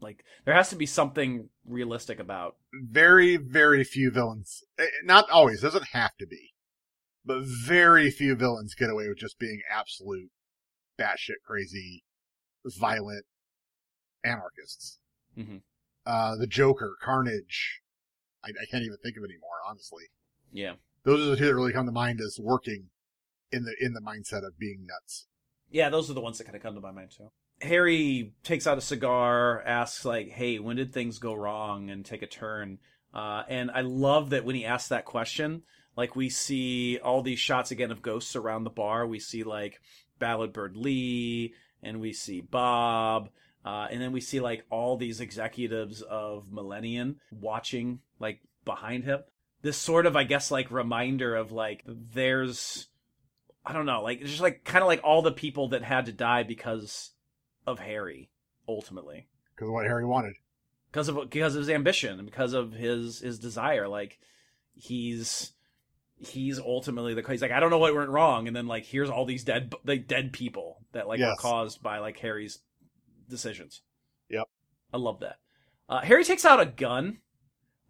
like 0.00 0.24
there 0.44 0.54
has 0.54 0.70
to 0.70 0.76
be 0.76 0.86
something 0.86 1.48
realistic 1.66 2.18
about 2.18 2.56
Very, 2.72 3.36
very 3.36 3.84
few 3.84 4.10
villains. 4.10 4.62
eh, 4.78 4.86
Not 5.04 5.28
always. 5.30 5.60
Doesn't 5.60 5.88
have 5.92 6.16
to 6.18 6.26
be. 6.26 6.54
But 7.24 7.42
very 7.44 8.10
few 8.10 8.34
villains 8.34 8.74
get 8.74 8.90
away 8.90 9.08
with 9.08 9.18
just 9.18 9.38
being 9.38 9.60
absolute 9.70 10.30
batshit 10.98 11.42
crazy, 11.46 12.02
violent 12.64 13.26
anarchists. 14.24 14.98
Mhm. 15.38 15.62
Uh, 16.06 16.36
the 16.36 16.46
Joker, 16.46 16.96
Carnage. 17.00 17.80
I, 18.44 18.48
I 18.50 18.66
can't 18.70 18.82
even 18.84 18.96
think 19.02 19.16
of 19.16 19.24
anymore, 19.24 19.60
honestly. 19.68 20.04
yeah. 20.52 20.74
Those 21.04 21.26
are 21.26 21.30
the 21.30 21.36
two 21.36 21.46
that 21.46 21.54
really 21.56 21.72
come 21.72 21.86
to 21.86 21.92
mind 21.92 22.20
as 22.20 22.38
working 22.40 22.90
in 23.50 23.64
the 23.64 23.74
in 23.80 23.92
the 23.92 24.00
mindset 24.00 24.46
of 24.46 24.56
being 24.58 24.86
nuts. 24.86 25.26
Yeah, 25.70 25.88
those 25.90 26.08
are 26.08 26.14
the 26.14 26.20
ones 26.20 26.38
that 26.38 26.44
kind 26.44 26.54
of 26.54 26.62
come 26.62 26.74
to 26.76 26.80
my 26.80 26.92
mind 26.92 27.10
too. 27.10 27.30
Harry 27.60 28.34
takes 28.44 28.66
out 28.68 28.78
a 28.78 28.80
cigar, 28.80 29.62
asks 29.62 30.04
like, 30.04 30.28
"Hey, 30.28 30.60
when 30.60 30.76
did 30.76 30.92
things 30.92 31.18
go 31.18 31.34
wrong?" 31.34 31.90
and 31.90 32.04
take 32.04 32.22
a 32.22 32.26
turn. 32.28 32.78
Uh, 33.12 33.42
and 33.48 33.70
I 33.72 33.80
love 33.80 34.30
that 34.30 34.44
when 34.44 34.54
he 34.54 34.64
asks 34.64 34.88
that 34.90 35.04
question, 35.04 35.64
like 35.96 36.14
we 36.14 36.28
see 36.28 36.98
all 36.98 37.20
these 37.22 37.40
shots 37.40 37.72
again 37.72 37.90
of 37.90 38.00
ghosts 38.02 38.36
around 38.36 38.62
the 38.64 38.70
bar. 38.70 39.04
We 39.06 39.18
see 39.18 39.42
like 39.42 39.80
Ballad 40.20 40.52
Bird 40.52 40.76
Lee, 40.76 41.52
and 41.82 42.00
we 42.00 42.12
see 42.12 42.40
Bob, 42.42 43.28
uh, 43.64 43.86
and 43.90 44.00
then 44.00 44.12
we 44.12 44.20
see 44.20 44.40
like 44.40 44.64
all 44.70 44.96
these 44.96 45.20
executives 45.20 46.02
of 46.02 46.50
Millennium 46.52 47.20
watching 47.30 48.00
like 48.18 48.40
behind 48.64 49.04
him. 49.04 49.20
This 49.62 49.76
sort 49.76 50.06
of, 50.06 50.16
I 50.16 50.24
guess, 50.24 50.50
like 50.50 50.70
reminder 50.70 51.36
of 51.36 51.52
like 51.52 51.82
there's 51.86 52.88
I 53.64 53.72
don't 53.72 53.86
know, 53.86 54.02
like 54.02 54.20
it's 54.20 54.30
just 54.30 54.42
like 54.42 54.64
kind 54.64 54.82
of 54.82 54.88
like 54.88 55.00
all 55.04 55.22
the 55.22 55.30
people 55.32 55.68
that 55.68 55.84
had 55.84 56.06
to 56.06 56.12
die 56.12 56.42
because 56.42 57.10
of 57.66 57.78
Harry, 57.78 58.28
ultimately, 58.68 59.28
Because 59.54 59.68
of 59.68 59.74
what 59.74 59.86
Harry 59.86 60.04
wanted. 60.04 60.34
because 60.90 61.08
of 61.08 61.14
because 61.30 61.54
of 61.54 61.60
his 61.60 61.70
ambition 61.70 62.18
and 62.18 62.26
because 62.26 62.54
of 62.54 62.72
his 62.72 63.20
his 63.20 63.38
desire. 63.38 63.86
Like 63.86 64.18
he's 64.74 65.52
he's 66.18 66.58
ultimately 66.58 67.14
the 67.14 67.22
he's 67.22 67.42
like 67.42 67.52
I 67.52 67.60
don't 67.60 67.70
know 67.70 67.78
what 67.78 67.94
went 67.94 68.10
wrong, 68.10 68.48
and 68.48 68.56
then 68.56 68.66
like 68.66 68.84
here's 68.84 69.10
all 69.10 69.24
these 69.24 69.44
dead 69.44 69.72
like 69.84 70.08
dead 70.08 70.32
people 70.32 70.78
that 70.90 71.06
like 71.06 71.20
were 71.20 71.36
caused 71.38 71.82
by 71.84 71.98
like 71.98 72.18
Harry's 72.18 72.58
decisions. 73.32 73.82
Yep. 74.28 74.44
I 74.92 74.98
love 74.98 75.18
that. 75.20 75.38
Uh, 75.88 76.00
Harry 76.02 76.24
takes 76.24 76.44
out 76.44 76.60
a 76.60 76.66
gun, 76.66 77.18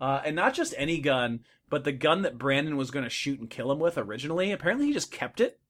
uh, 0.01 0.23
and 0.25 0.35
not 0.35 0.55
just 0.55 0.75
any 0.79 0.99
gun, 0.99 1.41
but 1.69 1.85
the 1.85 1.93
gun 1.93 2.23
that 2.23 2.39
Brandon 2.39 2.77
was 2.77 2.91
going 2.91 3.05
to 3.05 3.11
shoot 3.11 3.39
and 3.39 3.51
kill 3.51 3.71
him 3.71 3.79
with 3.79 3.99
originally. 3.99 4.53
Apparently, 4.53 4.87
he 4.87 4.93
just 4.93 5.13
kept 5.13 5.41
it. 5.41 5.61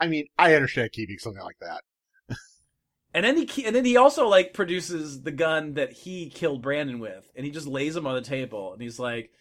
I 0.00 0.06
mean, 0.06 0.26
I 0.38 0.54
understand 0.54 0.92
keeping 0.92 1.18
something 1.18 1.42
like 1.42 1.58
that. 1.60 1.82
And 3.12 3.24
then 3.24 3.36
he 3.36 3.44
ke- 3.44 3.66
and 3.66 3.74
then 3.74 3.84
he 3.84 3.96
also 3.96 4.28
like 4.28 4.54
produces 4.54 5.22
the 5.22 5.32
gun 5.32 5.74
that 5.74 5.92
he 5.92 6.30
killed 6.30 6.62
Brandon 6.62 7.00
with, 7.00 7.28
and 7.34 7.44
he 7.44 7.50
just 7.50 7.66
lays 7.66 7.96
him 7.96 8.06
on 8.06 8.14
the 8.14 8.20
table, 8.20 8.72
and 8.72 8.80
he's 8.80 9.00
like, 9.00 9.32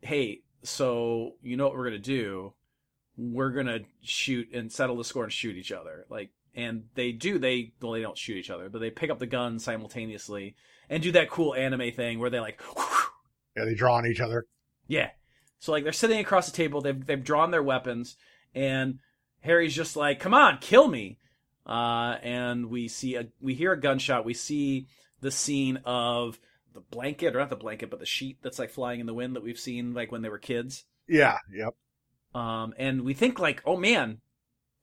"Hey, 0.00 0.42
so 0.64 1.36
you 1.42 1.56
know 1.56 1.66
what 1.68 1.76
we're 1.76 1.84
gonna 1.84 1.98
do? 2.00 2.54
We're 3.16 3.52
gonna 3.52 3.80
shoot 4.02 4.52
and 4.52 4.72
settle 4.72 4.96
the 4.96 5.04
score 5.04 5.22
and 5.22 5.32
shoot 5.32 5.54
each 5.56 5.70
other." 5.70 6.06
Like, 6.10 6.30
and 6.56 6.84
they 6.94 7.12
do. 7.12 7.38
They 7.38 7.72
well, 7.80 7.92
they 7.92 8.00
don't 8.02 8.18
shoot 8.18 8.36
each 8.38 8.50
other, 8.50 8.68
but 8.68 8.80
they 8.80 8.90
pick 8.90 9.10
up 9.10 9.18
the 9.20 9.26
gun 9.26 9.58
simultaneously 9.60 10.56
and 10.90 11.02
do 11.02 11.12
that 11.12 11.30
cool 11.30 11.54
anime 11.54 11.92
thing 11.92 12.18
where 12.18 12.30
they 12.30 12.40
like, 12.40 12.60
Yeah, 13.56 13.64
they 13.64 13.74
draw 13.74 13.94
on 13.96 14.06
each 14.06 14.20
other. 14.20 14.46
yeah. 14.88 15.10
So 15.58 15.72
like 15.72 15.84
they're 15.84 15.92
sitting 15.92 16.18
across 16.18 16.46
the 16.50 16.56
table, 16.56 16.80
they've 16.80 17.06
they've 17.06 17.22
drawn 17.22 17.50
their 17.50 17.62
weapons, 17.62 18.16
and 18.54 18.98
Harry's 19.40 19.74
just 19.74 19.96
like, 19.96 20.20
"Come 20.20 20.34
on, 20.34 20.58
kill 20.58 20.86
me!" 20.88 21.18
Uh, 21.66 22.16
and 22.22 22.66
we 22.70 22.88
see 22.88 23.14
a 23.16 23.28
we 23.40 23.54
hear 23.54 23.72
a 23.72 23.80
gunshot. 23.80 24.24
We 24.24 24.34
see 24.34 24.86
the 25.20 25.30
scene 25.30 25.78
of 25.84 26.38
the 26.74 26.80
blanket, 26.80 27.34
or 27.34 27.38
not 27.38 27.48
the 27.48 27.56
blanket, 27.56 27.88
but 27.90 28.00
the 28.00 28.06
sheet 28.06 28.38
that's 28.42 28.58
like 28.58 28.70
flying 28.70 29.00
in 29.00 29.06
the 29.06 29.14
wind 29.14 29.34
that 29.34 29.42
we've 29.42 29.58
seen 29.58 29.94
like 29.94 30.12
when 30.12 30.20
they 30.22 30.28
were 30.28 30.38
kids. 30.38 30.84
Yeah, 31.08 31.38
yep. 31.52 31.74
Um, 32.34 32.74
and 32.76 33.02
we 33.02 33.14
think 33.14 33.38
like, 33.38 33.62
"Oh 33.64 33.78
man, 33.78 34.20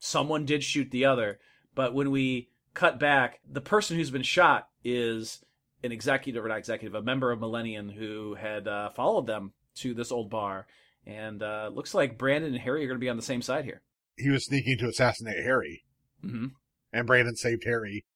someone 0.00 0.44
did 0.44 0.64
shoot 0.64 0.90
the 0.90 1.04
other." 1.04 1.38
But 1.74 1.94
when 1.94 2.10
we 2.10 2.48
cut 2.74 2.98
back, 2.98 3.40
the 3.50 3.60
person 3.60 3.96
who's 3.96 4.10
been 4.10 4.22
shot 4.22 4.68
is 4.84 5.44
an 5.82 5.92
executive 5.92 6.44
or 6.44 6.48
not 6.48 6.58
executive, 6.58 6.94
a 6.94 7.02
member 7.02 7.30
of 7.30 7.40
Millennium 7.40 7.90
who 7.90 8.34
had 8.34 8.66
uh, 8.66 8.90
followed 8.90 9.26
them 9.26 9.52
to 9.76 9.94
this 9.94 10.12
old 10.12 10.30
bar. 10.30 10.66
And 11.06 11.42
uh, 11.42 11.70
looks 11.72 11.92
like 11.94 12.18
Brandon 12.18 12.54
and 12.54 12.62
Harry 12.62 12.84
are 12.84 12.88
going 12.88 12.98
to 12.98 13.04
be 13.04 13.10
on 13.10 13.16
the 13.16 13.22
same 13.22 13.42
side 13.42 13.64
here. 13.64 13.82
He 14.16 14.30
was 14.30 14.46
sneaking 14.46 14.78
to 14.78 14.88
assassinate 14.88 15.42
Harry, 15.42 15.84
hmm 16.22 16.46
and 16.94 17.06
Brandon 17.06 17.34
saved 17.34 17.64
Harry 17.66 18.06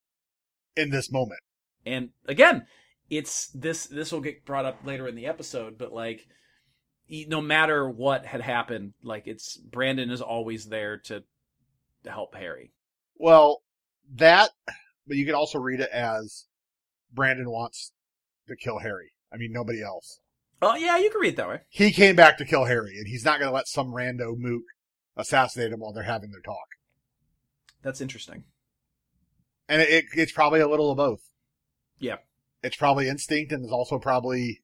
in 0.76 0.90
this 0.90 1.10
moment. 1.10 1.40
And 1.84 2.10
again, 2.26 2.66
it's 3.10 3.48
this. 3.48 3.86
This 3.86 4.12
will 4.12 4.20
get 4.20 4.46
brought 4.46 4.64
up 4.64 4.86
later 4.86 5.08
in 5.08 5.16
the 5.16 5.26
episode, 5.26 5.76
but 5.76 5.92
like, 5.92 6.26
no 7.10 7.40
matter 7.40 7.90
what 7.90 8.24
had 8.24 8.40
happened, 8.40 8.94
like 9.02 9.26
it's 9.26 9.56
Brandon 9.56 10.10
is 10.10 10.22
always 10.22 10.66
there 10.66 10.98
to 10.98 11.24
to 12.04 12.10
help 12.10 12.34
Harry. 12.36 12.70
Well, 13.18 13.62
that, 14.14 14.50
but 15.06 15.16
you 15.16 15.26
can 15.26 15.34
also 15.34 15.58
read 15.58 15.80
it 15.80 15.90
as 15.90 16.46
Brandon 17.12 17.50
wants 17.50 17.92
to 18.46 18.56
kill 18.56 18.78
Harry. 18.78 19.12
I 19.32 19.36
mean, 19.36 19.52
nobody 19.52 19.82
else. 19.82 20.20
Oh 20.60 20.74
yeah, 20.74 20.98
you 20.98 21.10
can 21.10 21.20
read 21.20 21.34
it 21.34 21.36
that 21.36 21.48
way. 21.48 21.60
He 21.68 21.92
came 21.92 22.16
back 22.16 22.38
to 22.38 22.44
kill 22.44 22.64
Harry, 22.64 22.96
and 22.96 23.06
he's 23.06 23.24
not 23.24 23.38
going 23.38 23.48
to 23.50 23.54
let 23.54 23.68
some 23.68 23.92
rando 23.92 24.36
mook 24.36 24.62
assassinate 25.16 25.72
him 25.72 25.80
while 25.80 25.92
they're 25.92 26.02
having 26.02 26.30
their 26.30 26.40
talk. 26.40 26.66
That's 27.82 28.00
interesting. 28.00 28.44
And 29.68 29.82
it, 29.82 29.88
it, 29.88 30.04
it's 30.14 30.32
probably 30.32 30.60
a 30.60 30.68
little 30.68 30.90
of 30.90 30.96
both. 30.96 31.20
Yeah. 31.98 32.16
It's 32.62 32.76
probably 32.76 33.08
instinct, 33.08 33.52
and 33.52 33.62
it's 33.62 33.72
also 33.72 33.98
probably, 33.98 34.62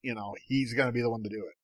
you 0.00 0.14
know, 0.14 0.34
he's 0.46 0.72
going 0.72 0.86
to 0.86 0.92
be 0.92 1.02
the 1.02 1.10
one 1.10 1.22
to 1.24 1.28
do 1.28 1.44
it. 1.46 1.55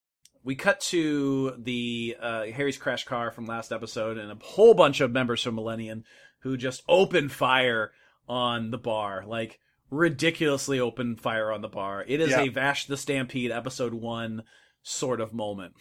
We 0.45 0.55
cut 0.57 0.80
to 0.80 1.55
the 1.59 2.16
uh, 2.20 2.45
Harry's 2.47 2.76
crash 2.78 3.05
car 3.05 3.30
from 3.30 3.47
last 3.47 3.70
episode, 3.72 4.18
and 4.18 4.30
a 4.32 4.45
whole 4.45 4.74
bunch 4.74 5.01
of 5.01 5.12
members 5.12 5.43
from 5.43 5.55
Millennium 5.55 6.05
who 6.40 6.57
just 6.57 6.82
open 6.88 7.28
fire 7.28 7.93
on 8.28 8.70
the 8.72 8.78
bar, 8.78 9.24
like 9.26 9.61
ridiculously 9.90 10.80
open 10.80 11.16
fire 11.16 11.53
on 11.53 11.61
the 11.61 11.68
bar. 11.68 12.05
It 12.09 12.20
is 12.20 12.30
Yeah. 12.30 12.40
a 12.43 12.49
Vash 12.49 12.86
the 12.86 12.97
Stampede 12.97 13.53
episode 13.53 13.95
one 13.95 14.43
sort 14.82 15.20
of 15.20 15.32
moment. 15.32 15.74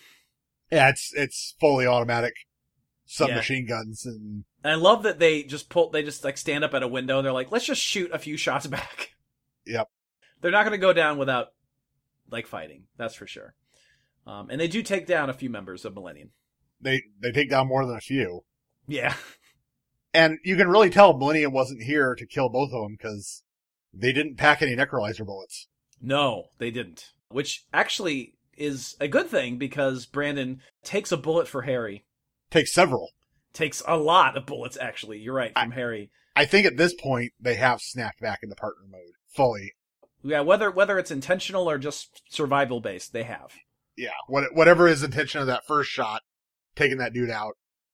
Yeah, 0.71 0.89
it's 0.89 1.11
it's 1.15 1.55
fully 1.59 1.87
automatic 1.87 2.33
Yeah. 3.07 3.27
submachine 3.27 3.67
guns, 3.67 4.05
and 4.05 4.43
And 4.63 4.73
I 4.73 4.75
love 4.75 5.01
that 5.03 5.17
they 5.17 5.41
just 5.43 5.69
pull, 5.69 5.89
they 5.89 6.03
just 6.03 6.23
like 6.23 6.37
stand 6.37 6.63
up 6.63 6.73
at 6.75 6.83
a 6.83 6.87
window 6.87 7.17
and 7.17 7.25
they're 7.25 7.33
like, 7.33 7.51
let's 7.51 7.65
just 7.65 7.81
shoot 7.81 8.11
a 8.13 8.19
few 8.19 8.37
shots 8.37 8.67
back. 8.67 9.15
Yep. 9.65 9.87
They're 10.41 10.51
not 10.51 10.63
going 10.65 10.71
to 10.79 10.85
go 10.85 10.93
down 10.93 11.17
without 11.17 11.47
like 12.29 12.45
fighting. 12.47 12.83
That's 12.97 13.15
for 13.15 13.25
sure. 13.27 13.55
Um, 14.27 14.49
and 14.49 14.61
they 14.61 14.67
do 14.67 14.83
take 14.83 15.07
down 15.07 15.29
a 15.29 15.33
few 15.33 15.49
members 15.49 15.83
of 15.85 15.93
Millennium. 15.95 16.31
they 16.79 17.03
they 17.21 17.31
take 17.31 17.49
down 17.49 17.67
more 17.67 17.85
than 17.85 17.95
a 17.97 18.01
few. 18.01 18.41
Yeah. 18.87 19.15
And 20.13 20.39
you 20.43 20.57
can 20.57 20.67
really 20.67 20.89
tell 20.89 21.17
Millennium 21.17 21.53
wasn't 21.53 21.83
here 21.83 22.15
to 22.15 22.25
kill 22.25 22.49
both 22.49 22.73
of 22.73 22.83
them 22.83 22.97
because 22.97 23.43
they 23.93 24.11
didn't 24.11 24.35
pack 24.35 24.61
any 24.61 24.75
necrolyzer 24.75 25.25
bullets. 25.25 25.69
No, 26.01 26.47
they 26.57 26.69
didn't. 26.69 27.11
Which 27.29 27.63
actually 27.73 28.33
is 28.57 28.97
a 28.99 29.07
good 29.07 29.27
thing 29.27 29.57
because 29.57 30.05
Brandon 30.05 30.59
takes 30.83 31.13
a 31.13 31.17
bullet 31.17 31.47
for 31.47 31.61
Harry. 31.61 32.03
Takes 32.49 32.73
several. 32.73 33.11
Takes 33.53 33.81
a 33.87 33.95
lot 33.95 34.35
of 34.35 34.45
bullets, 34.45 34.77
actually. 34.81 35.19
You're 35.19 35.33
right, 35.33 35.53
from 35.53 35.71
Harry. 35.71 36.11
I 36.35 36.43
think 36.43 36.65
at 36.65 36.75
this 36.75 36.93
point 36.93 37.31
they 37.39 37.55
have 37.55 37.79
snapped 37.79 38.19
back 38.19 38.39
into 38.43 38.55
partner 38.55 38.83
mode 38.91 39.13
fully. 39.29 39.71
Yeah, 40.23 40.41
whether 40.41 40.69
whether 40.69 40.99
it's 40.99 41.09
intentional 41.09 41.69
or 41.69 41.77
just 41.77 42.21
survival 42.29 42.81
based, 42.81 43.13
they 43.13 43.23
have. 43.23 43.53
Yeah, 44.01 44.09
what, 44.27 44.55
whatever 44.55 44.87
his 44.87 45.03
intention 45.03 45.41
of 45.41 45.47
that 45.47 45.65
first 45.67 45.89
shot, 45.91 46.21
taking 46.75 46.97
that 46.97 47.13
dude 47.13 47.29
out. 47.29 47.53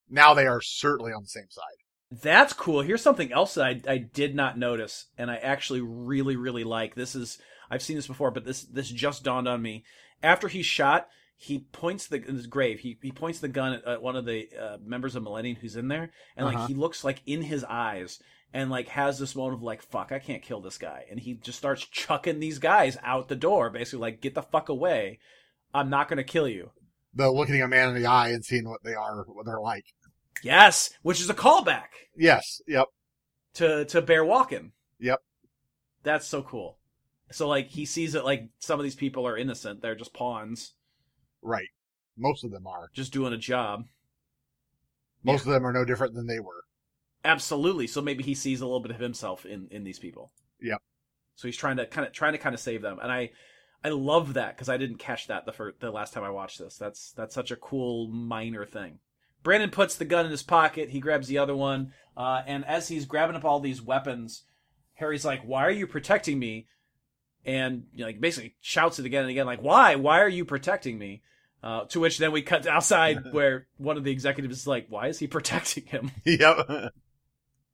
Now 0.09 0.33
they 0.33 0.47
are 0.47 0.61
certainly 0.61 1.11
on 1.11 1.23
the 1.23 1.27
same 1.27 1.49
side. 1.49 1.63
That's 2.09 2.53
cool. 2.53 2.81
Here's 2.81 3.01
something 3.01 3.33
else 3.33 3.55
that 3.55 3.65
I, 3.65 3.81
I 3.91 3.97
did 3.97 4.33
not 4.33 4.57
notice, 4.57 5.07
and 5.17 5.29
I 5.29 5.35
actually 5.35 5.81
really, 5.81 6.37
really 6.37 6.63
like. 6.63 6.95
This 6.95 7.13
is 7.15 7.37
I've 7.69 7.81
seen 7.81 7.97
this 7.97 8.07
before, 8.07 8.31
but 8.31 8.45
this 8.45 8.63
this 8.63 8.89
just 8.89 9.23
dawned 9.25 9.47
on 9.49 9.61
me. 9.61 9.83
After 10.23 10.47
he's 10.47 10.65
shot, 10.65 11.09
he 11.35 11.59
points 11.73 12.07
the 12.07 12.25
in 12.25 12.35
his 12.35 12.47
grave. 12.47 12.79
He 12.79 12.97
he 13.01 13.11
points 13.11 13.39
the 13.39 13.49
gun 13.49 13.81
at, 13.85 14.01
one 14.01 14.15
of 14.15 14.23
the 14.25 14.47
uh, 14.57 14.77
members 14.81 15.17
of 15.17 15.23
Millennium 15.23 15.57
who's 15.57 15.75
in 15.75 15.89
there, 15.89 16.11
and 16.37 16.47
Uh-huh. 16.47 16.57
like 16.59 16.67
he 16.69 16.73
looks 16.73 17.03
like 17.03 17.21
in 17.25 17.41
his 17.41 17.65
eyes, 17.65 18.21
and 18.53 18.71
like 18.71 18.87
has 18.87 19.19
this 19.19 19.35
moment 19.35 19.55
of 19.55 19.63
like, 19.63 19.81
"Fuck, 19.81 20.13
I 20.13 20.19
can't 20.19 20.41
kill 20.41 20.61
this 20.61 20.77
guy," 20.77 21.03
and 21.11 21.19
he 21.19 21.33
just 21.33 21.57
starts 21.57 21.85
chucking 21.85 22.39
these 22.39 22.59
guys 22.59 22.97
out 23.03 23.27
the 23.27 23.35
door, 23.35 23.69
basically 23.69 23.99
like, 23.99 24.21
"Get 24.21 24.33
the 24.33 24.41
fuck 24.43 24.69
away! 24.69 25.19
I'm 25.73 25.89
not 25.89 26.07
gonna 26.07 26.23
kill 26.23 26.47
you." 26.47 26.71
The 27.13 27.29
looking 27.31 27.61
a 27.61 27.67
man 27.67 27.89
in 27.89 27.95
the 27.95 28.05
eye 28.05 28.29
and 28.29 28.43
seeing 28.45 28.69
what 28.69 28.83
they 28.83 28.93
are, 28.93 29.23
what 29.27 29.45
they're 29.45 29.59
like. 29.59 29.85
Yes, 30.43 30.91
which 31.01 31.19
is 31.19 31.29
a 31.29 31.33
callback 31.33 31.87
Yes, 32.15 32.61
yep, 32.67 32.85
to 33.55 33.85
to 33.85 34.01
Bear 34.01 34.23
Walken. 34.23 34.71
Yep. 34.99 35.19
That's 36.03 36.27
so 36.27 36.43
cool. 36.43 36.77
So 37.31 37.47
like 37.47 37.69
he 37.69 37.85
sees 37.85 38.13
that 38.13 38.23
like 38.23 38.49
some 38.59 38.79
of 38.79 38.83
these 38.83 38.95
people 38.95 39.27
are 39.27 39.37
innocent. 39.37 39.81
They're 39.81 39.95
just 39.95 40.13
pawns, 40.13 40.73
right. 41.41 41.67
Most 42.15 42.43
of 42.43 42.51
them 42.51 42.65
are. 42.67 42.89
just 42.93 43.13
doing 43.13 43.33
a 43.33 43.37
job. 43.37 43.85
Most 45.23 45.45
of 45.45 45.51
them 45.51 45.65
are 45.65 45.73
no 45.73 45.85
different 45.85 46.13
than 46.13 46.27
they 46.27 46.39
were. 46.39 46.63
Absolutely. 47.25 47.87
So 47.87 48.01
maybe 48.01 48.23
he 48.23 48.33
sees 48.33 48.61
a 48.61 48.65
little 48.65 48.79
bit 48.79 48.91
of 48.91 48.99
himself 48.99 49.45
in 49.45 49.67
in 49.71 49.83
these 49.83 49.99
people. 49.99 50.31
Yep. 50.61 50.81
So 51.35 51.47
he's 51.47 51.57
trying 51.57 51.77
to 51.77 51.85
kind 51.85 52.07
of 52.07 52.13
trying 52.13 52.33
to 52.33 52.37
kind 52.39 52.55
of 52.55 52.61
save 52.61 52.81
them, 52.81 52.99
and 53.01 53.11
I 53.11 53.31
I 53.83 53.89
love 53.89 54.33
that 54.33 54.55
because 54.55 54.69
I 54.69 54.77
didn't 54.77 54.97
catch 54.97 55.27
that 55.27 55.45
the 55.45 55.51
first, 55.51 55.79
the 55.79 55.91
last 55.91 56.13
time 56.13 56.23
I 56.23 56.29
watched 56.29 56.59
this. 56.59 56.77
That's 56.77 57.11
that's 57.11 57.35
such 57.35 57.51
a 57.51 57.55
cool 57.55 58.07
minor 58.07 58.65
thing. 58.65 58.99
Brandon 59.43 59.69
puts 59.69 59.95
the 59.95 60.05
gun 60.05 60.25
in 60.25 60.31
his 60.31 60.43
pocket. 60.43 60.89
He 60.89 60.99
grabs 60.99 61.27
the 61.27 61.37
other 61.37 61.55
one, 61.55 61.93
uh, 62.15 62.41
and 62.45 62.65
as 62.65 62.87
he's 62.87 63.05
grabbing 63.05 63.35
up 63.35 63.45
all 63.45 63.59
these 63.59 63.81
weapons, 63.81 64.43
Harry's 64.95 65.25
like, 65.25 65.43
"Why 65.43 65.65
are 65.65 65.71
you 65.71 65.87
protecting 65.87 66.39
me?" 66.39 66.67
And 67.45 67.85
you 67.93 67.99
know, 67.99 68.07
like 68.07 68.19
basically 68.19 68.55
shouts 68.61 68.99
it 68.99 69.05
again 69.05 69.21
and 69.21 69.31
again, 69.31 69.45
like, 69.45 69.61
"Why? 69.61 69.95
Why 69.95 70.21
are 70.21 70.29
you 70.29 70.43
protecting 70.43 70.97
me?" 70.97 71.21
Uh, 71.63 71.85
to 71.85 71.99
which 71.99 72.17
then 72.17 72.31
we 72.31 72.41
cut 72.41 72.67
outside 72.67 73.19
where 73.31 73.67
one 73.77 73.97
of 73.97 74.03
the 74.03 74.11
executives 74.11 74.59
is 74.59 74.67
like, 74.67 74.87
"Why 74.89 75.07
is 75.07 75.19
he 75.19 75.27
protecting 75.27 75.85
him?" 75.85 76.11
yep. 76.25 76.93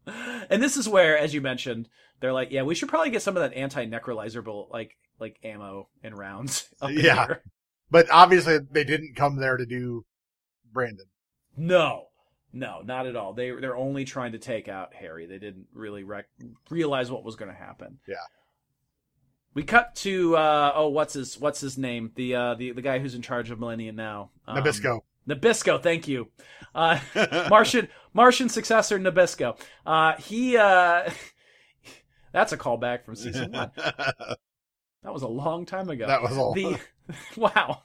And 0.07 0.61
this 0.61 0.77
is 0.77 0.87
where, 0.87 1.17
as 1.17 1.33
you 1.33 1.41
mentioned, 1.41 1.89
they're 2.19 2.33
like, 2.33 2.51
"Yeah, 2.51 2.63
we 2.63 2.75
should 2.75 2.89
probably 2.89 3.09
get 3.11 3.21
some 3.21 3.37
of 3.37 3.41
that 3.43 3.55
anti-necrolyzer 3.57 4.43
bullet, 4.43 4.71
like 4.71 4.97
like 5.19 5.39
ammo 5.43 5.89
and 6.03 6.17
rounds." 6.17 6.69
Up 6.81 6.91
Yeah. 6.91 7.25
here." 7.25 7.43
But 7.91 8.07
obviously 8.09 8.57
they 8.59 8.83
didn't 8.83 9.15
come 9.15 9.35
there 9.37 9.57
to 9.57 9.65
do 9.65 10.05
Brandon. 10.71 11.05
No, 11.55 12.07
no, 12.51 12.81
not 12.83 13.05
at 13.07 13.15
all. 13.15 13.33
They 13.33 13.51
they're 13.51 13.75
only 13.75 14.03
trying 14.05 14.31
to 14.31 14.39
take 14.39 14.67
out 14.67 14.93
Harry. 14.93 15.25
They 15.27 15.37
didn't 15.37 15.67
really 15.73 16.03
rec- 16.03 16.29
realize 16.69 17.11
what 17.11 17.23
was 17.23 17.35
going 17.35 17.51
to 17.51 17.57
happen. 17.57 17.99
Yeah. 18.07 18.15
We 19.53 19.61
cut 19.63 19.93
to 19.97 20.35
uh, 20.35 20.71
oh, 20.73 20.87
what's 20.89 21.13
his 21.13 21.39
what's 21.39 21.61
his 21.61 21.77
name? 21.77 22.11
The 22.15 22.33
uh, 22.35 22.55
the 22.55 22.71
the 22.71 22.81
guy 22.81 22.97
who's 22.97 23.13
in 23.13 23.21
charge 23.21 23.51
of 23.51 23.59
Millennium 23.59 23.95
now. 23.95 24.31
Um, 24.47 24.57
Nabisco. 24.57 25.01
Nabisco, 25.27 25.81
thank 25.81 26.07
you. 26.07 26.29
Uh, 26.75 26.99
Martian 27.49 27.87
Martian 28.13 28.49
successor 28.49 28.99
Nabisco. 28.99 29.57
Uh, 29.85 30.13
he 30.17 30.57
uh, 30.57 31.09
that's 32.31 32.51
a 32.51 32.57
callback 32.57 33.05
from 33.05 33.15
season 33.15 33.51
one. 33.51 33.71
that 33.75 34.37
was 35.05 35.21
a 35.21 35.27
long 35.27 35.65
time 35.65 35.89
ago. 35.89 36.07
That 36.07 36.21
was 36.21 36.37
all. 36.37 36.53
the 36.53 36.79
wow. 37.37 37.83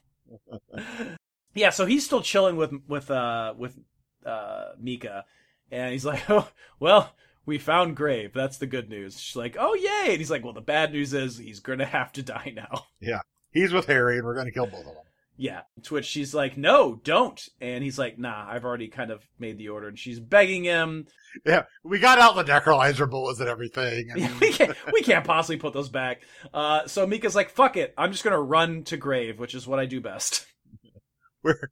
yeah, 1.54 1.70
so 1.70 1.86
he's 1.86 2.04
still 2.04 2.22
chilling 2.22 2.56
with 2.56 2.72
with 2.88 3.10
uh 3.10 3.54
with 3.56 3.78
uh 4.24 4.70
Mika, 4.80 5.24
and 5.70 5.92
he's 5.92 6.04
like, 6.04 6.28
"Oh, 6.30 6.48
well, 6.80 7.14
we 7.46 7.58
found 7.58 7.96
Grave. 7.96 8.32
That's 8.34 8.58
the 8.58 8.66
good 8.66 8.88
news." 8.88 9.20
She's 9.20 9.36
like, 9.36 9.56
"Oh, 9.58 9.74
yay!" 9.74 10.10
And 10.12 10.18
he's 10.18 10.30
like, 10.30 10.44
"Well, 10.44 10.52
the 10.52 10.60
bad 10.60 10.92
news 10.92 11.14
is 11.14 11.38
he's 11.38 11.60
gonna 11.60 11.86
have 11.86 12.12
to 12.12 12.22
die 12.22 12.52
now." 12.54 12.86
Yeah, 13.00 13.20
he's 13.52 13.72
with 13.72 13.86
Harry 13.86 14.16
and 14.16 14.24
we're 14.24 14.34
going 14.34 14.46
to 14.46 14.52
kill 14.52 14.66
both 14.66 14.80
of 14.80 14.86
them. 14.86 15.04
Yeah. 15.40 15.60
To 15.84 15.94
which 15.94 16.04
she's 16.04 16.34
like, 16.34 16.56
"No, 16.56 17.00
don't." 17.04 17.40
And 17.60 17.84
he's 17.84 17.98
like, 17.98 18.18
"Nah, 18.18 18.44
I've 18.50 18.64
already 18.64 18.88
kind 18.88 19.12
of 19.12 19.22
made 19.38 19.56
the 19.56 19.68
order." 19.68 19.86
And 19.86 19.98
she's 19.98 20.18
begging 20.18 20.64
him. 20.64 21.06
Yeah, 21.46 21.62
we 21.84 22.00
got 22.00 22.18
out 22.18 22.34
the 22.34 22.42
necrolyzer 22.44 23.08
bullets 23.08 23.38
and 23.38 23.48
everything. 23.48 24.10
I 24.12 24.16
mean, 24.16 24.32
we 24.40 24.52
can't 24.52 24.76
we 24.92 25.00
can't 25.02 25.24
possibly 25.24 25.56
put 25.56 25.72
those 25.72 25.88
back. 25.88 26.22
Uh, 26.52 26.88
so 26.88 27.06
Mika's 27.06 27.36
like, 27.36 27.50
"Fuck 27.50 27.76
it, 27.76 27.94
I'm 27.96 28.10
just 28.10 28.24
gonna 28.24 28.40
run 28.40 28.82
to 28.84 28.96
Grave," 28.96 29.38
which 29.38 29.54
is 29.54 29.66
what 29.66 29.78
I 29.78 29.86
do 29.86 30.00
best. 30.00 30.44
we're, 31.44 31.70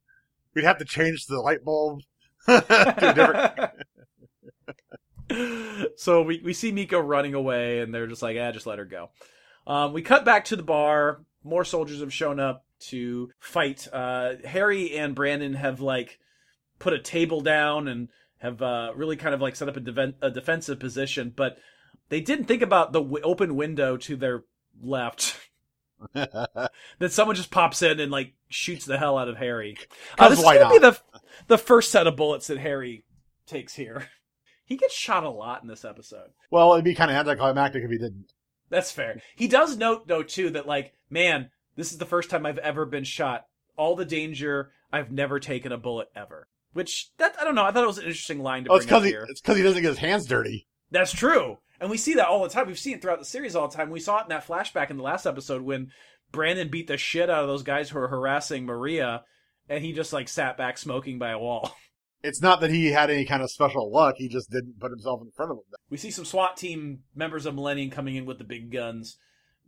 we'd 0.55 0.63
have 0.63 0.77
to 0.77 0.85
change 0.85 1.25
the 1.25 1.39
light 1.41 1.65
bulb 1.65 1.99
different. 2.47 3.71
so 5.97 6.21
we, 6.21 6.41
we 6.41 6.53
see 6.53 6.71
Mika 6.71 7.01
running 7.01 7.33
away, 7.33 7.81
and 7.81 7.93
they're 7.93 8.07
just 8.07 8.21
like, 8.21 8.37
ah, 8.39 8.53
just 8.53 8.65
let 8.65 8.79
her 8.79 8.85
go. 8.85 9.09
Um, 9.67 9.91
we 9.91 10.01
cut 10.01 10.23
back 10.23 10.45
to 10.45 10.55
the 10.55 10.63
bar. 10.63 11.19
More 11.43 11.65
soldiers 11.65 11.99
have 11.99 12.13
shown 12.13 12.39
up 12.39 12.63
to 12.79 13.29
fight. 13.39 13.87
Uh, 13.91 14.33
Harry 14.45 14.95
and 14.97 15.15
Brandon 15.15 15.53
have 15.53 15.81
like 15.81 16.19
put 16.79 16.93
a 16.93 16.99
table 16.99 17.41
down 17.41 17.87
and 17.87 18.09
have 18.39 18.61
uh, 18.61 18.91
really 18.95 19.15
kind 19.15 19.33
of 19.33 19.41
like 19.41 19.55
set 19.55 19.69
up 19.69 19.77
a, 19.77 20.13
a 20.21 20.31
defensive 20.31 20.79
position, 20.79 21.33
but 21.35 21.57
they 22.09 22.21
didn't 22.21 22.45
think 22.45 22.61
about 22.61 22.93
the 22.93 23.01
w- 23.01 23.23
open 23.23 23.55
window 23.55 23.97
to 23.97 24.15
their 24.15 24.43
left. 24.81 25.35
that 26.13 26.71
someone 27.09 27.35
just 27.35 27.49
pops 27.49 27.81
in 27.81 27.99
and 27.99 28.11
like 28.11 28.33
shoots 28.49 28.85
the 28.85 28.97
hell 28.97 29.17
out 29.17 29.29
of 29.29 29.37
Harry. 29.37 29.75
Uh, 30.17 30.29
this 30.29 30.39
is 30.39 30.45
gonna 30.45 30.69
be 30.69 30.77
the 30.77 30.99
the 31.47 31.57
first 31.57 31.91
set 31.91 32.05
of 32.05 32.15
bullets 32.15 32.47
that 32.47 32.59
Harry 32.59 33.03
takes 33.45 33.75
here. 33.75 34.07
He 34.67 34.75
gets 34.75 34.93
shot 34.93 35.23
a 35.23 35.29
lot 35.29 35.61
in 35.61 35.69
this 35.69 35.85
episode. 35.85 36.31
well, 36.51 36.73
it'd 36.73 36.83
be 36.83 36.93
kind 36.93 37.09
of 37.09 37.15
anticlimactic 37.15 37.85
if 37.85 37.89
he 37.89 37.97
didn't. 37.97 38.33
That's 38.69 38.91
fair. 38.91 39.21
He 39.37 39.47
does 39.47 39.77
note 39.77 40.09
though 40.09 40.23
too 40.23 40.49
that 40.49 40.67
like, 40.67 40.91
man, 41.09 41.51
this 41.77 41.93
is 41.93 41.97
the 41.99 42.05
first 42.05 42.29
time 42.29 42.45
I've 42.45 42.57
ever 42.57 42.85
been 42.85 43.05
shot. 43.05 43.45
All 43.77 43.95
the 43.95 44.03
danger, 44.05 44.71
I've 44.91 45.11
never 45.11 45.39
taken 45.39 45.71
a 45.71 45.77
bullet 45.77 46.09
ever. 46.15 46.47
Which 46.73 47.11
that 47.17 47.35
I 47.39 47.45
don't 47.45 47.55
know. 47.55 47.63
I 47.63 47.71
thought 47.71 47.83
it 47.83 47.87
was 47.87 47.97
an 47.99 48.03
interesting 48.05 48.39
line 48.43 48.65
to 48.65 48.69
Oh, 48.71 48.77
bring 48.77 48.79
up 48.79 48.81
It's 48.81 48.85
because 48.87 49.03
he, 49.05 49.09
here. 49.11 49.25
it's 49.29 49.41
'cause 49.41 49.57
he 49.57 49.63
doesn't 49.63 49.81
get 49.81 49.89
his 49.89 49.97
hands 49.99 50.25
dirty. 50.25 50.67
That's 50.91 51.13
true. 51.13 51.57
And 51.79 51.89
we 51.89 51.97
see 51.97 52.15
that 52.15 52.27
all 52.27 52.43
the 52.43 52.49
time. 52.49 52.67
We've 52.67 52.77
seen 52.77 52.95
it 52.95 53.01
throughout 53.01 53.19
the 53.19 53.25
series 53.25 53.55
all 53.55 53.67
the 53.67 53.75
time. 53.77 53.89
We 53.89 53.99
saw 53.99 54.19
it 54.19 54.23
in 54.23 54.29
that 54.29 54.45
flashback 54.45 54.89
in 54.89 54.97
the 54.97 55.03
last 55.03 55.25
episode 55.25 55.61
when 55.61 55.91
Brandon 56.31 56.69
beat 56.69 56.87
the 56.87 56.97
shit 56.97 57.29
out 57.29 57.43
of 57.43 57.47
those 57.47 57.63
guys 57.63 57.89
who 57.89 57.99
were 57.99 58.07
harassing 58.09 58.65
Maria 58.65 59.23
and 59.69 59.83
he 59.83 59.93
just 59.93 60.11
like 60.13 60.27
sat 60.27 60.57
back 60.57 60.77
smoking 60.77 61.19
by 61.19 61.31
a 61.31 61.39
wall. 61.39 61.71
It's 62.23 62.41
not 62.41 62.61
that 62.61 62.71
he 62.71 62.87
had 62.87 63.11
any 63.11 63.25
kind 63.25 63.43
of 63.43 63.51
special 63.51 63.91
luck. 63.91 64.15
He 64.17 64.27
just 64.27 64.49
didn't 64.49 64.79
put 64.79 64.89
himself 64.89 65.21
in 65.21 65.29
front 65.35 65.51
of 65.51 65.57
them. 65.57 65.65
We 65.91 65.97
see 65.97 66.09
some 66.09 66.25
SWAT 66.25 66.57
team 66.57 67.03
members 67.13 67.45
of 67.45 67.53
Millennium 67.53 67.91
coming 67.91 68.15
in 68.15 68.25
with 68.25 68.39
the 68.39 68.43
big 68.43 68.71
guns. 68.71 69.17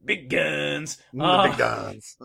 Big 0.04 0.30
guns. 0.30 0.98
Uh, 1.20 1.50
big 1.50 1.58
guns. 1.58 2.18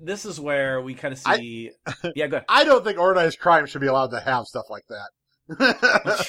This 0.00 0.24
is 0.24 0.38
where 0.38 0.80
we 0.80 0.94
kind 0.94 1.12
of 1.14 1.20
I- 1.26 1.36
see. 1.38 1.70
yeah, 2.14 2.26
go 2.28 2.36
ahead. 2.38 2.46
I 2.48 2.64
don't 2.64 2.84
think 2.84 2.98
organized 2.98 3.38
crime 3.40 3.66
should 3.66 3.80
be 3.80 3.86
allowed 3.88 4.10
to 4.12 4.20
have 4.20 4.46
stuff 4.46 4.66
like 4.70 4.84
that. 4.88 6.26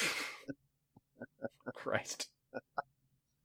Christ. 1.74 2.28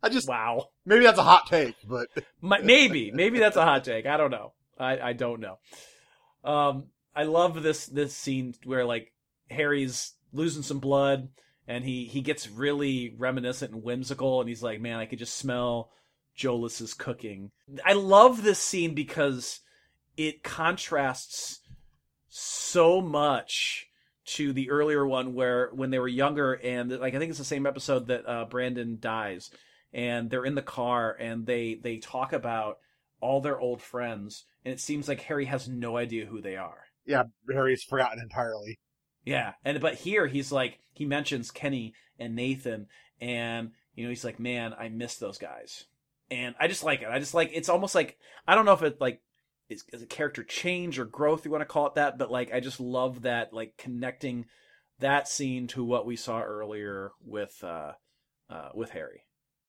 I 0.01 0.09
just 0.09 0.27
Wow. 0.27 0.69
maybe 0.85 1.03
that's 1.03 1.17
a 1.19 1.23
hot 1.23 1.47
take, 1.47 1.75
but 1.87 2.07
Maybe, 2.41 3.11
maybe 3.11 3.39
that's 3.39 3.55
a 3.57 3.63
hot 3.63 3.83
take. 3.83 4.05
I 4.05 4.17
don't 4.17 4.29
know. 4.31 4.53
I, 4.77 4.99
I 4.99 5.13
don't 5.13 5.39
know. 5.39 5.57
Um, 6.43 6.87
I 7.15 7.23
love 7.23 7.63
this 7.63 7.85
this 7.87 8.13
scene 8.15 8.53
where 8.65 8.85
like 8.85 9.11
Harry's 9.49 10.13
losing 10.31 10.61
some 10.63 10.79
blood 10.79 11.29
and 11.67 11.83
he 11.83 12.05
he 12.05 12.21
gets 12.21 12.47
really 12.49 13.15
reminiscent 13.17 13.71
and 13.73 13.83
whimsical 13.83 14.41
and 14.41 14.49
he's 14.49 14.61
like, 14.61 14.79
man, 14.81 14.99
I 14.99 15.05
could 15.05 15.17
just 15.19 15.37
smell 15.37 15.91
Jolus's 16.37 16.93
cooking. 16.93 17.51
I 17.83 17.93
love 17.93 18.43
this 18.43 18.59
scene 18.59 18.93
because 18.93 19.61
it 20.17 20.43
contrasts 20.43 21.59
so 22.29 23.01
much 23.01 23.87
to 24.25 24.53
the 24.53 24.69
earlier 24.69 25.05
one 25.05 25.33
where 25.33 25.69
when 25.73 25.91
they 25.91 25.99
were 25.99 26.07
younger 26.07 26.53
and 26.53 26.91
like 26.91 27.13
I 27.13 27.19
think 27.19 27.29
it's 27.29 27.39
the 27.39 27.45
same 27.45 27.65
episode 27.65 28.07
that 28.07 28.27
uh, 28.27 28.45
Brandon 28.45 28.97
dies 28.99 29.51
and 29.93 30.29
they're 30.29 30.45
in 30.45 30.55
the 30.55 30.61
car 30.61 31.15
and 31.19 31.45
they 31.45 31.75
they 31.81 31.97
talk 31.97 32.33
about 32.33 32.79
all 33.21 33.39
their 33.39 33.59
old 33.59 33.81
friends 33.81 34.45
and 34.63 34.73
it 34.73 34.79
seems 34.79 35.07
like 35.07 35.21
Harry 35.21 35.45
has 35.45 35.67
no 35.67 35.95
idea 35.95 36.25
who 36.25 36.41
they 36.41 36.55
are. 36.55 36.85
yeah, 37.05 37.23
Harry's 37.51 37.83
forgotten 37.83 38.19
entirely. 38.19 38.79
Yeah, 39.23 39.53
and 39.63 39.79
but 39.79 39.95
here 39.95 40.27
he's 40.27 40.51
like 40.51 40.79
he 40.93 41.05
mentions 41.05 41.51
Kenny 41.51 41.93
and 42.19 42.35
Nathan 42.35 42.87
and 43.21 43.71
you 43.93 44.03
know 44.03 44.09
he's 44.09 44.25
like 44.25 44.39
man 44.39 44.73
I 44.77 44.89
miss 44.89 45.17
those 45.17 45.37
guys. 45.37 45.85
And 46.31 46.55
I 46.59 46.67
just 46.67 46.83
like 46.83 47.01
it. 47.01 47.07
I 47.09 47.19
just 47.19 47.33
like 47.33 47.51
it's 47.53 47.69
almost 47.69 47.95
like 47.95 48.17
I 48.47 48.55
don't 48.55 48.65
know 48.65 48.73
if 48.73 48.81
it 48.81 48.99
like 48.99 49.21
is, 49.69 49.83
is 49.93 50.01
a 50.01 50.07
character 50.07 50.43
change 50.43 50.99
or 50.99 51.05
growth 51.05 51.45
you 51.45 51.51
want 51.51 51.61
to 51.61 51.65
call 51.65 51.87
it 51.87 51.95
that 51.95 52.17
but 52.17 52.29
like 52.31 52.53
I 52.53 52.59
just 52.59 52.79
love 52.79 53.23
that 53.23 53.51
like 53.53 53.73
connecting 53.77 54.45
that 54.99 55.27
scene 55.27 55.67
to 55.67 55.83
what 55.83 56.05
we 56.05 56.15
saw 56.15 56.41
earlier 56.41 57.11
with 57.23 57.63
uh 57.63 57.93
uh 58.49 58.69
with 58.73 58.91
Harry. 58.91 59.23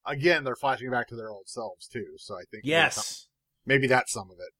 Again, 0.06 0.44
they're 0.44 0.56
flashing 0.56 0.90
back 0.90 1.08
to 1.08 1.16
their 1.16 1.30
old 1.30 1.48
selves 1.48 1.88
too, 1.88 2.14
so 2.18 2.34
I 2.34 2.44
think 2.50 2.62
Yes. 2.64 3.26
maybe 3.64 3.86
that's 3.86 4.12
some 4.12 4.30
of 4.30 4.36
it. 4.38 4.52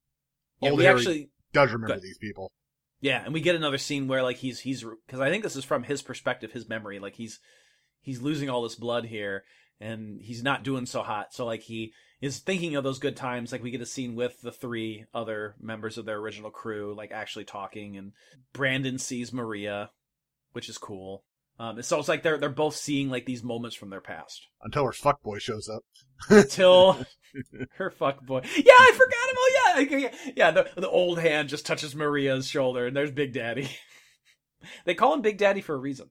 Yeah, 0.59 0.71
Old 0.71 0.79
we 0.79 0.85
Harry 0.85 0.97
actually 0.99 1.29
does 1.53 1.71
remember 1.71 1.95
Good. 1.95 2.03
these 2.03 2.17
people. 2.17 2.51
Yeah, 2.99 3.23
and 3.23 3.33
we 3.33 3.41
get 3.41 3.55
another 3.55 3.77
scene 3.77 4.07
where 4.07 4.23
like 4.23 4.37
he's 4.37 4.59
he's 4.61 4.83
because 4.83 5.19
I 5.21 5.29
think 5.29 5.43
this 5.43 5.55
is 5.55 5.63
from 5.63 5.83
his 5.83 6.01
perspective, 6.01 6.51
his 6.51 6.67
memory. 6.67 6.99
Like 6.99 7.15
he's 7.15 7.39
he's 8.01 8.21
losing 8.21 8.49
all 8.49 8.63
this 8.63 8.75
blood 8.75 9.05
here, 9.05 9.43
and 9.79 10.21
he's 10.21 10.43
not 10.43 10.63
doing 10.63 10.85
so 10.85 11.01
hot. 11.03 11.33
So 11.33 11.45
like 11.45 11.61
he 11.61 11.93
is 12.21 12.39
thinking 12.39 12.75
of 12.75 12.83
those 12.83 12.99
good 12.99 13.15
times. 13.15 13.51
Like 13.51 13.63
we 13.63 13.71
get 13.71 13.81
a 13.81 13.85
scene 13.85 14.15
with 14.15 14.41
the 14.41 14.51
three 14.51 15.05
other 15.13 15.55
members 15.59 15.97
of 15.97 16.05
their 16.05 16.17
original 16.17 16.49
crew, 16.51 16.95
like 16.95 17.11
actually 17.11 17.45
talking, 17.45 17.97
and 17.97 18.13
Brandon 18.53 18.97
sees 18.97 19.33
Maria, 19.33 19.91
which 20.53 20.69
is 20.69 20.77
cool. 20.77 21.23
Um, 21.59 21.81
so 21.81 21.97
it's 21.99 22.07
like 22.07 22.21
they're 22.21 22.37
they're 22.37 22.49
both 22.49 22.75
seeing 22.75 23.09
like 23.09 23.25
these 23.25 23.43
moments 23.43 23.75
from 23.75 23.89
their 23.89 24.01
past 24.01 24.47
Until 24.61 24.85
her 24.85 24.91
fuckboy 24.91 25.39
shows 25.41 25.67
up. 25.67 25.81
until 26.29 27.03
her 27.77 27.89
fuck 27.89 28.23
boy. 28.25 28.41
Yeah, 28.55 28.73
I 28.73 28.91
forgot 28.93 29.29
him. 29.29 29.35
Oh 29.37 29.51
yeah, 29.65 29.97
yeah, 29.97 30.31
yeah. 30.35 30.51
The 30.51 30.69
the 30.79 30.89
old 30.89 31.17
hand 31.19 31.49
just 31.49 31.65
touches 31.65 31.95
Maria's 31.95 32.47
shoulder, 32.47 32.85
and 32.85 32.95
there's 32.95 33.11
Big 33.11 33.33
Daddy. 33.33 33.69
they 34.85 34.93
call 34.93 35.13
him 35.13 35.21
Big 35.21 35.37
Daddy 35.39 35.61
for 35.61 35.73
a 35.73 35.79
reason. 35.79 36.09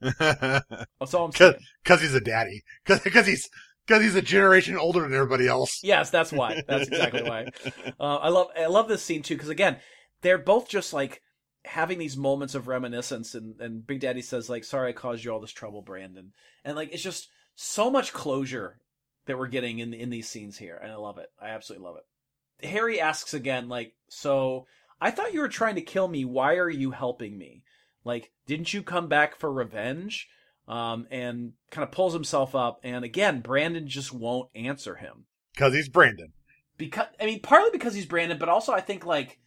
That's 0.00 1.14
all 1.14 1.26
I'm 1.26 1.32
saying. 1.32 1.54
Cause 1.84 2.00
he's 2.00 2.14
a 2.14 2.20
daddy. 2.20 2.62
Cause, 2.84 3.00
cause 3.00 3.26
he's, 3.26 3.48
cause 3.86 4.02
he's 4.02 4.14
a 4.14 4.22
generation 4.22 4.76
older 4.76 5.00
than 5.00 5.14
everybody 5.14 5.48
else. 5.48 5.80
Yes, 5.82 6.10
that's 6.10 6.32
why. 6.32 6.62
That's 6.66 6.88
exactly 6.88 7.22
why. 7.22 7.46
Uh, 8.00 8.16
I 8.16 8.28
love 8.28 8.48
I 8.56 8.66
love 8.66 8.86
this 8.86 9.02
scene 9.02 9.22
too 9.22 9.34
because 9.34 9.48
again, 9.48 9.78
they're 10.22 10.38
both 10.38 10.68
just 10.68 10.92
like 10.92 11.20
having 11.64 11.98
these 11.98 12.16
moments 12.16 12.54
of 12.54 12.68
reminiscence, 12.68 13.34
and 13.34 13.60
and 13.60 13.86
Big 13.86 14.00
Daddy 14.00 14.22
says 14.22 14.48
like, 14.48 14.62
"Sorry, 14.62 14.90
I 14.90 14.92
caused 14.92 15.24
you 15.24 15.32
all 15.32 15.40
this 15.40 15.50
trouble, 15.50 15.82
Brandon," 15.82 16.32
and 16.64 16.76
like 16.76 16.92
it's 16.92 17.02
just 17.02 17.28
so 17.56 17.90
much 17.90 18.12
closure 18.12 18.78
that 19.26 19.36
we're 19.36 19.48
getting 19.48 19.80
in 19.80 19.92
in 19.92 20.10
these 20.10 20.28
scenes 20.28 20.58
here, 20.58 20.78
and 20.80 20.92
I 20.92 20.96
love 20.96 21.18
it. 21.18 21.28
I 21.40 21.48
absolutely 21.48 21.86
love 21.86 21.96
it. 21.96 22.66
Harry 22.66 23.00
asks 23.00 23.34
again, 23.34 23.68
like, 23.68 23.94
"So 24.08 24.66
I 25.00 25.10
thought 25.10 25.34
you 25.34 25.40
were 25.40 25.48
trying 25.48 25.76
to 25.76 25.82
kill 25.82 26.08
me. 26.08 26.24
Why 26.24 26.54
are 26.54 26.70
you 26.70 26.90
helping 26.90 27.36
me? 27.36 27.62
Like, 28.04 28.30
didn't 28.46 28.72
you 28.72 28.82
come 28.82 29.08
back 29.08 29.36
for 29.38 29.52
revenge?" 29.52 30.28
Um, 30.66 31.06
and 31.10 31.52
kind 31.70 31.82
of 31.82 31.90
pulls 31.92 32.12
himself 32.12 32.54
up, 32.54 32.80
and 32.82 33.02
again, 33.04 33.40
Brandon 33.40 33.88
just 33.88 34.12
won't 34.12 34.50
answer 34.54 34.96
him 34.96 35.24
Cause 35.56 35.72
he's 35.72 35.88
Brandon. 35.88 36.34
because 36.76 37.06
I 37.18 37.24
mean 37.24 37.40
partly 37.40 37.70
because 37.70 37.94
he's 37.94 38.04
Brandon, 38.04 38.36
but 38.38 38.50
also 38.50 38.72
I 38.72 38.80
think 38.82 39.06
like 39.06 39.38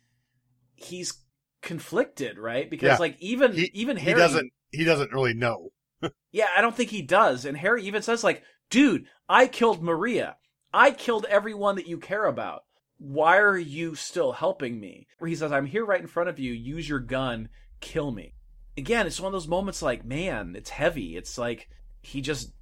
he's 0.75 1.13
conflicted, 1.61 2.39
right? 2.39 2.67
Because 2.69 2.87
Yeah. 2.87 2.97
like 2.97 3.17
even 3.19 3.53
He- 3.53 3.69
even 3.73 3.97
He 3.97 4.05
Harry 4.05 4.19
doesn't, 4.19 4.51
he 4.71 4.83
doesn't 4.83 5.11
really 5.11 5.33
know. 5.35 5.69
Yeah, 6.31 6.47
I 6.57 6.61
don't 6.61 6.75
think 6.75 6.89
he 6.89 7.01
does. 7.03 7.45
And 7.45 7.55
Harry 7.57 7.83
even 7.83 8.01
says 8.01 8.23
like, 8.23 8.41
"Dude, 8.71 9.05
I 9.29 9.45
killed 9.47 9.83
Maria. 9.83 10.37
I 10.73 10.89
killed 10.91 11.25
everyone 11.29 11.75
that 11.75 11.87
you 11.87 11.99
care 11.99 12.25
about. 12.25 12.63
Why 12.97 13.37
are 13.37 13.57
you 13.57 13.93
still 13.93 14.31
helping 14.31 14.79
me?" 14.79 15.05
Where 15.19 15.29
he 15.29 15.35
says, 15.35 15.51
"I'm 15.51 15.67
here 15.67 15.85
right 15.85 16.01
in 16.01 16.07
front 16.07 16.29
of 16.29 16.39
you. 16.39 16.51
Use 16.53 16.89
your 16.89 16.99
gun. 16.99 17.49
Kill 17.79 18.11
me." 18.11 18.33
Again, 18.77 19.05
it's 19.05 19.19
one 19.19 19.27
of 19.27 19.33
those 19.33 19.47
moments 19.47 19.81
like, 19.81 20.05
man, 20.05 20.55
it's 20.55 20.69
heavy. 20.69 21.17
It's 21.17 21.37
like 21.37 21.69
he 22.01 22.21
just 22.21 22.53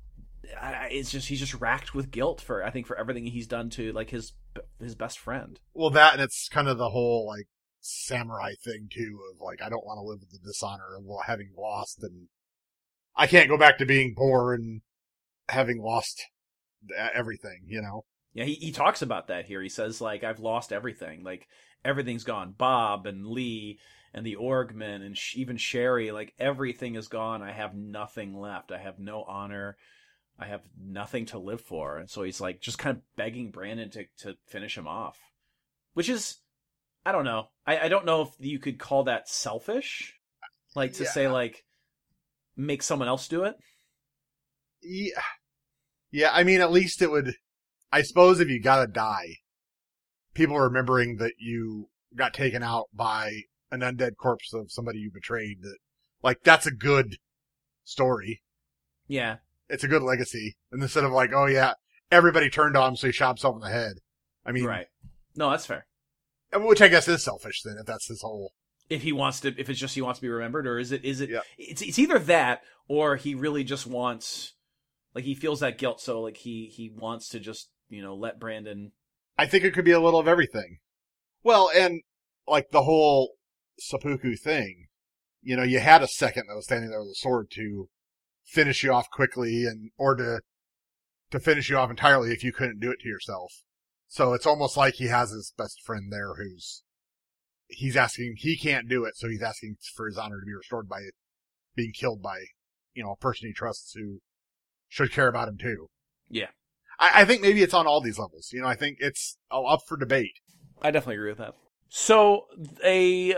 it's 0.44 1.12
just 1.12 1.28
he's 1.28 1.40
just 1.40 1.54
racked 1.56 1.94
with 1.94 2.12
guilt 2.12 2.42
for 2.42 2.64
I 2.64 2.72
think 2.72 2.88
for 2.88 2.98
everything 2.98 3.26
he's 3.26 3.48
done 3.48 3.70
to 3.72 3.92
like 3.94 4.10
his 4.10 4.34
his 4.80 4.96
best 4.96 5.20
friend. 5.20 5.60
Well, 5.74 5.90
that 5.92 6.14
and 6.14 6.22
it's 6.22 6.50
kind 6.50 6.68
of 6.68 6.78
the 6.78 6.90
whole 6.90 7.28
like 7.28 7.48
samurai 7.82 8.54
thing 8.62 8.90
too 8.92 9.20
of 9.32 9.42
like 9.42 9.62
I 9.62 9.70
don't 9.70 9.86
want 9.86 9.98
to 9.98 10.08
live 10.10 10.20
with 10.20 10.32
the 10.32 10.40
dishonor 10.46 10.96
of 10.98 11.04
having 11.26 11.52
lost 11.58 12.04
and 12.04 12.28
I 13.16 13.28
can't 13.28 13.50
go 13.50 13.58
back 13.58 13.78
to 13.78 13.86
being 13.86 14.16
poor 14.16 14.54
and 14.54 14.82
having 15.50 15.82
lost 15.82 16.26
everything, 17.14 17.64
you 17.68 17.82
know. 17.82 18.06
Yeah, 18.34 18.46
he, 18.46 18.54
he 18.54 18.72
talks 18.72 19.02
about 19.02 19.28
that 19.28 19.46
here. 19.46 19.62
He 19.62 19.70
says 19.70 20.02
like 20.02 20.24
I've 20.24 20.40
lost 20.40 20.72
everything. 20.72 21.24
Like 21.24 21.48
everything's 21.84 22.24
gone. 22.24 22.54
Bob 22.58 23.06
and 23.06 23.26
Lee 23.26 23.80
and 24.14 24.26
the 24.26 24.36
Orgman 24.36 25.06
and 25.06 25.18
sh- 25.18 25.38
even 25.38 25.58
Sherry. 25.58 26.12
Like 26.12 26.34
everything 26.40 26.96
is 26.96 27.08
gone. 27.08 27.42
I 27.42 27.52
have 27.52 27.76
nothing 27.76 28.38
left. 28.40 28.72
I 28.72 28.78
have 28.78 29.00
no 29.00 29.24
honor. 29.24 29.78
I 30.40 30.46
have 30.46 30.62
nothing 30.82 31.26
to 31.28 31.40
live 31.40 31.62
for. 31.62 31.98
And 31.98 32.10
so 32.10 32.24
he's 32.24 32.40
like 32.40 32.62
just 32.62 32.78
kind 32.78 32.98
of 32.98 33.04
begging 33.16 33.52
Brandon 33.52 33.90
to 33.92 34.06
to 34.20 34.36
finish 34.48 34.78
him 34.78 34.88
off, 34.88 35.18
which 35.94 36.10
is 36.10 36.38
I 37.06 37.12
don't 37.12 37.26
know. 37.26 37.50
I 37.66 37.80
I 37.80 37.90
don't 37.90 38.06
know 38.06 38.22
if 38.24 38.30
you 38.40 38.60
could 38.60 38.80
call 38.80 39.04
that 39.06 39.28
selfish, 39.30 40.16
like 40.76 40.94
to 40.94 41.04
Yeah. 41.04 41.10
say 41.12 41.28
like 41.28 41.66
make 42.56 42.84
someone 42.84 43.08
else 43.08 43.28
do 43.28 43.44
it. 43.44 43.56
Yeah. 44.82 45.22
Yeah, 46.12 46.32
I 46.34 46.44
mean, 46.44 46.60
at 46.60 46.72
least 46.72 47.02
it 47.02 47.12
would, 47.12 47.36
I 47.92 48.02
suppose 48.02 48.40
if 48.40 48.50
you 48.50 48.60
gotta 48.62 48.88
die, 48.92 49.36
people 50.34 50.58
remembering 50.60 51.18
that 51.18 51.34
you 51.38 51.90
got 52.16 52.34
taken 52.34 52.64
out 52.64 52.88
by 52.94 53.42
an 53.72 53.82
undead 53.82 54.16
corpse 54.18 54.54
of 54.54 54.72
somebody 54.72 55.00
you 55.00 55.12
betrayed, 55.14 55.62
that, 55.62 55.78
like, 56.24 56.38
that's 56.44 56.66
a 56.66 56.72
good 56.72 57.18
story. 57.84 58.42
Yeah, 59.08 59.38
It's 59.70 59.84
a 59.84 59.88
good 59.88 60.04
legacy. 60.04 60.56
And 60.72 60.82
instead 60.82 61.04
of 61.04 61.12
like, 61.12 61.32
oh 61.34 61.46
yeah, 61.48 61.74
everybody 62.12 62.50
turned 62.50 62.78
on 62.78 62.90
him 62.92 62.96
so 62.96 63.08
he 63.08 63.14
shot 63.14 63.30
himself 63.30 63.56
in 63.56 63.62
the 63.62 63.70
head. 63.70 63.94
I 64.46 64.52
mean, 64.52 64.66
right. 64.66 64.88
No, 65.36 65.50
that's 65.52 65.66
fair. 65.66 65.86
which 66.54 66.82
I 66.82 66.88
guess 66.88 67.08
is 67.08 67.24
selfish 67.24 67.62
then, 67.64 67.78
if 67.80 67.86
that's 67.86 68.08
his 68.08 68.22
whole, 68.22 68.54
if 68.90 69.02
he 69.04 69.12
wants 69.12 69.40
to 69.42 69.54
if 69.60 69.70
it's 69.70 69.80
just 69.80 69.96
he 69.96 70.02
wants 70.02 70.20
to 70.20 70.22
be 70.24 70.30
remembered 70.30 70.66
or 70.68 70.80
is 70.80 70.92
it 70.92 71.06
is 71.06 71.22
it 71.22 71.30
Yeah. 71.30 71.42
it's 71.58 71.82
it's 71.84 72.00
either 72.00 72.18
that 72.20 72.62
or 72.88 73.16
he 73.16 73.36
really 73.36 73.64
just 73.64 73.86
wants 73.86 74.54
like 75.14 75.24
he 75.26 75.36
feels 75.36 75.60
that 75.60 75.78
guilt 75.78 76.02
so 76.02 76.22
like 76.22 76.38
he 76.38 76.66
he 76.76 76.90
wants 76.96 77.30
to 77.30 77.40
just 77.40 77.70
you 77.90 78.02
know 78.02 78.16
let 78.16 78.40
Brandon 78.40 78.92
I 79.38 79.46
think 79.46 79.64
it 79.64 79.74
could 79.76 79.86
be 79.86 79.92
a 79.92 80.00
little 80.02 80.20
of 80.20 80.28
everything. 80.28 80.80
Well, 81.44 81.72
and 81.76 82.02
like 82.48 82.70
the 82.72 82.84
whole 82.84 83.34
seppuku 83.80 84.36
thing, 84.36 84.88
you 85.42 85.56
know, 85.56 85.64
you 85.64 85.80
had 85.80 86.02
a 86.02 86.08
second 86.08 86.46
that 86.48 86.56
was 86.56 86.66
standing 86.66 86.90
there 86.90 87.02
with 87.02 87.12
a 87.12 87.16
sword 87.16 87.50
to 87.52 87.90
finish 88.46 88.84
you 88.84 88.92
off 88.92 89.10
quickly 89.12 89.66
and, 89.66 89.92
or 89.98 90.16
to, 90.16 90.42
to 91.32 91.40
finish 91.40 91.70
you 91.70 91.78
off 91.78 91.90
entirely 91.90 92.32
if 92.32 92.44
you 92.44 92.52
couldn't 92.52 92.80
do 92.80 92.92
it 92.92 93.00
to 93.02 93.08
yourself. 93.08 93.54
So 94.08 94.34
it's 94.34 94.48
almost 94.48 94.76
like 94.76 94.96
he 94.96 95.08
has 95.08 95.32
his 95.32 95.54
best 95.58 95.82
friend 95.84 96.12
there 96.12 96.34
who's, 96.36 96.84
he's 97.68 97.96
asking, 97.96 98.36
he 98.38 98.58
can't 98.58 98.90
do 98.90 99.06
it, 99.06 99.16
so 99.16 99.30
he's 99.30 99.44
asking 99.44 99.76
for 99.96 100.08
his 100.08 100.18
honor 100.18 100.40
to 100.40 100.46
be 100.46 100.56
restored 100.56 100.90
by 100.90 101.02
being 101.76 101.92
killed 101.92 102.22
by, 102.22 102.40
you 102.94 103.04
know, 103.04 103.12
a 103.12 103.18
person 103.18 103.48
he 103.48 103.54
trusts 103.54 103.94
who 103.94 104.20
should 104.88 105.12
care 105.12 105.28
about 105.28 105.48
him 105.48 105.58
too. 105.58 105.88
Yeah. 106.28 106.48
I, 107.00 107.22
I 107.22 107.26
think 107.26 107.44
maybe 107.44 107.62
it's 107.62 107.76
on 107.76 107.86
all 107.86 108.02
these 108.02 108.18
levels. 108.18 108.50
You 108.52 108.62
know, 108.62 108.68
I 108.68 108.76
think 108.76 108.98
it's 109.00 109.38
up 109.52 109.82
for 109.88 109.96
debate. 109.96 110.34
I 110.82 110.92
definitely 110.92 111.16
agree 111.16 111.30
with 111.30 111.38
that. 111.38 111.54
So 111.90 112.46
a 112.86 113.36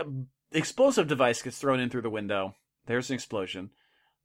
explosive 0.52 1.08
device 1.08 1.40
gets 1.40 1.58
thrown 1.58 1.80
in 1.80 1.88
through 1.88 2.02
the 2.02 2.10
window. 2.10 2.54
There's 2.86 3.08
an 3.08 3.14
explosion. 3.14 3.70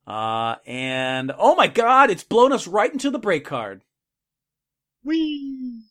Uh, 0.06 0.56
and 0.66 1.32
oh 1.38 1.54
my 1.54 1.66
god, 1.66 2.10
it's 2.10 2.24
blown 2.24 2.52
us 2.52 2.66
right 2.66 2.92
into 2.92 3.10
the 3.10 3.18
break 3.18 3.46
card. 3.46 3.82
Whee! 5.02 5.82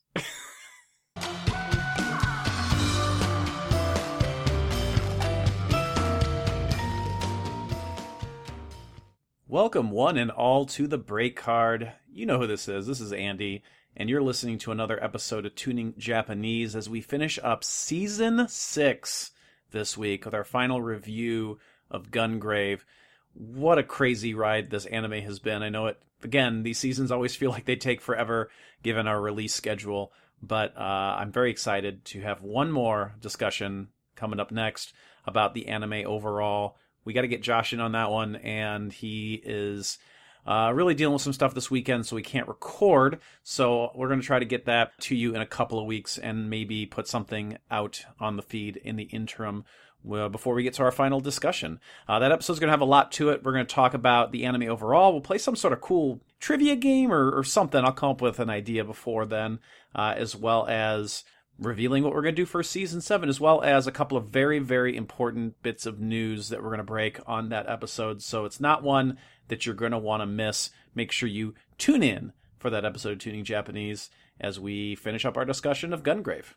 Welcome, 9.49 9.91
one 9.91 10.17
and 10.17 10.29
all, 10.29 10.65
to 10.67 10.87
the 10.87 10.97
break 10.97 11.35
card. 11.35 11.93
You 12.11 12.25
know 12.25 12.37
who 12.37 12.47
this 12.47 12.67
is. 12.67 12.85
This 12.85 12.99
is 12.99 13.13
Andy 13.13 13.63
and 13.97 14.09
you're 14.09 14.21
listening 14.21 14.59
to 14.59 14.71
another 14.71 15.03
episode 15.03 15.45
of 15.45 15.55
Tuning 15.55 15.95
Japanese 15.97 16.75
as 16.75 16.87
we 16.87 17.01
finish 17.01 17.39
up 17.43 17.63
season 17.63 18.47
six 18.47 19.31
this 19.71 19.97
week 19.97 20.23
with 20.23 20.33
our 20.33 20.43
final 20.43 20.81
review 20.81 21.57
of 21.91 22.11
Gungrave. 22.11 22.81
What 23.33 23.79
a 23.79 23.83
crazy 23.83 24.33
ride 24.33 24.69
this 24.69 24.85
anime 24.85 25.23
has 25.23 25.39
been. 25.39 25.63
I 25.63 25.69
know 25.69 25.87
it, 25.87 25.99
again, 26.23 26.63
these 26.63 26.77
seasons 26.77 27.11
always 27.11 27.35
feel 27.35 27.49
like 27.49 27.65
they 27.65 27.75
take 27.75 27.99
forever 27.99 28.51
given 28.83 29.07
our 29.07 29.19
release 29.19 29.53
schedule, 29.53 30.13
but 30.41 30.77
uh, 30.77 31.17
I'm 31.19 31.31
very 31.31 31.49
excited 31.51 32.05
to 32.05 32.21
have 32.21 32.43
one 32.43 32.71
more 32.71 33.15
discussion 33.19 33.89
coming 34.15 34.39
up 34.39 34.51
next 34.51 34.93
about 35.25 35.53
the 35.53 35.67
anime 35.67 36.03
overall 36.05 36.77
we 37.07 37.13
got 37.13 37.21
to 37.21 37.29
get 37.29 37.41
Josh 37.41 37.71
in 37.71 37.79
on 37.79 37.93
that 37.93 38.11
one, 38.11 38.35
and 38.35 38.91
he 38.91 39.41
is 39.41 39.97
uh, 40.47 40.71
really 40.73 40.95
dealing 40.95 41.13
with 41.13 41.21
some 41.21 41.33
stuff 41.33 41.53
this 41.53 41.69
weekend, 41.69 42.05
so 42.05 42.15
we 42.15 42.23
can't 42.23 42.47
record. 42.47 43.19
So 43.43 43.91
we're 43.93 44.07
going 44.07 44.21
to 44.21 44.25
try 44.25 44.39
to 44.39 44.45
get 44.45 44.65
that 44.65 44.97
to 45.01 45.15
you 45.15 45.35
in 45.35 45.41
a 45.41 45.45
couple 45.45 45.77
of 45.79 45.85
weeks, 45.85 46.17
and 46.17 46.49
maybe 46.49 46.85
put 46.85 47.07
something 47.07 47.57
out 47.69 48.05
on 48.19 48.37
the 48.37 48.41
feed 48.41 48.77
in 48.77 48.95
the 48.95 49.03
interim. 49.03 49.65
Before 50.03 50.53
we 50.53 50.63
get 50.63 50.73
to 50.75 50.83
our 50.83 50.91
final 50.91 51.19
discussion, 51.19 51.81
uh, 52.07 52.19
that 52.19 52.31
episode's 52.31 52.59
going 52.59 52.69
to 52.69 52.71
have 52.71 52.81
a 52.81 52.85
lot 52.85 53.11
to 53.13 53.29
it. 53.29 53.43
We're 53.43 53.51
going 53.51 53.65
to 53.65 53.75
talk 53.75 53.93
about 53.93 54.31
the 54.31 54.45
anime 54.45 54.69
overall. 54.69 55.11
We'll 55.11 55.21
play 55.21 55.37
some 55.37 55.57
sort 55.57 55.73
of 55.73 55.81
cool 55.81 56.21
trivia 56.39 56.77
game 56.77 57.11
or, 57.11 57.29
or 57.31 57.43
something. 57.43 57.83
I'll 57.83 57.91
come 57.91 58.11
up 58.11 58.21
with 58.21 58.39
an 58.39 58.49
idea 58.49 58.85
before 58.85 59.25
then, 59.25 59.59
uh, 59.93 60.13
as 60.15 60.33
well 60.33 60.65
as 60.69 61.25
revealing 61.59 62.03
what 62.03 62.13
we're 62.13 62.21
going 62.21 62.35
to 62.35 62.41
do 62.41 62.45
for 62.45 62.61
season 62.61 63.01
seven, 63.01 63.29
as 63.29 63.39
well 63.39 63.61
as 63.61 63.87
a 63.87 63.91
couple 63.91 64.17
of 64.17 64.29
very, 64.29 64.59
very 64.59 64.95
important 64.95 65.61
bits 65.63 65.85
of 65.85 65.99
news 65.99 66.49
that 66.49 66.61
we're 66.61 66.69
going 66.69 66.77
to 66.77 66.83
break 66.83 67.19
on 67.25 67.49
that 67.49 67.69
episode. 67.69 68.21
So 68.21 68.45
it's 68.45 68.59
not 68.59 68.83
one 68.83 69.17
that 69.47 69.65
you're 69.65 69.75
going 69.75 69.91
to 69.91 69.97
want 69.97 70.21
to 70.21 70.27
miss. 70.27 70.69
Make 70.93 71.11
sure 71.11 71.29
you 71.29 71.55
tune 71.77 72.03
in 72.03 72.33
for 72.59 72.69
that 72.69 72.85
episode 72.85 73.13
of 73.13 73.19
Tuning 73.19 73.43
Japanese 73.43 74.09
as 74.39 74.59
we 74.59 74.95
finish 74.95 75.25
up 75.25 75.37
our 75.37 75.45
discussion 75.45 75.93
of 75.93 76.03
Gungrave. 76.03 76.53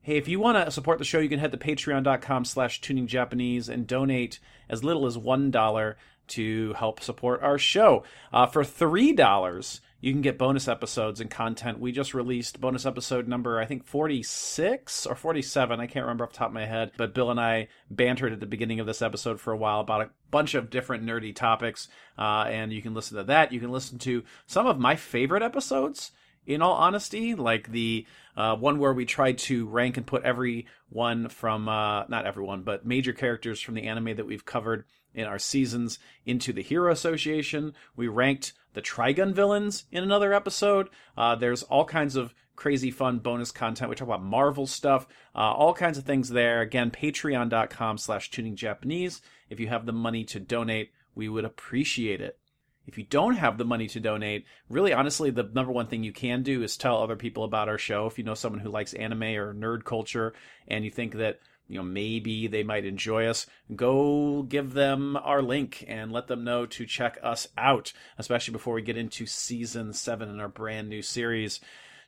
Hey, 0.00 0.16
if 0.16 0.28
you 0.28 0.38
want 0.38 0.64
to 0.64 0.70
support 0.70 0.98
the 0.98 1.04
show, 1.04 1.18
you 1.18 1.28
can 1.28 1.40
head 1.40 1.52
to 1.52 1.58
patreon.com 1.58 2.44
slash 2.44 2.80
tuningjapanese 2.80 3.68
and 3.68 3.86
donate 3.86 4.38
as 4.68 4.84
little 4.84 5.06
as 5.06 5.18
$1 5.18 5.94
to 6.28 6.72
help 6.74 7.00
support 7.00 7.42
our 7.42 7.58
show. 7.58 8.04
Uh, 8.32 8.46
for 8.46 8.62
$3, 8.62 9.80
you 10.00 10.12
can 10.12 10.22
get 10.22 10.38
bonus 10.38 10.68
episodes 10.68 11.20
and 11.20 11.30
content. 11.30 11.80
We 11.80 11.90
just 11.90 12.14
released 12.14 12.60
bonus 12.60 12.86
episode 12.86 13.26
number, 13.26 13.58
I 13.58 13.66
think 13.66 13.84
46 13.84 15.06
or 15.06 15.16
47. 15.16 15.80
I 15.80 15.86
can't 15.86 16.04
remember 16.04 16.24
off 16.24 16.32
the 16.32 16.38
top 16.38 16.48
of 16.48 16.54
my 16.54 16.66
head. 16.66 16.92
But 16.96 17.14
Bill 17.14 17.30
and 17.30 17.40
I 17.40 17.68
bantered 17.90 18.32
at 18.32 18.38
the 18.38 18.46
beginning 18.46 18.78
of 18.78 18.86
this 18.86 19.02
episode 19.02 19.40
for 19.40 19.52
a 19.52 19.56
while 19.56 19.80
about 19.80 20.02
a 20.02 20.10
bunch 20.30 20.54
of 20.54 20.70
different 20.70 21.04
nerdy 21.04 21.34
topics. 21.34 21.88
Uh, 22.16 22.44
and 22.46 22.72
you 22.72 22.80
can 22.80 22.94
listen 22.94 23.16
to 23.16 23.24
that. 23.24 23.52
You 23.52 23.58
can 23.58 23.72
listen 23.72 23.98
to 24.00 24.22
some 24.46 24.66
of 24.66 24.78
my 24.78 24.94
favorite 24.94 25.42
episodes 25.42 26.12
in 26.46 26.62
all 26.62 26.74
honesty, 26.74 27.34
like 27.34 27.72
the 27.72 28.06
uh, 28.36 28.54
one 28.54 28.78
where 28.78 28.92
we 28.92 29.04
tried 29.04 29.38
to 29.38 29.66
rank 29.66 29.96
and 29.96 30.06
put 30.06 30.22
every 30.22 30.66
one 30.88 31.28
from, 31.28 31.68
uh, 31.68 32.04
not 32.08 32.24
everyone, 32.24 32.62
but 32.62 32.86
major 32.86 33.12
characters 33.12 33.60
from 33.60 33.74
the 33.74 33.88
anime 33.88 34.16
that 34.16 34.26
we've 34.26 34.46
covered 34.46 34.84
in 35.12 35.26
our 35.26 35.38
seasons 35.38 35.98
into 36.24 36.52
the 36.52 36.62
Hero 36.62 36.92
Association. 36.92 37.74
We 37.96 38.08
ranked 38.08 38.52
the 38.78 38.82
Trigun 38.82 39.32
villains 39.32 39.86
in 39.90 40.04
another 40.04 40.32
episode. 40.32 40.88
Uh, 41.16 41.34
there's 41.34 41.64
all 41.64 41.84
kinds 41.84 42.14
of 42.14 42.32
crazy 42.54 42.92
fun 42.92 43.18
bonus 43.18 43.50
content. 43.50 43.90
We 43.90 43.96
talk 43.96 44.06
about 44.06 44.22
Marvel 44.22 44.68
stuff, 44.68 45.08
uh, 45.34 45.52
all 45.52 45.74
kinds 45.74 45.98
of 45.98 46.04
things 46.04 46.28
there. 46.28 46.60
Again, 46.60 46.92
patreon.com 46.92 47.98
slash 47.98 48.30
tuning 48.30 48.54
Japanese. 48.54 49.20
If 49.50 49.58
you 49.58 49.66
have 49.66 49.84
the 49.84 49.92
money 49.92 50.22
to 50.26 50.38
donate, 50.38 50.92
we 51.16 51.28
would 51.28 51.44
appreciate 51.44 52.20
it. 52.20 52.38
If 52.86 52.96
you 52.96 53.02
don't 53.02 53.34
have 53.34 53.58
the 53.58 53.64
money 53.64 53.88
to 53.88 53.98
donate, 53.98 54.46
really 54.68 54.92
honestly, 54.92 55.30
the 55.30 55.50
number 55.52 55.72
one 55.72 55.88
thing 55.88 56.04
you 56.04 56.12
can 56.12 56.44
do 56.44 56.62
is 56.62 56.76
tell 56.76 57.02
other 57.02 57.16
people 57.16 57.42
about 57.42 57.68
our 57.68 57.78
show. 57.78 58.06
If 58.06 58.16
you 58.16 58.22
know 58.22 58.34
someone 58.34 58.60
who 58.60 58.70
likes 58.70 58.94
anime 58.94 59.24
or 59.24 59.54
nerd 59.54 59.82
culture 59.82 60.34
and 60.68 60.84
you 60.84 60.92
think 60.92 61.14
that 61.14 61.40
you 61.68 61.76
know 61.76 61.84
maybe 61.84 62.46
they 62.46 62.62
might 62.62 62.84
enjoy 62.84 63.26
us 63.26 63.46
go 63.76 64.42
give 64.42 64.72
them 64.72 65.16
our 65.16 65.42
link 65.42 65.84
and 65.86 66.12
let 66.12 66.26
them 66.26 66.44
know 66.44 66.66
to 66.66 66.86
check 66.86 67.18
us 67.22 67.46
out 67.56 67.92
especially 68.18 68.52
before 68.52 68.74
we 68.74 68.82
get 68.82 68.96
into 68.96 69.26
season 69.26 69.92
7 69.92 70.28
in 70.28 70.40
our 70.40 70.48
brand 70.48 70.88
new 70.88 71.02
series 71.02 71.60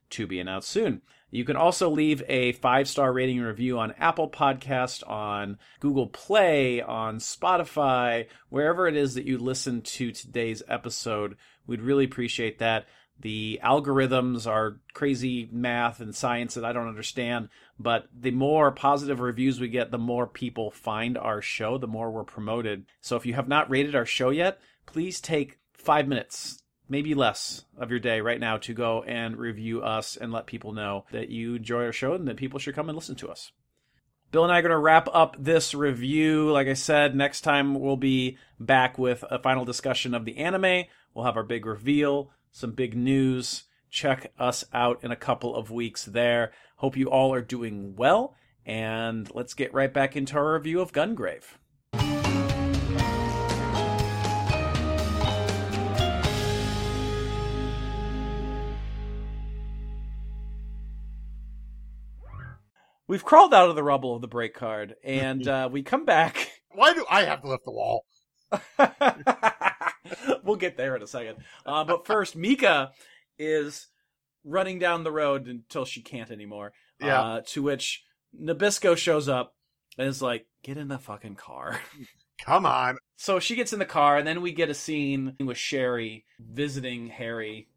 to 0.08 0.26
be 0.26 0.40
announced 0.40 0.68
soon 0.68 1.02
you 1.30 1.44
can 1.44 1.56
also 1.56 1.90
leave 1.90 2.22
a 2.28 2.52
five 2.52 2.88
star 2.88 3.12
rating 3.12 3.38
and 3.38 3.46
review 3.46 3.78
on 3.78 3.92
Apple 3.92 4.28
Podcast, 4.28 5.08
on 5.08 5.58
Google 5.78 6.08
Play, 6.08 6.82
on 6.82 7.18
Spotify, 7.18 8.26
wherever 8.48 8.88
it 8.88 8.96
is 8.96 9.14
that 9.14 9.26
you 9.26 9.38
listen 9.38 9.82
to 9.82 10.10
today's 10.10 10.62
episode. 10.66 11.36
We'd 11.66 11.82
really 11.82 12.04
appreciate 12.04 12.58
that. 12.58 12.86
The 13.20 13.60
algorithms 13.62 14.46
are 14.46 14.80
crazy 14.94 15.48
math 15.52 16.00
and 16.00 16.14
science 16.14 16.54
that 16.54 16.64
I 16.64 16.72
don't 16.72 16.88
understand, 16.88 17.50
but 17.78 18.08
the 18.18 18.30
more 18.30 18.70
positive 18.70 19.20
reviews 19.20 19.60
we 19.60 19.68
get, 19.68 19.90
the 19.90 19.98
more 19.98 20.26
people 20.26 20.70
find 20.70 21.18
our 21.18 21.42
show, 21.42 21.76
the 21.76 21.86
more 21.86 22.10
we're 22.10 22.24
promoted. 22.24 22.86
So 23.02 23.16
if 23.16 23.26
you 23.26 23.34
have 23.34 23.48
not 23.48 23.68
rated 23.68 23.94
our 23.94 24.06
show 24.06 24.30
yet, 24.30 24.58
please 24.86 25.20
take 25.20 25.58
five 25.74 26.08
minutes, 26.08 26.62
maybe 26.88 27.14
less 27.14 27.64
of 27.76 27.90
your 27.90 28.00
day 28.00 28.22
right 28.22 28.40
now 28.40 28.56
to 28.58 28.72
go 28.72 29.02
and 29.02 29.36
review 29.36 29.82
us 29.82 30.16
and 30.16 30.32
let 30.32 30.46
people 30.46 30.72
know 30.72 31.04
that 31.12 31.28
you 31.28 31.56
enjoy 31.56 31.84
our 31.84 31.92
show 31.92 32.14
and 32.14 32.26
that 32.26 32.38
people 32.38 32.58
should 32.58 32.74
come 32.74 32.88
and 32.88 32.96
listen 32.96 33.16
to 33.16 33.28
us. 33.28 33.52
Bill 34.32 34.44
and 34.44 34.52
I 34.52 34.60
are 34.60 34.62
going 34.62 34.70
to 34.70 34.78
wrap 34.78 35.08
up 35.12 35.36
this 35.38 35.74
review. 35.74 36.52
Like 36.52 36.68
I 36.68 36.74
said, 36.74 37.16
next 37.16 37.40
time 37.42 37.74
we'll 37.74 37.96
be 37.96 38.38
back 38.60 38.96
with 38.96 39.24
a 39.28 39.40
final 39.40 39.64
discussion 39.64 40.14
of 40.14 40.24
the 40.24 40.38
anime. 40.38 40.84
We'll 41.12 41.24
have 41.24 41.36
our 41.36 41.42
big 41.42 41.66
reveal 41.66 42.30
some 42.52 42.72
big 42.72 42.96
news. 42.96 43.64
Check 43.90 44.32
us 44.38 44.64
out 44.72 45.02
in 45.02 45.10
a 45.10 45.16
couple 45.16 45.54
of 45.54 45.70
weeks 45.70 46.04
there. 46.04 46.52
Hope 46.76 46.96
you 46.96 47.08
all 47.08 47.34
are 47.34 47.42
doing 47.42 47.96
well, 47.96 48.36
and 48.64 49.28
let's 49.34 49.54
get 49.54 49.74
right 49.74 49.92
back 49.92 50.16
into 50.16 50.36
our 50.36 50.54
review 50.54 50.80
of 50.80 50.92
Gungrave. 50.92 51.56
We've 63.10 63.24
crawled 63.24 63.52
out 63.52 63.68
of 63.68 63.74
the 63.74 63.82
rubble 63.82 64.14
of 64.14 64.20
the 64.20 64.28
break 64.28 64.54
card, 64.54 64.94
and 65.02 65.46
uh, 65.48 65.68
we 65.70 65.82
come 65.82 66.04
back. 66.04 66.52
Why 66.70 66.94
do 66.94 67.04
I 67.10 67.24
have 67.24 67.42
to 67.42 67.48
lift 67.48 67.64
the 67.64 67.72
wall? 67.72 68.04
we'll 70.44 70.56
get 70.56 70.76
there 70.76 70.96
in 70.96 71.02
a 71.02 71.06
second. 71.06 71.38
Uh, 71.64 71.84
but 71.84 72.06
first, 72.06 72.36
Mika 72.36 72.92
is 73.38 73.88
running 74.44 74.78
down 74.78 75.04
the 75.04 75.12
road 75.12 75.46
until 75.46 75.84
she 75.84 76.02
can't 76.02 76.30
anymore. 76.30 76.72
Yeah. 77.00 77.20
Uh, 77.20 77.40
to 77.46 77.62
which 77.62 78.04
Nabisco 78.38 78.96
shows 78.96 79.28
up 79.28 79.54
and 79.98 80.08
is 80.08 80.22
like, 80.22 80.46
"Get 80.62 80.76
in 80.76 80.88
the 80.88 80.98
fucking 80.98 81.36
car." 81.36 81.80
Come 82.44 82.64
on. 82.64 82.96
So 83.16 83.38
she 83.38 83.54
gets 83.54 83.72
in 83.72 83.78
the 83.78 83.84
car, 83.84 84.16
and 84.16 84.26
then 84.26 84.40
we 84.40 84.52
get 84.52 84.70
a 84.70 84.74
scene 84.74 85.36
with 85.40 85.58
Sherry 85.58 86.24
visiting 86.38 87.08
Harry 87.08 87.68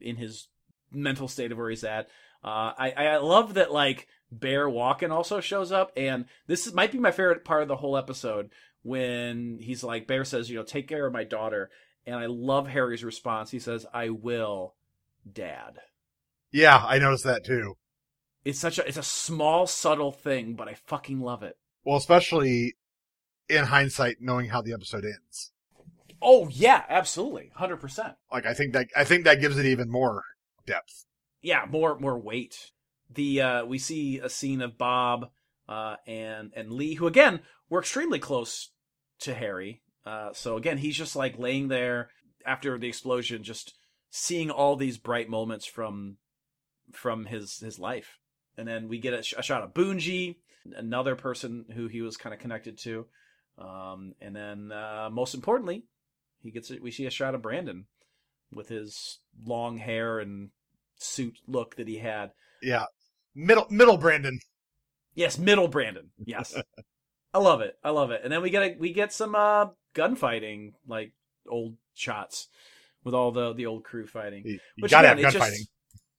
in 0.00 0.16
his 0.16 0.48
mental 0.92 1.28
state 1.28 1.50
of 1.50 1.58
where 1.58 1.70
he's 1.70 1.84
at. 1.84 2.08
Uh, 2.44 2.72
I 2.76 2.92
I 2.96 3.16
love 3.18 3.54
that 3.54 3.72
like 3.72 4.06
Bear 4.30 4.68
Walken 4.68 5.10
also 5.10 5.40
shows 5.40 5.72
up, 5.72 5.92
and 5.96 6.26
this 6.46 6.66
is, 6.66 6.74
might 6.74 6.92
be 6.92 6.98
my 6.98 7.10
favorite 7.10 7.44
part 7.44 7.62
of 7.62 7.68
the 7.68 7.76
whole 7.76 7.96
episode 7.96 8.50
when 8.82 9.58
he's 9.60 9.84
like 9.84 10.06
Bear 10.06 10.24
says, 10.24 10.50
you 10.50 10.56
know, 10.56 10.64
take 10.64 10.88
care 10.88 11.06
of 11.06 11.12
my 11.12 11.24
daughter, 11.24 11.70
and 12.06 12.16
I 12.16 12.26
love 12.26 12.68
Harry's 12.68 13.04
response. 13.04 13.50
He 13.50 13.58
says, 13.58 13.86
"I 13.92 14.10
will, 14.10 14.74
Dad." 15.30 15.80
Yeah, 16.50 16.84
I 16.86 16.98
noticed 16.98 17.24
that 17.24 17.44
too. 17.44 17.76
It's 18.44 18.58
such 18.58 18.78
a 18.78 18.86
it's 18.86 18.96
a 18.96 19.02
small 19.02 19.66
subtle 19.66 20.12
thing, 20.12 20.54
but 20.54 20.68
I 20.68 20.74
fucking 20.74 21.20
love 21.20 21.42
it. 21.42 21.56
Well, 21.84 21.96
especially 21.96 22.74
in 23.48 23.64
hindsight, 23.64 24.16
knowing 24.20 24.48
how 24.48 24.62
the 24.62 24.72
episode 24.72 25.04
ends. 25.04 25.52
Oh 26.20 26.48
yeah, 26.48 26.84
absolutely, 26.88 27.50
hundred 27.54 27.78
percent. 27.78 28.14
Like 28.32 28.46
I 28.46 28.54
think 28.54 28.72
that 28.74 28.88
I 28.96 29.04
think 29.04 29.24
that 29.24 29.40
gives 29.40 29.58
it 29.58 29.66
even 29.66 29.90
more 29.90 30.24
depth. 30.66 31.06
Yeah, 31.40 31.64
more 31.68 31.98
more 31.98 32.18
weight. 32.18 32.70
The 33.10 33.42
uh, 33.42 33.64
we 33.64 33.78
see 33.78 34.18
a 34.18 34.28
scene 34.28 34.60
of 34.60 34.78
Bob 34.78 35.30
uh, 35.68 35.96
and 36.06 36.52
and 36.54 36.72
Lee, 36.72 36.94
who 36.94 37.06
again 37.06 37.40
were 37.68 37.80
extremely 37.80 38.18
close 38.18 38.70
to 39.20 39.34
Harry. 39.34 39.82
Uh, 40.04 40.30
so 40.32 40.56
again, 40.56 40.78
he's 40.78 40.96
just 40.96 41.16
like 41.16 41.38
laying 41.38 41.68
there 41.68 42.10
after 42.44 42.78
the 42.78 42.88
explosion, 42.88 43.42
just 43.42 43.74
seeing 44.10 44.50
all 44.50 44.76
these 44.76 44.98
bright 44.98 45.28
moments 45.28 45.66
from 45.66 46.16
from 46.92 47.26
his 47.26 47.58
his 47.58 47.78
life. 47.78 48.18
And 48.56 48.68
then 48.68 48.88
we 48.88 48.98
get 48.98 49.14
a, 49.14 49.22
sh- 49.22 49.34
a 49.38 49.42
shot 49.42 49.62
of 49.62 49.72
Bunji, 49.72 50.36
another 50.76 51.16
person 51.16 51.64
who 51.74 51.86
he 51.86 52.02
was 52.02 52.16
kind 52.16 52.34
of 52.34 52.40
connected 52.40 52.78
to. 52.82 53.06
Um, 53.58 54.14
and 54.20 54.36
then 54.36 54.72
uh, 54.72 55.08
most 55.10 55.34
importantly, 55.34 55.84
he 56.40 56.50
gets 56.50 56.70
it. 56.70 56.82
We 56.82 56.90
see 56.90 57.06
a 57.06 57.10
shot 57.10 57.34
of 57.34 57.42
Brandon 57.42 57.86
with 58.52 58.68
his 58.68 59.20
long 59.44 59.78
hair 59.78 60.18
and 60.18 60.50
suit 60.96 61.38
look 61.46 61.76
that 61.76 61.88
he 61.88 61.98
had. 61.98 62.32
Yeah, 62.62 62.84
middle 63.34 63.66
middle 63.70 63.96
Brandon. 63.96 64.38
Yes, 65.14 65.38
middle 65.38 65.68
Brandon. 65.68 66.10
Yes. 66.24 66.54
I 67.34 67.38
love 67.38 67.62
it. 67.62 67.78
I 67.82 67.90
love 67.90 68.10
it. 68.10 68.20
And 68.24 68.32
then 68.32 68.42
we 68.42 68.50
get 68.50 68.62
a, 68.62 68.76
we 68.78 68.92
get 68.92 69.12
some 69.12 69.34
uh 69.34 69.66
gunfighting, 69.94 70.74
like 70.86 71.12
old 71.48 71.76
shots 71.94 72.48
with 73.04 73.14
all 73.14 73.32
the 73.32 73.52
the 73.52 73.66
old 73.66 73.84
crew 73.84 74.06
fighting. 74.06 74.42
You, 74.44 74.58
you 74.76 74.88
gotta 74.88 75.12
again, 75.12 75.24
have 75.24 75.34
it 75.34 75.38
gunfighting. 75.38 75.66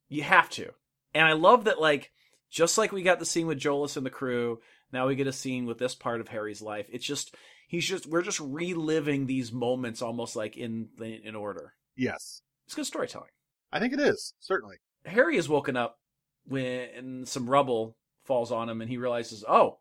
You 0.10 0.24
have 0.24 0.50
to. 0.52 0.72
And 1.14 1.26
I 1.26 1.34
love 1.34 1.66
that, 1.66 1.80
like, 1.80 2.12
just 2.50 2.78
like 2.78 2.92
we 2.92 3.04
got 3.04 3.20
the 3.20 3.26
scene 3.26 3.48
with 3.48 3.60
Jolas 3.60 3.98
and 3.98 4.06
the 4.06 4.10
crew, 4.12 4.60
now 4.92 5.08
we 5.08 5.16
get 5.16 5.28
a 5.28 5.34
scene 5.34 5.66
with 5.66 5.78
this 5.78 5.96
part 5.96 6.22
of 6.22 6.28
Harry's 6.28 6.62
life. 6.62 6.88
It's 6.92 7.06
just, 7.06 7.36
he's 7.68 7.88
just, 7.88 8.08
we're 8.08 8.22
just 8.22 8.40
reliving 8.40 9.26
these 9.26 9.52
moments 9.52 10.02
almost 10.02 10.36
like 10.36 10.58
in 10.58 10.90
in 11.00 11.36
order. 11.36 11.74
Yes. 11.96 12.42
It's 12.66 12.76
good 12.76 12.86
storytelling. 12.86 13.30
I 13.72 13.80
think 13.80 13.94
it 13.94 14.00
is, 14.00 14.34
certainly. 14.40 14.78
Harry 15.06 15.38
is 15.38 15.50
woken 15.50 15.78
up 15.78 15.98
when 16.46 17.26
some 17.26 17.50
rubble 17.50 17.96
falls 18.24 18.52
on 18.52 18.70
him 18.70 18.82
and 18.82 18.90
he 18.90 18.98
realizes, 18.98 19.44
oh, 19.48 19.80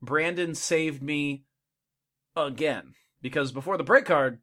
Brandon 0.00 0.54
saved 0.54 1.02
me 1.02 1.44
again. 2.36 2.94
Because 3.22 3.52
before 3.52 3.76
the 3.78 3.84
break 3.84 4.04
card, 4.04 4.40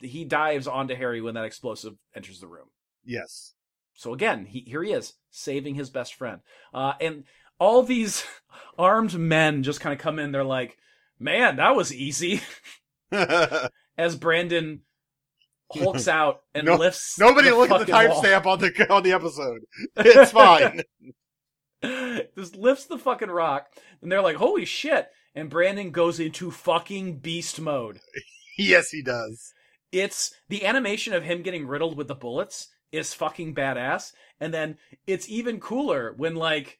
he 0.00 0.24
dives 0.24 0.66
onto 0.68 0.94
Harry 0.94 1.20
when 1.20 1.34
that 1.34 1.44
explosive 1.44 1.94
enters 2.14 2.40
the 2.40 2.46
room. 2.46 2.68
Yes. 3.04 3.54
So 3.94 4.12
again, 4.14 4.44
he, 4.44 4.60
here 4.60 4.82
he 4.82 4.92
is, 4.92 5.14
saving 5.30 5.74
his 5.74 5.90
best 5.90 6.14
friend. 6.14 6.40
Uh, 6.72 6.92
and 7.00 7.24
all 7.58 7.82
these 7.82 8.24
armed 8.78 9.18
men 9.18 9.62
just 9.62 9.80
kind 9.80 9.92
of 9.92 9.98
come 9.98 10.18
in. 10.18 10.30
They're 10.30 10.44
like, 10.44 10.76
man, 11.18 11.56
that 11.56 11.74
was 11.74 11.92
easy. 11.92 12.42
As 13.10 14.14
Brandon 14.14 14.82
hulks 15.72 16.06
out 16.08 16.42
and 16.54 16.66
No- 16.66 16.76
lifts. 16.76 17.18
Nobody 17.18 17.50
look 17.50 17.70
at 17.70 17.86
the 17.86 17.92
timestamp 17.92 18.46
on 18.46 18.58
the 18.60 18.92
on 18.92 19.02
the 19.02 19.12
episode. 19.12 19.62
It's 19.96 20.30
fine. 20.30 20.82
just 22.36 22.56
lifts 22.56 22.86
the 22.86 22.98
fucking 22.98 23.30
rock, 23.30 23.68
and 24.02 24.10
they're 24.12 24.22
like, 24.22 24.36
"Holy 24.36 24.64
shit!" 24.64 25.08
And 25.34 25.50
Brandon 25.50 25.90
goes 25.90 26.18
into 26.18 26.50
fucking 26.50 27.18
beast 27.18 27.60
mode. 27.60 28.00
yes, 28.58 28.90
he 28.90 29.02
does. 29.02 29.52
It's 29.92 30.34
the 30.48 30.66
animation 30.66 31.14
of 31.14 31.24
him 31.24 31.42
getting 31.42 31.66
riddled 31.66 31.96
with 31.96 32.08
the 32.08 32.14
bullets 32.14 32.68
is 32.92 33.14
fucking 33.14 33.54
badass, 33.54 34.12
and 34.40 34.52
then 34.52 34.78
it's 35.06 35.28
even 35.28 35.60
cooler 35.60 36.14
when 36.16 36.34
like 36.34 36.78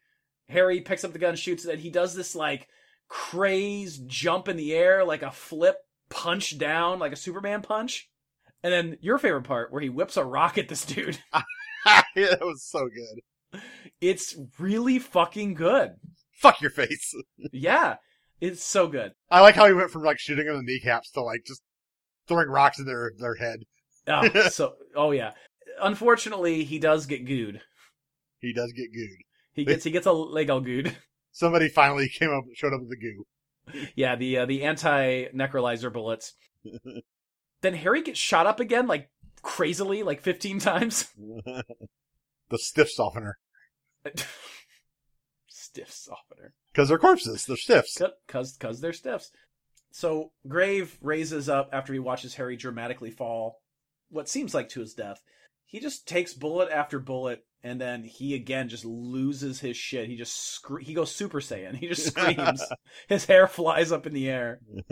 Harry 0.48 0.80
picks 0.80 1.04
up 1.04 1.12
the 1.12 1.18
gun, 1.18 1.36
shoots 1.36 1.64
it, 1.64 1.72
and 1.72 1.80
he 1.80 1.90
does 1.90 2.14
this 2.14 2.34
like 2.34 2.68
crazed 3.08 4.08
jump 4.08 4.48
in 4.48 4.56
the 4.56 4.74
air, 4.74 5.04
like 5.04 5.22
a 5.22 5.30
flip 5.30 5.76
punch 6.08 6.58
down, 6.58 6.98
like 6.98 7.12
a 7.12 7.16
Superman 7.16 7.62
punch. 7.62 8.08
And 8.62 8.72
then 8.72 8.98
your 9.00 9.18
favorite 9.18 9.44
part, 9.44 9.72
where 9.72 9.82
he 9.82 9.88
whips 9.88 10.16
a 10.16 10.24
rock 10.24 10.58
at 10.58 10.68
this 10.68 10.84
dude. 10.84 11.18
yeah, 11.86 12.02
that 12.14 12.40
was 12.40 12.64
so 12.64 12.88
good. 12.88 13.62
It's 14.00 14.36
really 14.58 14.98
fucking 14.98 15.54
good. 15.54 15.92
Fuck 16.32 16.60
your 16.60 16.70
face. 16.70 17.14
Yeah, 17.52 17.96
it's 18.40 18.62
so 18.62 18.86
good. 18.88 19.12
I 19.30 19.40
like 19.40 19.54
how 19.54 19.66
he 19.66 19.72
went 19.72 19.90
from 19.90 20.02
like 20.02 20.18
shooting 20.18 20.46
him 20.46 20.54
in 20.54 20.64
the 20.64 20.72
kneecaps 20.72 21.10
to 21.12 21.22
like 21.22 21.44
just 21.46 21.62
throwing 22.26 22.48
rocks 22.48 22.78
in 22.78 22.86
their 22.86 23.12
their 23.18 23.34
head. 23.36 23.60
Oh, 24.06 24.28
so 24.50 24.74
oh 24.94 25.10
yeah. 25.10 25.32
Unfortunately, 25.80 26.64
he 26.64 26.78
does 26.78 27.06
get 27.06 27.26
gooed. 27.26 27.60
He 28.40 28.52
does 28.52 28.72
get 28.72 28.92
gooed. 28.92 29.24
He 29.52 29.64
gets 29.64 29.84
he 29.84 29.90
gets 29.90 30.06
a 30.06 30.12
leg 30.12 30.50
all 30.50 30.60
gooed. 30.60 30.94
Somebody 31.32 31.68
finally 31.68 32.08
came 32.08 32.30
up 32.30 32.44
showed 32.54 32.72
up 32.72 32.80
with 32.80 32.90
the 32.90 32.96
goo. 32.96 33.24
Yeah, 33.94 34.16
the 34.16 34.38
uh, 34.38 34.46
the 34.46 34.62
anti 34.64 35.26
necrolyzer 35.26 35.92
bullets. 35.92 36.34
then 37.60 37.74
Harry 37.74 38.02
gets 38.02 38.18
shot 38.18 38.46
up 38.46 38.60
again, 38.60 38.86
like 38.86 39.10
crazily, 39.42 40.02
like 40.02 40.20
fifteen 40.20 40.58
times. 40.58 41.08
the 42.50 42.58
stiff 42.58 42.90
softener. 42.90 43.38
Stiff 45.78 45.92
softener. 45.92 46.54
Because 46.72 46.88
they're 46.88 46.98
corpses. 46.98 47.44
They're 47.46 47.56
stiffs. 47.56 48.00
Cause 48.26 48.56
cause 48.58 48.80
they're 48.80 48.92
stiffs. 48.92 49.30
So 49.92 50.32
Grave 50.46 50.98
raises 51.00 51.48
up 51.48 51.70
after 51.72 51.92
he 51.92 51.98
watches 52.00 52.34
Harry 52.34 52.56
dramatically 52.56 53.10
fall, 53.10 53.60
what 54.10 54.28
seems 54.28 54.54
like 54.54 54.68
to 54.70 54.80
his 54.80 54.92
death. 54.94 55.22
He 55.64 55.78
just 55.80 56.08
takes 56.08 56.34
bullet 56.34 56.70
after 56.72 56.98
bullet, 56.98 57.44
and 57.62 57.80
then 57.80 58.02
he 58.02 58.34
again 58.34 58.68
just 58.68 58.84
loses 58.84 59.60
his 59.60 59.76
shit. 59.76 60.08
He 60.08 60.16
just 60.16 60.36
scre- 60.36 60.80
he 60.80 60.94
goes 60.94 61.14
Super 61.14 61.40
Saiyan. 61.40 61.76
He 61.80 61.86
just 61.88 62.06
screams. 62.06 62.62
his 63.08 63.26
hair 63.26 63.46
flies 63.46 63.92
up 63.92 64.06
in 64.06 64.12
the 64.14 64.28
air, 64.28 64.60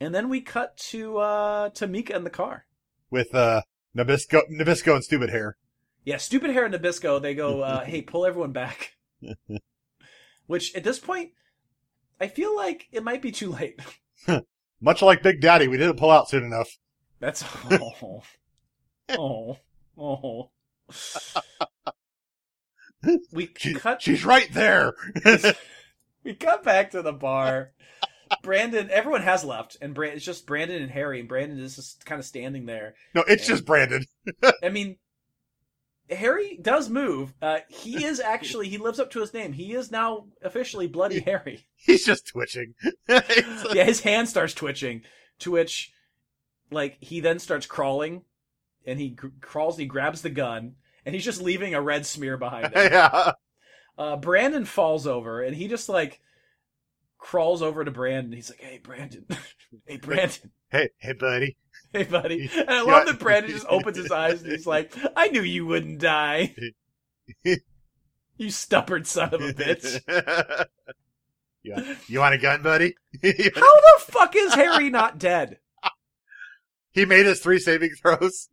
and 0.00 0.14
then 0.14 0.28
we 0.28 0.40
cut 0.40 0.76
to 0.90 1.18
uh 1.18 1.68
to 1.70 1.86
Mika 1.86 2.16
in 2.16 2.24
the 2.24 2.30
car. 2.30 2.64
with 3.10 3.34
uh 3.34 3.62
Nabisco 3.96 4.42
Nabisco 4.50 4.94
and 4.94 5.04
stupid 5.04 5.30
hair. 5.30 5.56
Yeah, 6.04 6.16
stupid 6.16 6.50
hair 6.50 6.64
and 6.64 6.74
Nabisco. 6.74 7.20
They 7.20 7.34
go, 7.34 7.60
uh, 7.60 7.84
"Hey, 7.84 8.00
pull 8.02 8.24
everyone 8.24 8.52
back." 8.52 8.96
Which 10.50 10.74
at 10.74 10.82
this 10.82 10.98
point, 10.98 11.30
I 12.20 12.26
feel 12.26 12.56
like 12.56 12.88
it 12.90 13.04
might 13.04 13.22
be 13.22 13.30
too 13.30 13.52
late. 13.52 13.80
Much 14.80 15.00
like 15.00 15.22
Big 15.22 15.40
Daddy, 15.40 15.68
we 15.68 15.76
didn't 15.76 15.96
pull 15.96 16.10
out 16.10 16.28
soon 16.28 16.42
enough. 16.42 16.76
That's 17.20 17.44
oh 17.70 18.24
oh 19.10 19.58
oh. 19.96 20.50
We 23.32 23.48
She, 23.58 23.74
cut. 23.74 24.02
she's 24.02 24.24
right 24.24 24.52
there. 24.52 24.94
We 26.24 26.34
cut 26.34 26.64
back 26.64 26.90
to 26.90 27.02
the 27.02 27.12
bar. 27.12 27.70
Brandon, 28.42 28.90
everyone 28.90 29.22
has 29.22 29.44
left, 29.44 29.76
and 29.80 29.94
Brand, 29.94 30.16
it's 30.16 30.24
just 30.24 30.48
Brandon 30.48 30.82
and 30.82 30.90
Harry, 30.90 31.20
and 31.20 31.28
Brandon 31.28 31.60
is 31.60 31.76
just 31.76 32.04
kind 32.04 32.18
of 32.18 32.24
standing 32.24 32.66
there. 32.66 32.94
no, 33.14 33.22
it's 33.28 33.46
just 33.46 33.64
Brandon. 33.64 34.04
I 34.64 34.68
mean, 34.68 34.96
Harry 36.10 36.58
does 36.60 36.88
move. 36.88 37.32
Uh, 37.40 37.58
he 37.68 38.04
is 38.04 38.20
actually 38.20 38.68
he 38.68 38.78
lives 38.78 38.98
up 38.98 39.10
to 39.12 39.20
his 39.20 39.32
name. 39.32 39.52
He 39.52 39.72
is 39.72 39.90
now 39.90 40.26
officially 40.42 40.86
Bloody 40.86 41.20
Harry. 41.20 41.66
He's 41.76 42.04
just 42.04 42.26
twitching. 42.26 42.74
Yeah, 43.08 43.84
his 43.84 44.00
hand 44.00 44.28
starts 44.28 44.54
twitching, 44.54 45.02
to 45.40 45.50
which, 45.52 45.92
like, 46.70 46.96
he 47.00 47.20
then 47.20 47.38
starts 47.38 47.66
crawling, 47.66 48.22
and 48.86 48.98
he 49.00 49.10
gr- 49.10 49.28
crawls, 49.40 49.74
and 49.76 49.82
he 49.82 49.86
grabs 49.86 50.22
the 50.22 50.30
gun, 50.30 50.74
and 51.04 51.14
he's 51.14 51.24
just 51.24 51.42
leaving 51.42 51.74
a 51.74 51.80
red 51.82 52.06
smear 52.06 52.36
behind 52.36 52.66
him. 52.66 52.72
yeah. 52.92 53.32
Uh, 53.98 54.16
Brandon 54.16 54.64
falls 54.64 55.06
over, 55.06 55.42
and 55.42 55.54
he 55.56 55.68
just, 55.68 55.88
like, 55.88 56.20
crawls 57.18 57.62
over 57.62 57.84
to 57.84 57.90
Brandon. 57.90 58.32
He's 58.32 58.50
like, 58.50 58.60
hey, 58.60 58.80
Brandon. 58.82 59.26
hey, 59.86 59.96
Brandon. 59.96 60.50
Hey, 60.70 60.90
hey, 60.98 61.12
buddy. 61.12 61.56
Hey, 61.92 62.04
buddy. 62.04 62.48
And 62.56 62.70
I 62.70 62.82
love 62.82 63.06
that 63.06 63.18
Brandon 63.18 63.50
just 63.50 63.66
opens 63.68 63.96
his 63.96 64.12
eyes, 64.12 64.42
and 64.42 64.52
he's 64.52 64.64
like, 64.66 64.94
I 65.16 65.26
knew 65.26 65.42
you 65.42 65.66
wouldn't 65.66 65.98
die. 65.98 66.54
you 68.36 68.50
stubborn 68.50 69.04
son 69.04 69.34
of 69.34 69.40
a 69.40 69.52
bitch. 69.52 70.00
yeah. 71.64 71.94
You 72.06 72.20
want 72.20 72.36
a 72.36 72.38
gun, 72.38 72.62
buddy? 72.62 72.94
How 73.22 73.30
the 73.32 73.98
fuck 73.98 74.36
is 74.36 74.54
Harry 74.54 74.88
not 74.88 75.18
dead? 75.18 75.58
he 76.92 77.04
made 77.04 77.26
his 77.26 77.40
three 77.40 77.58
saving 77.58 77.90
throws. 78.00 78.48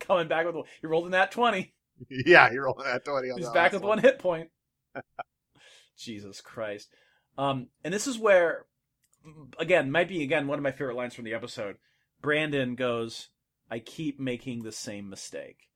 Coming 0.00 0.28
back 0.28 0.44
with 0.44 0.54
one. 0.54 0.64
he 0.80 0.86
rolled 0.86 1.06
in 1.06 1.12
that 1.12 1.32
twenty. 1.32 1.72
Yeah, 2.10 2.50
he 2.50 2.58
rolled 2.58 2.82
that 2.84 3.06
twenty 3.06 3.30
on 3.30 3.38
He's 3.38 3.48
back 3.48 3.72
with 3.72 3.82
one 3.82 3.98
hit 3.98 4.18
point. 4.18 4.50
Jesus 5.96 6.40
Christ. 6.42 6.90
Um, 7.38 7.68
and 7.84 7.92
this 7.92 8.06
is 8.06 8.18
where, 8.18 8.66
again, 9.58 9.90
might 9.90 10.08
be 10.08 10.22
again 10.22 10.46
one 10.46 10.58
of 10.58 10.62
my 10.62 10.72
favorite 10.72 10.96
lines 10.96 11.14
from 11.14 11.24
the 11.24 11.34
episode. 11.34 11.76
Brandon 12.20 12.74
goes, 12.74 13.30
"I 13.70 13.78
keep 13.78 14.18
making 14.18 14.62
the 14.62 14.72
same 14.72 15.08
mistake," 15.08 15.70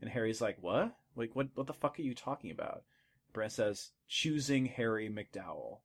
and 0.00 0.10
Harry's 0.10 0.40
like, 0.40 0.62
"What? 0.62 0.96
Like, 1.14 1.34
what? 1.34 1.48
What 1.54 1.66
the 1.66 1.72
fuck 1.72 1.98
are 1.98 2.02
you 2.02 2.14
talking 2.14 2.50
about?" 2.50 2.84
Brand 3.32 3.52
says, 3.52 3.92
"Choosing 4.08 4.66
Harry 4.66 5.08
MacDowel 5.08 5.82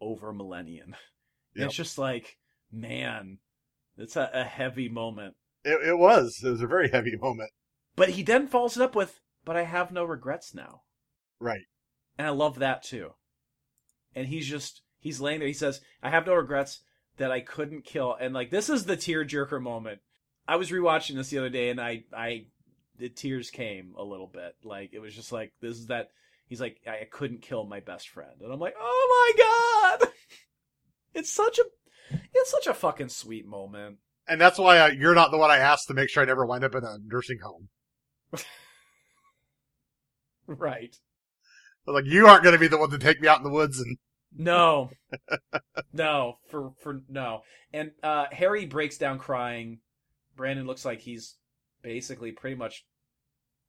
over 0.00 0.32
Millennium." 0.32 0.96
Yep. 1.54 1.68
It's 1.68 1.76
just 1.76 1.98
like, 1.98 2.36
man, 2.70 3.38
it's 3.96 4.14
a, 4.14 4.30
a 4.32 4.44
heavy 4.44 4.88
moment. 4.88 5.34
It, 5.64 5.88
it 5.88 5.98
was. 5.98 6.40
It 6.44 6.50
was 6.50 6.62
a 6.62 6.68
very 6.68 6.88
heavy 6.90 7.16
moment. 7.16 7.50
But 7.96 8.10
he 8.10 8.22
then 8.22 8.46
follows 8.46 8.76
it 8.76 8.82
up 8.82 8.94
with, 8.94 9.18
"But 9.44 9.56
I 9.56 9.64
have 9.64 9.90
no 9.90 10.04
regrets 10.04 10.54
now." 10.54 10.82
Right. 11.40 11.66
And 12.16 12.26
I 12.26 12.30
love 12.30 12.58
that 12.60 12.82
too. 12.82 13.14
And 14.14 14.28
he's 14.28 14.46
just 14.46 14.82
he's 14.98 15.20
laying 15.20 15.40
there. 15.40 15.48
He 15.48 15.54
says, 15.54 15.80
"I 16.02 16.10
have 16.10 16.26
no 16.26 16.34
regrets 16.34 16.80
that 17.16 17.32
I 17.32 17.40
couldn't 17.40 17.84
kill." 17.84 18.16
And 18.18 18.34
like 18.34 18.50
this 18.50 18.68
is 18.68 18.84
the 18.84 18.96
tearjerker 18.96 19.60
moment. 19.60 20.00
I 20.46 20.56
was 20.56 20.70
rewatching 20.70 21.16
this 21.16 21.30
the 21.30 21.38
other 21.38 21.50
day, 21.50 21.70
and 21.70 21.80
I 21.80 22.04
I 22.16 22.46
the 22.98 23.08
tears 23.08 23.50
came 23.50 23.94
a 23.96 24.04
little 24.04 24.26
bit. 24.26 24.56
Like 24.64 24.90
it 24.92 25.00
was 25.00 25.14
just 25.14 25.32
like 25.32 25.52
this 25.60 25.76
is 25.76 25.86
that 25.86 26.10
he's 26.46 26.60
like 26.60 26.80
I, 26.86 27.04
couldn't 27.10 27.42
kill 27.42 27.64
my 27.64 27.80
best 27.80 28.08
friend, 28.08 28.40
and 28.40 28.52
I'm 28.52 28.60
like, 28.60 28.74
oh 28.78 29.34
my 29.36 29.98
god, 30.00 30.12
it's 31.14 31.30
such 31.30 31.58
a 31.58 31.64
it's 32.34 32.50
such 32.50 32.66
a 32.66 32.74
fucking 32.74 33.10
sweet 33.10 33.46
moment. 33.46 33.98
And 34.26 34.40
that's 34.40 34.58
why 34.58 34.76
I, 34.76 34.88
you're 34.90 35.14
not 35.14 35.30
the 35.30 35.38
one 35.38 35.50
I 35.50 35.56
asked 35.56 35.88
to 35.88 35.94
make 35.94 36.10
sure 36.10 36.22
I 36.22 36.26
never 36.26 36.44
wind 36.44 36.62
up 36.62 36.74
in 36.74 36.84
a 36.84 36.98
nursing 37.06 37.38
home. 37.42 37.68
Right. 40.48 40.96
Was 41.86 41.94
like, 41.94 42.06
you 42.06 42.26
aren't 42.26 42.42
going 42.42 42.54
to 42.54 42.58
be 42.58 42.68
the 42.68 42.78
one 42.78 42.90
to 42.90 42.98
take 42.98 43.20
me 43.20 43.28
out 43.28 43.38
in 43.38 43.44
the 43.44 43.50
woods 43.50 43.78
and 43.78 43.98
No. 44.36 44.90
no, 45.92 46.38
for 46.48 46.72
for 46.82 47.00
no. 47.08 47.42
And 47.72 47.92
uh 48.02 48.26
Harry 48.32 48.66
breaks 48.66 48.98
down 48.98 49.18
crying. 49.18 49.80
Brandon 50.36 50.66
looks 50.66 50.84
like 50.84 51.00
he's 51.00 51.36
basically 51.82 52.32
pretty 52.32 52.56
much 52.56 52.84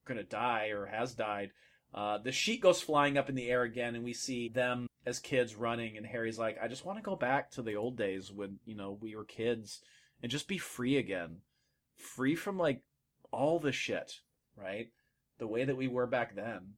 gonna 0.05 0.23
die 0.23 0.67
or 0.67 0.85
has 0.85 1.13
died. 1.13 1.51
Uh 1.93 2.17
the 2.17 2.31
sheet 2.31 2.61
goes 2.61 2.81
flying 2.81 3.17
up 3.17 3.29
in 3.29 3.35
the 3.35 3.49
air 3.49 3.63
again 3.63 3.95
and 3.95 4.03
we 4.03 4.13
see 4.13 4.49
them 4.49 4.87
as 5.05 5.19
kids 5.19 5.55
running 5.55 5.97
and 5.97 6.05
Harry's 6.05 6.37
like, 6.37 6.57
I 6.61 6.67
just 6.67 6.85
want 6.85 6.99
to 6.99 7.03
go 7.03 7.15
back 7.15 7.51
to 7.51 7.61
the 7.61 7.75
old 7.75 7.97
days 7.97 8.31
when, 8.31 8.59
you 8.65 8.75
know, 8.75 8.97
we 8.99 9.15
were 9.15 9.25
kids 9.25 9.81
and 10.21 10.31
just 10.31 10.47
be 10.47 10.57
free 10.57 10.97
again. 10.97 11.37
Free 11.95 12.35
from 12.35 12.57
like 12.57 12.81
all 13.31 13.59
the 13.59 13.71
shit, 13.71 14.19
right? 14.55 14.87
The 15.39 15.47
way 15.47 15.63
that 15.63 15.77
we 15.77 15.87
were 15.87 16.07
back 16.07 16.35
then. 16.35 16.73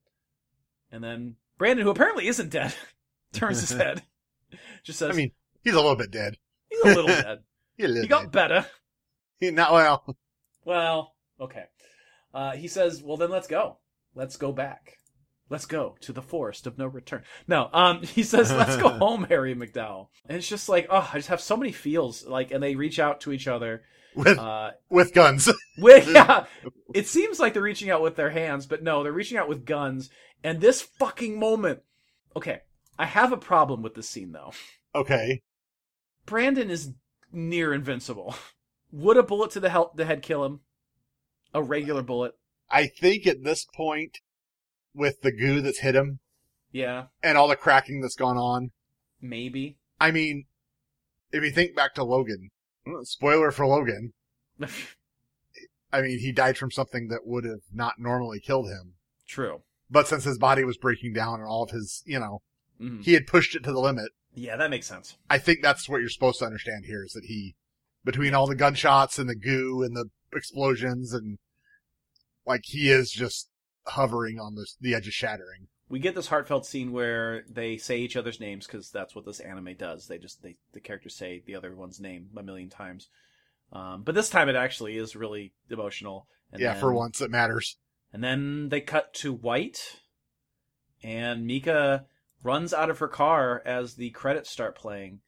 And 0.92 1.04
then 1.04 1.36
Brandon, 1.58 1.86
who 1.86 1.92
apparently 1.92 2.28
isn't 2.28 2.50
dead, 2.50 2.74
turns 3.40 3.60
his 3.62 3.72
head. 3.72 4.02
Just 4.84 5.00
says, 5.00 5.12
I 5.12 5.14
mean, 5.14 5.32
he's 5.64 5.74
a 5.74 5.78
little 5.78 5.96
bit 5.96 6.12
dead. 6.12 6.38
he's 6.70 6.82
a 6.84 6.88
little 6.88 7.06
dead. 7.08 7.40
He, 7.78 7.84
a 7.84 7.88
little 7.88 8.04
He 8.04 8.08
got 8.08 8.24
dead. 8.24 8.32
better. 8.32 8.66
He 9.40 9.52
not 9.52 9.72
well. 9.74 10.16
Well, 10.66 11.16
okay. 11.40 11.66
Uh, 12.34 12.52
he 12.52 12.68
says, 12.68 13.02
"Well, 13.04 13.18
then 13.18 13.30
let's 13.32 13.48
go. 13.48 13.78
Let's 14.16 14.38
go 14.38 14.52
back. 14.52 14.98
Let's 15.50 15.66
go 15.66 15.96
to 16.02 16.14
the 16.14 16.22
forest 16.22 16.66
of 16.68 16.78
no 16.78 16.86
return." 16.86 17.24
No, 17.48 17.70
um, 17.74 18.04
he 18.04 18.24
says, 18.24 18.52
"Let's 18.52 18.78
go 18.78 18.90
home, 18.90 19.24
Harry 19.26 19.56
MacDowel." 19.56 20.08
And 20.28 20.38
it's 20.38 20.48
just 20.48 20.70
like, 20.70 20.88
oh, 20.90 21.10
I 21.12 21.18
just 21.18 21.30
have 21.30 21.42
so 21.42 21.58
many 21.58 21.72
feels. 21.72 22.26
Like, 22.26 22.52
and 22.52 22.62
they 22.64 22.76
reach 22.76 23.00
out 23.00 23.22
to 23.22 23.32
each 23.34 23.48
other. 23.48 23.84
with 24.16 24.38
Uh, 24.38 24.72
with 24.90 25.14
guns. 25.14 25.50
with 25.78 26.08
yeah, 26.08 26.46
it 26.94 27.08
seems 27.08 27.40
like 27.40 27.54
they're 27.54 27.62
reaching 27.64 27.90
out 27.90 28.02
with 28.02 28.16
their 28.16 28.30
hands, 28.30 28.66
but 28.68 28.84
no, 28.84 29.04
they're 29.04 29.12
reaching 29.12 29.38
out 29.38 29.50
with 29.50 29.66
guns. 29.66 30.10
And 30.44 30.62
this 30.62 30.82
fucking 30.82 31.38
moment. 31.40 31.82
Okay, 32.36 32.62
I 33.02 33.06
have 33.06 33.32
a 33.34 33.38
problem 33.38 33.82
with 33.82 33.96
this 33.96 34.08
scene 34.08 34.32
though. 34.32 34.54
okay. 34.94 35.42
Brandon 36.28 36.70
is 36.70 36.92
near 37.32 37.74
invincible. 37.74 38.36
Would 38.92 39.18
a 39.18 39.24
bullet 39.24 39.50
to 39.52 39.60
the, 39.60 39.72
hel- 39.72 39.92
the 39.96 40.06
head 40.06 40.22
kill 40.22 40.46
him? 40.46 40.60
A 41.52 41.64
regular 41.64 42.04
bullet? 42.04 42.34
I 42.70 42.86
think 42.86 43.26
at 43.26 43.44
this 43.44 43.66
point, 43.66 44.20
with 44.94 45.22
the 45.22 45.32
goo 45.32 45.62
that's 45.62 45.80
hit 45.80 45.96
him 45.96 46.20
Yeah, 46.72 47.06
and 47.24 47.40
all 47.40 47.48
the 47.48 47.56
cracking 47.56 48.02
that's 48.02 48.16
gone 48.16 48.38
on, 48.38 48.70
maybe. 49.20 49.78
I 50.00 50.12
mean, 50.12 50.46
if 51.32 51.44
you 51.44 51.50
think 51.50 51.76
back 51.76 51.96
to 51.96 52.04
Logan, 52.04 52.52
mm, 52.88 53.04
spoiler 53.08 53.50
for 53.50 53.66
Logan, 53.66 54.14
I 55.92 56.02
mean, 56.02 56.20
he 56.20 56.32
died 56.32 56.56
from 56.56 56.70
something 56.70 57.08
that 57.08 57.26
would 57.26 57.46
have 57.46 57.62
not 57.74 57.96
normally 57.98 58.40
killed 58.40 58.68
him. 58.68 58.94
True. 59.28 59.64
But 59.90 60.08
since 60.08 60.24
his 60.24 60.38
body 60.38 60.64
was 60.64 60.78
breaking 60.78 61.14
down 61.14 61.40
and 61.40 61.48
all 61.48 61.64
of 61.64 61.72
his, 61.72 62.04
you 62.06 62.20
know, 62.20 62.44
Mhm. 62.82 63.04
he 63.04 63.14
had 63.14 63.28
pushed 63.28 63.56
it 63.56 63.64
to 63.64 63.72
the 63.72 63.80
limit, 63.80 64.12
Yeah, 64.34 64.56
that 64.58 64.70
makes 64.70 64.88
sense. 64.88 65.18
I 65.30 65.38
think 65.38 65.62
that's 65.62 65.88
what 65.90 66.00
you're 66.02 66.10
supposed 66.10 66.40
to 66.40 66.46
understand 66.46 66.86
here 66.86 67.04
is 67.04 67.12
that 67.14 67.26
he, 67.26 67.56
between 68.04 68.34
all 68.34 68.48
the 68.48 68.56
gunshots 68.56 69.20
and 69.20 69.30
the 69.30 69.36
goo 69.36 69.84
and 69.84 69.96
the 69.96 70.10
explosions 70.34 71.14
and 71.14 71.38
like 72.46 72.62
he 72.66 72.90
is 72.90 73.12
just 73.12 73.50
hovering 73.88 74.40
on 74.40 74.56
the, 74.56 74.66
the 74.80 74.96
edge 74.96 75.08
of 75.08 75.14
shattering. 75.14 75.68
We 75.90 76.00
get 76.00 76.16
this 76.16 76.28
heartfelt 76.28 76.66
scene 76.66 76.94
where 76.94 77.44
they 77.50 77.76
say 77.78 77.98
each 78.00 78.16
other's 78.16 78.40
names 78.40 78.66
because 78.66 78.90
that's 78.90 79.14
what 79.14 79.26
this 79.26 79.42
anime 79.42 79.76
does. 79.78 80.08
They 80.08 80.18
just 80.18 80.42
they 80.42 80.56
the 80.72 80.80
characters 80.80 81.16
say 81.16 81.44
the 81.46 81.56
other 81.56 81.76
one's 81.76 82.00
name 82.00 82.30
a 82.38 82.42
million 82.42 82.70
times. 82.70 83.10
Um, 83.74 84.04
but 84.04 84.16
this 84.16 84.30
time 84.30 84.48
it 84.50 84.56
actually 84.56 84.98
is 84.98 85.16
really 85.16 85.54
emotional. 85.70 86.28
And 86.52 86.62
yeah, 86.62 86.72
then- 86.72 86.80
for 86.80 86.94
once 86.94 87.20
it 87.22 87.30
matters. 87.30 87.78
And 88.14 88.24
then 88.24 88.70
they 88.70 88.82
cut 88.82 89.14
to 89.16 89.32
white, 89.34 90.02
and 91.04 91.46
Mika 91.46 92.06
runs 92.44 92.74
out 92.74 92.90
of 92.90 93.00
her 93.00 93.08
car 93.08 93.62
as 93.66 93.96
the 93.96 94.10
credits 94.12 94.50
start 94.50 94.76
playing. 94.76 95.20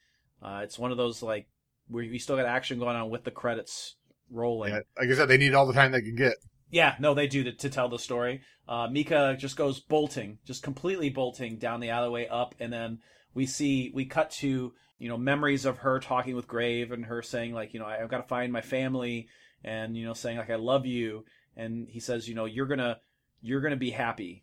Uh, 0.41 0.61
it's 0.63 0.79
one 0.79 0.91
of 0.91 0.97
those 0.97 1.21
like 1.21 1.47
where 1.87 2.03
you 2.03 2.19
still 2.19 2.35
got 2.35 2.45
action 2.45 2.79
going 2.79 2.95
on 2.95 3.09
with 3.09 3.23
the 3.23 3.31
credits 3.31 3.95
rolling. 4.29 4.73
Yeah, 4.73 4.79
like 4.99 5.09
I 5.09 5.13
said, 5.13 5.27
they 5.27 5.37
need 5.37 5.53
all 5.53 5.67
the 5.67 5.73
time 5.73 5.91
they 5.91 6.01
can 6.01 6.15
get. 6.15 6.33
Yeah, 6.69 6.95
no, 6.99 7.13
they 7.13 7.27
do 7.27 7.43
to, 7.43 7.51
to 7.51 7.69
tell 7.69 7.87
the 7.87 7.99
story. 7.99 8.41
Uh, 8.67 8.87
Mika 8.87 9.35
just 9.37 9.55
goes 9.55 9.79
bolting, 9.79 10.39
just 10.45 10.63
completely 10.63 11.09
bolting 11.09 11.57
down 11.57 11.79
the 11.79 11.91
alleyway 11.91 12.27
up, 12.27 12.55
and 12.59 12.73
then 12.73 12.99
we 13.33 13.45
see 13.45 13.91
we 13.93 14.05
cut 14.05 14.31
to 14.31 14.73
you 14.97 15.09
know 15.09 15.17
memories 15.17 15.65
of 15.65 15.79
her 15.79 15.99
talking 15.99 16.35
with 16.35 16.47
Grave 16.47 16.91
and 16.91 17.05
her 17.05 17.21
saying 17.21 17.53
like 17.53 17.73
you 17.73 17.79
know 17.79 17.85
I've 17.85 18.09
got 18.09 18.17
to 18.17 18.27
find 18.27 18.51
my 18.51 18.61
family 18.61 19.27
and 19.63 19.95
you 19.95 20.05
know 20.05 20.13
saying 20.13 20.37
like 20.37 20.49
I 20.49 20.55
love 20.55 20.85
you, 20.85 21.25
and 21.55 21.87
he 21.87 21.99
says 21.99 22.27
you 22.27 22.35
know 22.35 22.45
you're 22.45 22.67
gonna 22.67 22.97
you're 23.41 23.61
gonna 23.61 23.75
be 23.75 23.91
happy 23.91 24.42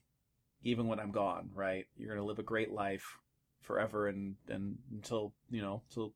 even 0.62 0.86
when 0.86 1.00
I'm 1.00 1.11
gone, 1.12 1.50
right? 1.54 1.86
You're 1.96 2.14
gonna 2.14 2.26
live 2.26 2.38
a 2.38 2.42
great 2.44 2.70
life 2.72 3.18
forever 3.62 4.08
and 4.08 4.34
and 4.48 4.78
until 4.90 5.32
you 5.50 5.61
know 5.62 5.82
till 5.92 6.12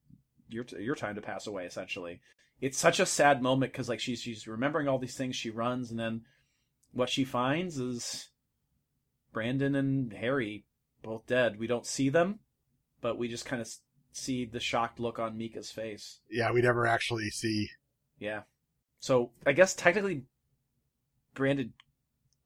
your 0.48 0.64
your 0.80 0.94
time 0.94 1.14
to 1.14 1.20
pass 1.20 1.46
away 1.46 1.66
essentially 1.66 2.20
it's 2.60 2.78
such 2.78 2.98
a 2.98 3.06
sad 3.06 3.42
moment 3.42 3.70
because 3.70 3.88
like 3.88 4.00
she's 4.00 4.20
she's 4.20 4.48
remembering 4.48 4.88
all 4.88 4.98
these 4.98 5.16
things 5.16 5.36
she 5.36 5.50
runs 5.50 5.90
and 5.90 6.00
then 6.00 6.22
what 6.92 7.08
she 7.08 7.22
finds 7.22 7.78
is 7.78 8.28
brandon 9.32 9.74
and 9.74 10.12
harry 10.14 10.64
both 11.02 11.26
dead 11.26 11.58
we 11.58 11.66
don't 11.66 11.86
see 11.86 12.08
them 12.08 12.38
but 13.02 13.18
we 13.18 13.28
just 13.28 13.44
kind 13.44 13.60
of 13.62 13.68
see 14.12 14.44
the 14.46 14.58
shocked 14.58 14.98
look 14.98 15.18
on 15.18 15.36
mika's 15.36 15.70
face 15.70 16.20
Yeah, 16.30 16.50
we 16.50 16.62
never 16.62 16.86
actually 16.86 17.28
see. 17.30 17.68
yeah 18.18 18.42
so 19.00 19.30
i 19.46 19.52
guess 19.52 19.74
technically 19.74 20.22
brandon 21.34 21.72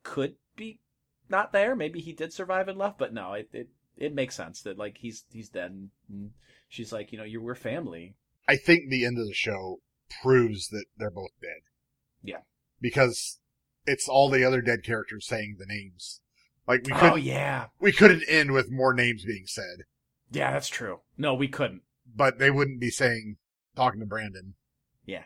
could 0.02 0.34
be 0.56 0.80
not 1.28 1.52
there 1.52 1.74
maybe 1.76 2.00
he 2.00 2.12
did 2.12 2.32
survive 2.32 2.68
and 2.68 2.78
left 2.78 2.98
but 2.98 3.12
no 3.12 3.32
it 3.34 3.48
it, 3.52 3.68
it 3.96 4.14
makes 4.14 4.34
sense 4.34 4.62
that 4.62 4.78
like 4.78 4.96
he's 4.98 5.24
he's 5.32 5.48
dead 5.48 5.70
and, 6.08 6.30
she's 6.68 6.92
like 6.92 7.12
you 7.12 7.18
know 7.18 7.24
you're 7.24 7.42
we're 7.42 7.54
family 7.54 8.14
I 8.48 8.56
think 8.56 8.88
the 8.88 9.04
end 9.04 9.18
of 9.18 9.26
the 9.26 9.34
show 9.34 9.80
proves 10.22 10.68
that 10.68 10.86
they're 10.96 11.10
both 11.10 11.32
dead. 11.42 11.60
Yeah. 12.22 12.38
Because 12.80 13.40
it's 13.86 14.08
all 14.08 14.30
the 14.30 14.42
other 14.42 14.62
dead 14.62 14.82
characters 14.82 15.26
saying 15.28 15.56
the 15.58 15.66
names. 15.66 16.22
Like 16.66 16.86
we 16.86 16.92
oh 16.94 16.98
couldn't, 16.98 17.22
yeah 17.24 17.66
we 17.78 17.92
couldn't 17.92 18.24
end 18.26 18.52
with 18.52 18.70
more 18.70 18.94
names 18.94 19.24
being 19.26 19.44
said, 19.46 19.84
yeah 20.30 20.50
that's 20.52 20.68
true 20.68 21.00
no 21.18 21.34
we 21.34 21.48
couldn't 21.48 21.82
but 22.14 22.38
they 22.38 22.50
wouldn't 22.50 22.80
be 22.80 22.90
saying 22.90 23.36
talking 23.76 24.00
to 24.00 24.06
Brandon 24.06 24.54
yeah 25.06 25.24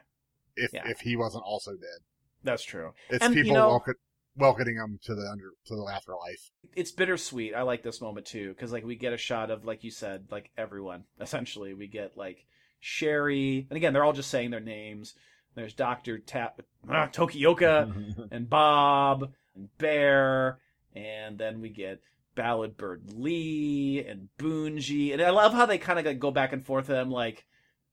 if 0.57 0.73
Yeah. 0.73 0.83
if 0.89 1.01
he 1.01 1.17
wasn't 1.17 1.45
also 1.45 1.73
dead. 1.73 2.03
that's 2.45 2.63
true 2.65 2.93
It's 3.11 3.25
And, 3.25 3.35
you 3.35 3.43
people 3.43 3.57
know- 3.57 3.69
welcome, 3.69 3.95
welcoming 4.37 4.77
him 4.77 4.99
to 5.05 5.15
the 5.15 5.29
under 5.31 5.53
to 5.67 5.77
the 5.77 5.93
afterlife. 5.93 6.51
it's 6.75 6.93
bittersweet. 6.93 7.55
I 7.55 7.63
like 7.63 7.83
this 7.83 8.01
moment 8.01 8.27
too 8.27 8.49
because 8.49 8.73
like 8.73 8.85
we 8.85 8.97
get 8.97 9.13
a 9.13 9.19
shot 9.19 9.51
of 9.51 9.65
like 9.65 9.85
you 9.85 9.91
said, 9.91 10.27
like 10.31 10.51
everyone. 10.57 11.05
Essentially, 11.21 11.75
we 11.75 11.87
get 11.87 12.17
like 12.17 12.45
Sherry, 12.81 13.67
and 13.71 13.77
again, 13.77 13.93
they're 13.93 14.05
all 14.05 14.13
just 14.13 14.31
saying 14.31 14.51
their 14.51 14.61
names. 14.61 15.15
There's 15.55 15.75
Doctor 15.75 16.19
Ta- 16.19 16.53
ah, 16.89 17.09
Tokioka 17.13 18.29
and 18.31 18.49
Bob 18.49 19.33
and 19.55 19.69
Bear, 19.79 20.59
and 20.95 21.39
then 21.39 21.61
we 21.61 21.69
get 21.69 22.01
Ballad 22.35 22.77
Bird 22.77 23.13
Lee 23.15 24.05
and 24.07 24.29
Bunji, 24.39 25.13
and 25.13 25.21
I 25.21 25.31
love 25.31 25.53
how 25.53 25.67
they 25.67 25.79
kind 25.79 25.99
of 25.99 26.07
like, 26.07 26.19
go 26.19 26.31
back 26.31 26.53
and 26.53 26.65
forth. 26.65 26.87
Them 26.87 27.11
like 27.11 27.45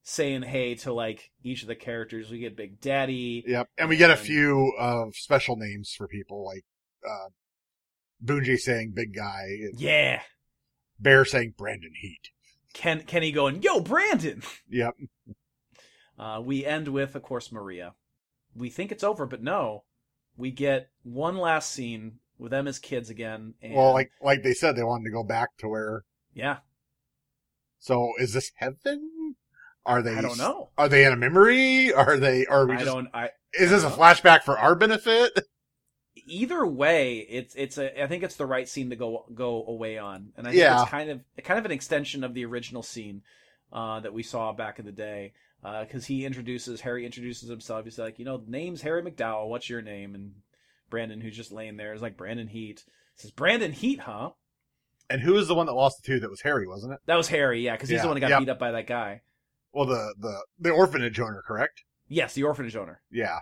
saying 0.03 0.43
hey 0.43 0.75
to 0.75 0.93
like 0.93 1.31
each 1.43 1.61
of 1.61 1.67
the 1.67 1.75
characters. 1.75 2.29
We 2.29 2.39
get 2.39 2.55
Big 2.55 2.79
Daddy. 2.81 3.43
Yep, 3.47 3.67
and 3.77 3.89
we 3.89 3.97
get 3.97 4.11
a 4.11 4.15
few 4.15 4.73
of 4.79 5.15
special 5.15 5.55
names 5.55 5.93
for 5.97 6.07
people 6.07 6.45
like 6.45 6.65
uh, 7.07 7.29
Bunji 8.23 8.57
saying 8.57 8.93
"big 8.95 9.13
guy," 9.15 9.45
Yeah, 9.75 10.21
Bear 10.99 11.25
saying 11.25 11.53
"Brandon 11.57 11.93
Heat." 11.99 12.29
Ken 12.73 13.01
Kenny 13.03 13.31
going, 13.31 13.61
"Yo, 13.61 13.79
Brandon." 13.79 14.41
Yep, 14.69 14.93
Uh, 16.17 16.41
we 16.43 16.65
end 16.65 16.89
with, 16.89 17.15
of 17.15 17.23
course, 17.23 17.49
Maria. 17.49 17.93
We 18.53 18.69
think 18.69 18.91
it's 18.91 19.05
over, 19.05 19.25
but 19.25 19.41
no. 19.41 19.85
We 20.35 20.51
get 20.51 20.89
one 21.03 21.37
last 21.37 21.71
scene 21.71 22.19
with 22.37 22.51
them 22.51 22.67
as 22.67 22.77
kids 22.77 23.09
again. 23.09 23.53
And, 23.61 23.73
well, 23.73 23.93
like 23.93 24.11
like 24.21 24.43
they 24.43 24.53
said, 24.53 24.75
they 24.75 24.83
wanted 24.83 25.05
to 25.05 25.11
go 25.11 25.23
back 25.23 25.55
to 25.59 25.69
where. 25.69 26.03
yeah, 26.33 26.57
So, 27.79 28.11
is 28.19 28.33
this 28.33 28.51
heaven? 28.55 29.09
Are 29.85 30.01
they? 30.01 30.15
I 30.15 30.21
don't 30.21 30.37
know. 30.37 30.69
Are 30.77 30.89
they 30.89 31.05
in 31.05 31.13
a 31.13 31.17
memory? 31.17 31.93
Are 31.93 32.17
they? 32.17 32.45
Are 32.45 32.65
we 32.65 32.73
I 32.73 32.77
just? 32.77 32.85
don't. 32.85 33.07
I 33.13 33.29
Is 33.53 33.69
this 33.71 33.83
a 33.83 33.89
flashback 33.89 34.43
for 34.43 34.57
our 34.57 34.75
benefit? 34.75 35.31
either 36.27 36.65
way, 36.65 37.17
it's 37.17 37.55
it's 37.55 37.77
a. 37.77 38.03
I 38.03 38.07
think 38.07 38.23
it's 38.23 38.35
the 38.35 38.45
right 38.45 38.67
scene 38.67 38.89
to 38.91 38.95
go 38.95 39.25
go 39.33 39.65
away 39.65 39.97
on, 39.97 40.31
and 40.37 40.47
I 40.47 40.51
think 40.51 40.61
Yeah. 40.61 40.81
it's 40.81 40.91
kind 40.91 41.09
of 41.09 41.21
kind 41.43 41.59
of 41.59 41.65
an 41.65 41.71
extension 41.71 42.23
of 42.23 42.33
the 42.33 42.45
original 42.45 42.83
scene 42.83 43.21
uh, 43.73 43.99
that 44.01 44.13
we 44.13 44.23
saw 44.23 44.53
back 44.53 44.79
in 44.79 44.85
the 44.85 44.91
day. 44.91 45.33
Because 45.61 46.05
he 46.05 46.25
introduces 46.25 46.79
Harry 46.79 47.05
introduces 47.05 47.49
himself. 47.49 47.83
He's 47.83 47.99
like, 47.99 48.17
you 48.17 48.23
know, 48.23 48.37
the 48.37 48.49
name's 48.49 48.81
Harry 48.81 49.01
MacDowel. 49.03 49.49
What's 49.49 49.69
your 49.69 49.81
name? 49.81 50.15
And 50.15 50.31
Brandon, 50.89 51.19
who's 51.19 51.35
just 51.35 51.51
laying 51.51 51.75
there, 51.75 51.93
is 51.93 52.01
like 52.01 52.15
Brandon 52.15 52.47
Heat. 52.47 52.85
Says 53.15 53.31
Brandon 53.31 53.73
Heat, 53.73 53.99
huh? 53.99 54.29
And 55.09 55.21
who 55.21 55.35
is 55.35 55.49
the 55.49 55.55
one 55.55 55.65
that 55.65 55.73
lost 55.73 56.01
the 56.01 56.07
two? 56.07 56.19
That 56.21 56.29
was 56.29 56.39
Harry, 56.43 56.65
wasn't 56.65 56.93
it? 56.93 56.99
That 57.07 57.17
was 57.17 57.27
Harry, 57.27 57.59
yeah, 57.61 57.73
because 57.75 57.89
he's 57.89 57.97
Yeah, 57.97 58.03
the 58.03 58.07
one 58.07 58.15
that 58.15 58.21
got 58.21 58.29
yep. 58.29 58.39
beat 58.39 58.49
up 58.49 58.59
by 58.59 58.71
that 58.71 58.87
guy. 58.87 59.21
Well, 59.73 59.85
the 59.85 60.13
the 60.17 60.41
the 60.59 60.71
orphanage 60.71 61.19
owner, 61.19 61.43
correct? 61.45 61.83
Yes, 62.07 62.33
the 62.33 62.43
orphanage 62.43 62.75
owner. 62.75 63.01
Yeah. 63.11 63.39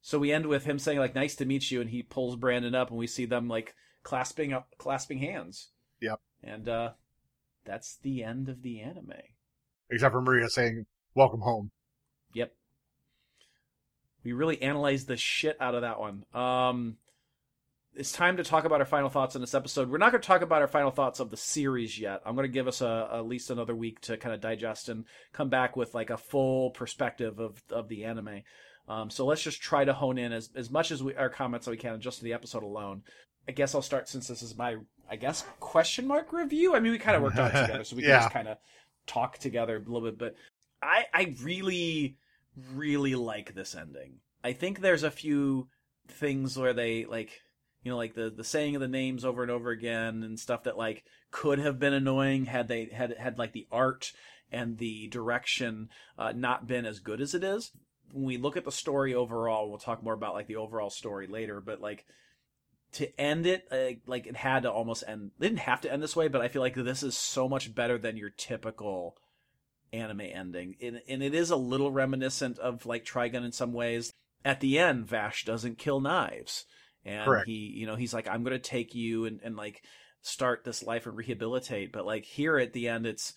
So 0.00 0.18
we 0.18 0.32
end 0.32 0.46
with 0.46 0.64
him 0.64 0.78
saying 0.78 0.98
like 0.98 1.14
"Nice 1.14 1.36
to 1.36 1.44
meet 1.44 1.70
you," 1.70 1.80
and 1.80 1.90
he 1.90 2.02
pulls 2.02 2.36
Brandon 2.36 2.74
up, 2.74 2.90
and 2.90 2.98
we 2.98 3.06
see 3.06 3.26
them 3.26 3.48
like 3.48 3.74
clasping 4.02 4.52
up, 4.52 4.74
clasping 4.78 5.18
hands. 5.18 5.68
Yep. 6.00 6.20
And 6.42 6.68
uh 6.68 6.90
that's 7.64 7.96
the 7.96 8.22
end 8.22 8.48
of 8.48 8.62
the 8.62 8.80
anime. 8.80 9.12
Except 9.90 10.12
for 10.12 10.22
Maria 10.22 10.48
saying 10.48 10.86
"Welcome 11.14 11.40
home." 11.40 11.70
Yep. 12.34 12.54
We 14.24 14.32
really 14.32 14.60
analyzed 14.62 15.08
the 15.08 15.16
shit 15.16 15.56
out 15.60 15.74
of 15.74 15.82
that 15.82 16.00
one. 16.00 16.24
Um, 16.34 16.96
it's 17.96 18.12
time 18.12 18.36
to 18.36 18.44
talk 18.44 18.64
about 18.64 18.80
our 18.80 18.86
final 18.86 19.08
thoughts 19.08 19.34
on 19.34 19.40
this 19.40 19.54
episode. 19.54 19.90
We're 19.90 19.98
not 19.98 20.12
going 20.12 20.20
to 20.20 20.26
talk 20.26 20.42
about 20.42 20.60
our 20.60 20.68
final 20.68 20.90
thoughts 20.90 21.18
of 21.18 21.30
the 21.30 21.36
series 21.36 21.98
yet. 21.98 22.20
I'm 22.24 22.34
going 22.34 22.46
to 22.46 22.52
give 22.52 22.68
us 22.68 22.82
a, 22.82 23.08
at 23.12 23.26
least 23.26 23.50
another 23.50 23.74
week 23.74 24.00
to 24.02 24.16
kind 24.16 24.34
of 24.34 24.40
digest 24.40 24.88
and 24.88 25.04
come 25.32 25.48
back 25.48 25.76
with 25.76 25.94
like 25.94 26.10
a 26.10 26.18
full 26.18 26.70
perspective 26.70 27.38
of 27.38 27.62
of 27.70 27.88
the 27.88 28.04
anime. 28.04 28.42
Um, 28.88 29.10
so 29.10 29.24
let's 29.24 29.42
just 29.42 29.60
try 29.60 29.84
to 29.84 29.92
hone 29.92 30.18
in 30.18 30.32
as 30.32 30.50
as 30.54 30.70
much 30.70 30.90
as 30.90 31.02
we 31.02 31.14
our 31.16 31.30
comments 31.30 31.64
that 31.66 31.72
we 31.72 31.78
can 31.78 32.00
just 32.00 32.18
to 32.18 32.24
the 32.24 32.34
episode 32.34 32.62
alone. 32.62 33.02
I 33.48 33.52
guess 33.52 33.74
I'll 33.74 33.82
start 33.82 34.08
since 34.08 34.28
this 34.28 34.42
is 34.42 34.56
my 34.56 34.76
I 35.10 35.16
guess 35.16 35.44
question 35.58 36.06
mark 36.06 36.32
review. 36.32 36.74
I 36.76 36.80
mean, 36.80 36.92
we 36.92 36.98
kind 36.98 37.16
of 37.16 37.22
worked 37.22 37.38
on 37.38 37.50
it 37.50 37.60
together, 37.66 37.84
so 37.84 37.96
we 37.96 38.02
can 38.02 38.10
just 38.10 38.32
kind 38.32 38.48
of 38.48 38.58
talk 39.06 39.38
together 39.38 39.76
a 39.76 39.90
little 39.90 40.10
bit. 40.10 40.18
But 40.18 40.34
I 40.82 41.04
I 41.14 41.34
really 41.42 42.16
really 42.74 43.14
like 43.14 43.54
this 43.54 43.74
ending. 43.74 44.16
I 44.44 44.52
think 44.52 44.80
there's 44.80 45.02
a 45.02 45.10
few 45.10 45.68
things 46.08 46.56
where 46.56 46.72
they 46.72 47.04
like 47.04 47.42
you 47.86 47.92
know 47.92 47.96
like 47.96 48.14
the 48.14 48.28
the 48.28 48.42
saying 48.42 48.74
of 48.74 48.80
the 48.80 48.88
names 48.88 49.24
over 49.24 49.42
and 49.42 49.50
over 49.50 49.70
again 49.70 50.24
and 50.24 50.40
stuff 50.40 50.64
that 50.64 50.76
like 50.76 51.04
could 51.30 51.60
have 51.60 51.78
been 51.78 51.92
annoying 51.92 52.46
had 52.46 52.66
they 52.66 52.86
had 52.86 53.16
had 53.16 53.38
like 53.38 53.52
the 53.52 53.68
art 53.70 54.10
and 54.50 54.78
the 54.78 55.06
direction 55.06 55.88
uh, 56.18 56.32
not 56.34 56.66
been 56.66 56.84
as 56.84 56.98
good 56.98 57.20
as 57.20 57.32
it 57.32 57.44
is. 57.44 57.70
When 58.12 58.24
we 58.24 58.38
look 58.38 58.56
at 58.56 58.64
the 58.64 58.72
story 58.72 59.14
overall 59.14 59.68
we'll 59.68 59.78
talk 59.78 60.02
more 60.02 60.14
about 60.14 60.34
like 60.34 60.48
the 60.48 60.56
overall 60.56 60.90
story 60.90 61.28
later 61.28 61.60
but 61.60 61.80
like 61.80 62.04
to 62.94 63.20
end 63.20 63.46
it 63.46 63.68
uh, 63.70 63.94
like 64.08 64.26
it 64.26 64.34
had 64.34 64.64
to 64.64 64.70
almost 64.72 65.04
end 65.06 65.30
didn't 65.38 65.60
have 65.60 65.80
to 65.82 65.92
end 65.92 66.02
this 66.02 66.16
way 66.16 66.26
but 66.26 66.40
i 66.40 66.48
feel 66.48 66.62
like 66.62 66.74
this 66.74 67.04
is 67.04 67.16
so 67.16 67.48
much 67.48 67.72
better 67.72 67.98
than 67.98 68.16
your 68.16 68.30
typical 68.30 69.16
anime 69.92 70.22
ending. 70.22 70.74
And, 70.82 71.00
and 71.08 71.22
it 71.22 71.32
is 71.32 71.50
a 71.50 71.56
little 71.56 71.92
reminiscent 71.92 72.58
of 72.58 72.86
like 72.86 73.04
trigun 73.04 73.44
in 73.44 73.52
some 73.52 73.72
ways. 73.72 74.12
At 74.44 74.60
the 74.60 74.78
end 74.80 75.06
vash 75.06 75.44
doesn't 75.44 75.78
kill 75.78 76.00
knives 76.00 76.64
and 77.06 77.24
Correct. 77.24 77.46
he 77.46 77.72
you 77.74 77.86
know 77.86 77.96
he's 77.96 78.12
like 78.12 78.28
i'm 78.28 78.44
gonna 78.44 78.58
take 78.58 78.94
you 78.94 79.24
and, 79.24 79.40
and 79.42 79.56
like 79.56 79.82
start 80.20 80.64
this 80.64 80.82
life 80.82 81.06
and 81.06 81.16
rehabilitate 81.16 81.92
but 81.92 82.04
like 82.04 82.24
here 82.24 82.58
at 82.58 82.72
the 82.74 82.88
end 82.88 83.06
it's 83.06 83.32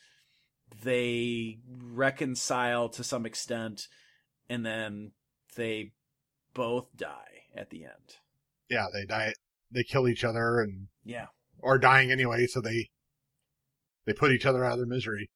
they 0.84 1.60
reconcile 1.82 2.90
to 2.90 3.04
some 3.04 3.26
extent 3.26 3.88
and 4.50 4.66
then 4.66 5.12
they 5.56 5.92
both 6.54 6.88
die 6.98 7.44
at 7.56 7.70
the 7.70 7.84
end 7.84 8.18
Yeah, 8.70 8.86
they 8.94 9.06
die. 9.06 9.34
They 9.72 9.84
kill 9.84 10.08
each 10.08 10.24
other 10.24 10.62
and 10.62 10.88
yeah 11.04 11.28
or 11.60 11.78
dying 11.78 12.12
anyway, 12.12 12.48
so 12.48 12.62
they 12.62 12.90
they 14.06 14.14
put 14.14 14.32
each 14.32 14.46
other 14.46 14.64
out 14.64 14.74
of 14.74 14.78
their 14.80 14.88
misery. 14.88 15.30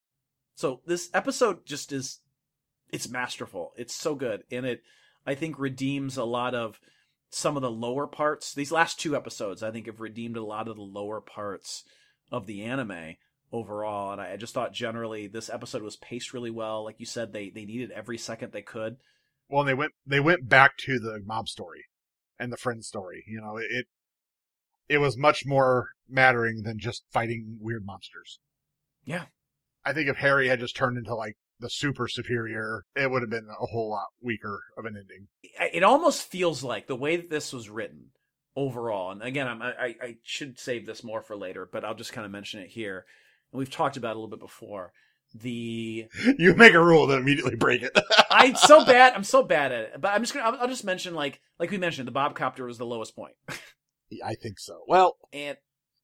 So 0.56 0.80
this 0.86 1.10
episode 1.14 1.66
just 1.66 1.92
is 1.92 2.20
it's 2.90 3.08
masterful. 3.08 3.72
It's 3.76 3.94
so 3.94 4.14
good 4.14 4.44
and 4.50 4.66
it 4.66 4.82
I 5.26 5.34
think 5.34 5.58
redeems 5.58 6.16
a 6.16 6.24
lot 6.24 6.54
of 6.54 6.80
some 7.34 7.56
of 7.56 7.62
the 7.62 7.70
lower 7.70 8.06
parts. 8.06 8.54
These 8.54 8.72
last 8.72 8.98
two 9.00 9.16
episodes 9.16 9.62
I 9.62 9.70
think 9.70 9.86
have 9.86 10.00
redeemed 10.00 10.36
a 10.36 10.44
lot 10.44 10.68
of 10.68 10.76
the 10.76 10.82
lower 10.82 11.20
parts 11.20 11.84
of 12.30 12.46
the 12.46 12.62
anime 12.62 13.16
overall 13.52 14.12
and 14.12 14.20
I 14.20 14.36
just 14.36 14.54
thought 14.54 14.72
generally 14.72 15.26
this 15.26 15.48
episode 15.48 15.82
was 15.82 15.96
paced 15.96 16.32
really 16.32 16.50
well. 16.50 16.84
Like 16.84 16.98
you 16.98 17.06
said 17.06 17.32
they 17.32 17.50
they 17.50 17.64
needed 17.64 17.90
every 17.90 18.18
second 18.18 18.52
they 18.52 18.62
could. 18.62 18.96
Well, 19.48 19.60
and 19.60 19.68
they 19.68 19.74
went 19.74 19.92
they 20.06 20.20
went 20.20 20.48
back 20.48 20.76
to 20.78 20.98
the 20.98 21.20
mob 21.24 21.48
story 21.48 21.84
and 22.38 22.52
the 22.52 22.56
friend 22.56 22.84
story. 22.84 23.24
You 23.26 23.40
know, 23.40 23.56
it 23.56 23.86
it 24.88 24.98
was 24.98 25.16
much 25.16 25.44
more 25.46 25.90
mattering 26.08 26.62
than 26.62 26.78
just 26.78 27.04
fighting 27.10 27.58
weird 27.60 27.84
monsters. 27.84 28.38
Yeah. 29.04 29.26
I 29.84 29.92
think 29.92 30.08
if 30.08 30.16
Harry 30.16 30.48
had 30.48 30.60
just 30.60 30.76
turned 30.76 30.96
into 30.96 31.14
like 31.14 31.36
the 31.64 31.70
super 31.70 32.06
superior, 32.06 32.84
it 32.94 33.10
would 33.10 33.22
have 33.22 33.30
been 33.30 33.48
a 33.50 33.66
whole 33.66 33.88
lot 33.90 34.08
weaker 34.20 34.60
of 34.76 34.84
an 34.84 34.96
ending. 34.96 35.28
it 35.72 35.82
almost 35.82 36.30
feels 36.30 36.62
like 36.62 36.86
the 36.86 36.94
way 36.94 37.16
that 37.16 37.30
this 37.30 37.52
was 37.52 37.70
written 37.70 38.10
overall 38.56 39.10
and 39.10 39.20
again 39.20 39.48
I'm, 39.48 39.60
I, 39.62 39.96
I 40.00 40.16
should 40.22 40.60
save 40.60 40.86
this 40.86 41.02
more 41.02 41.22
for 41.22 41.34
later 41.34 41.68
but 41.72 41.84
i'll 41.84 41.96
just 41.96 42.12
kind 42.12 42.24
of 42.24 42.30
mention 42.30 42.60
it 42.60 42.68
here 42.68 43.04
and 43.50 43.58
we've 43.58 43.70
talked 43.70 43.96
about 43.96 44.10
it 44.10 44.16
a 44.16 44.20
little 44.20 44.28
bit 44.30 44.38
before 44.38 44.92
the 45.34 46.06
You 46.38 46.54
make 46.54 46.74
a 46.74 46.80
rule 46.80 47.08
then 47.08 47.18
immediately 47.18 47.56
break 47.56 47.82
it. 47.82 47.98
i'm 48.30 48.54
so 48.54 48.84
bad 48.86 49.12
i'm 49.14 49.24
so 49.24 49.42
bad 49.42 49.72
at 49.72 49.80
it 49.80 50.00
but 50.00 50.12
i'm 50.12 50.22
just 50.22 50.34
gonna 50.34 50.46
I'll, 50.46 50.62
I'll 50.62 50.68
just 50.68 50.84
mention 50.84 51.14
like 51.14 51.40
like 51.58 51.72
we 51.72 51.78
mentioned 51.78 52.06
the 52.06 52.12
bob 52.12 52.36
copter 52.36 52.64
was 52.64 52.78
the 52.78 52.86
lowest 52.86 53.16
point 53.16 53.34
I 54.24 54.34
think 54.36 54.60
so. 54.60 54.84
Well, 54.86 55.16
and 55.32 55.56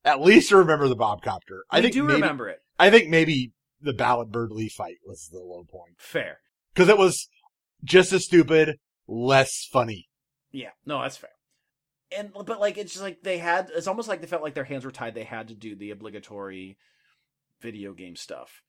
at 0.05 0.21
least 0.21 0.51
remember 0.51 0.89
the 0.89 0.97
Bob 0.97 1.23
Copter. 1.23 1.65
I 1.71 1.79
i 1.79 1.83
think 1.83 1.93
do 1.93 2.03
maybe, 2.03 2.15
remember 2.15 2.49
it 2.49 2.61
I 2.77 2.91
think 2.91 3.09
maybe 3.09 3.53
the 3.81 3.93
Ballad 3.93 4.31
Bird 4.31 4.53
Lee 4.53 4.69
fight 4.69 4.99
was 5.05 5.29
the 5.31 5.39
low 5.39 5.65
point 5.65 5.95
fair 5.99 6.39
because 6.75 6.89
it 6.89 6.99
was 6.99 7.29
just 7.83 8.13
as 8.13 8.25
stupid, 8.25 8.79
less 9.07 9.67
funny. 9.71 10.09
Yeah, 10.53 10.71
no, 10.85 11.01
that's 11.03 11.17
fair. 11.17 11.31
And 12.17 12.33
but 12.33 12.61
like 12.61 12.77
it's 12.77 12.93
just 12.93 13.05
like 13.05 13.23
they 13.23 13.39
had 13.39 13.71
it's 13.75 13.87
almost 13.87 14.09
like 14.09 14.21
they 14.21 14.27
felt 14.27 14.43
like 14.43 14.55
their 14.55 14.65
hands 14.65 14.85
were 14.85 14.91
tied. 14.91 15.15
They 15.15 15.25
had 15.25 15.49
to 15.49 15.55
do 15.55 15.77
the 15.77 15.91
obligatory 15.91 16.77
video 17.61 17.93
game 17.93 18.17
stuff. 18.17 18.63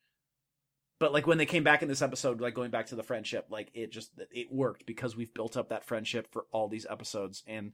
But 1.00 1.14
like 1.14 1.26
when 1.26 1.40
they 1.40 1.48
came 1.48 1.64
back 1.64 1.82
in 1.82 1.88
this 1.88 2.04
episode, 2.04 2.42
like 2.42 2.54
going 2.54 2.70
back 2.70 2.86
to 2.88 2.96
the 2.96 3.02
friendship, 3.02 3.48
like 3.50 3.72
it 3.74 3.92
just 3.92 4.12
it 4.32 4.52
worked 4.52 4.86
because 4.86 5.16
we've 5.16 5.34
built 5.34 5.58
up 5.58 5.70
that 5.70 5.86
friendship 5.86 6.28
for 6.32 6.46
all 6.52 6.68
these 6.68 6.86
episodes 6.88 7.42
and 7.48 7.72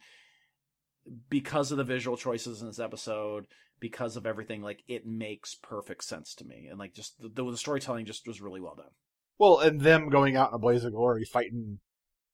because 1.29 1.71
of 1.71 1.77
the 1.77 1.83
visual 1.83 2.17
choices 2.17 2.61
in 2.61 2.67
this 2.67 2.79
episode, 2.79 3.45
because 3.79 4.17
of 4.17 4.25
everything, 4.25 4.61
like 4.61 4.83
it 4.87 5.05
makes 5.05 5.55
perfect 5.55 6.03
sense 6.03 6.33
to 6.35 6.45
me. 6.45 6.67
And 6.69 6.79
like 6.79 6.93
just 6.93 7.15
the, 7.19 7.29
the 7.43 7.57
storytelling 7.57 8.05
just 8.05 8.27
was 8.27 8.41
really 8.41 8.61
well 8.61 8.75
done. 8.75 8.91
Well, 9.39 9.59
and 9.59 9.81
them 9.81 10.09
going 10.09 10.35
out 10.35 10.49
in 10.49 10.55
a 10.55 10.59
blaze 10.59 10.83
of 10.83 10.93
glory 10.93 11.23
fighting 11.23 11.79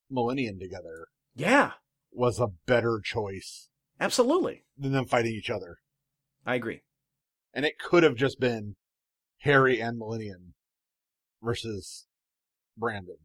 Millennium 0.09 0.59
together 0.59 1.07
Yeah, 1.35 1.71
was 2.11 2.39
a 2.39 2.47
better 2.65 3.01
choice 3.03 3.69
absolutely. 3.99 4.63
than 4.77 4.93
them 4.93 5.05
fighting 5.05 5.33
each 5.33 5.49
other. 5.49 5.77
I 6.45 6.55
agree. 6.55 6.81
And 7.53 7.65
it 7.65 7.77
could 7.77 8.03
have 8.03 8.15
just 8.15 8.39
been 8.39 8.75
Harry 9.41 9.81
and 9.81 9.97
Millennium 9.97 10.53
versus 11.41 12.05
Brandon. 12.77 13.17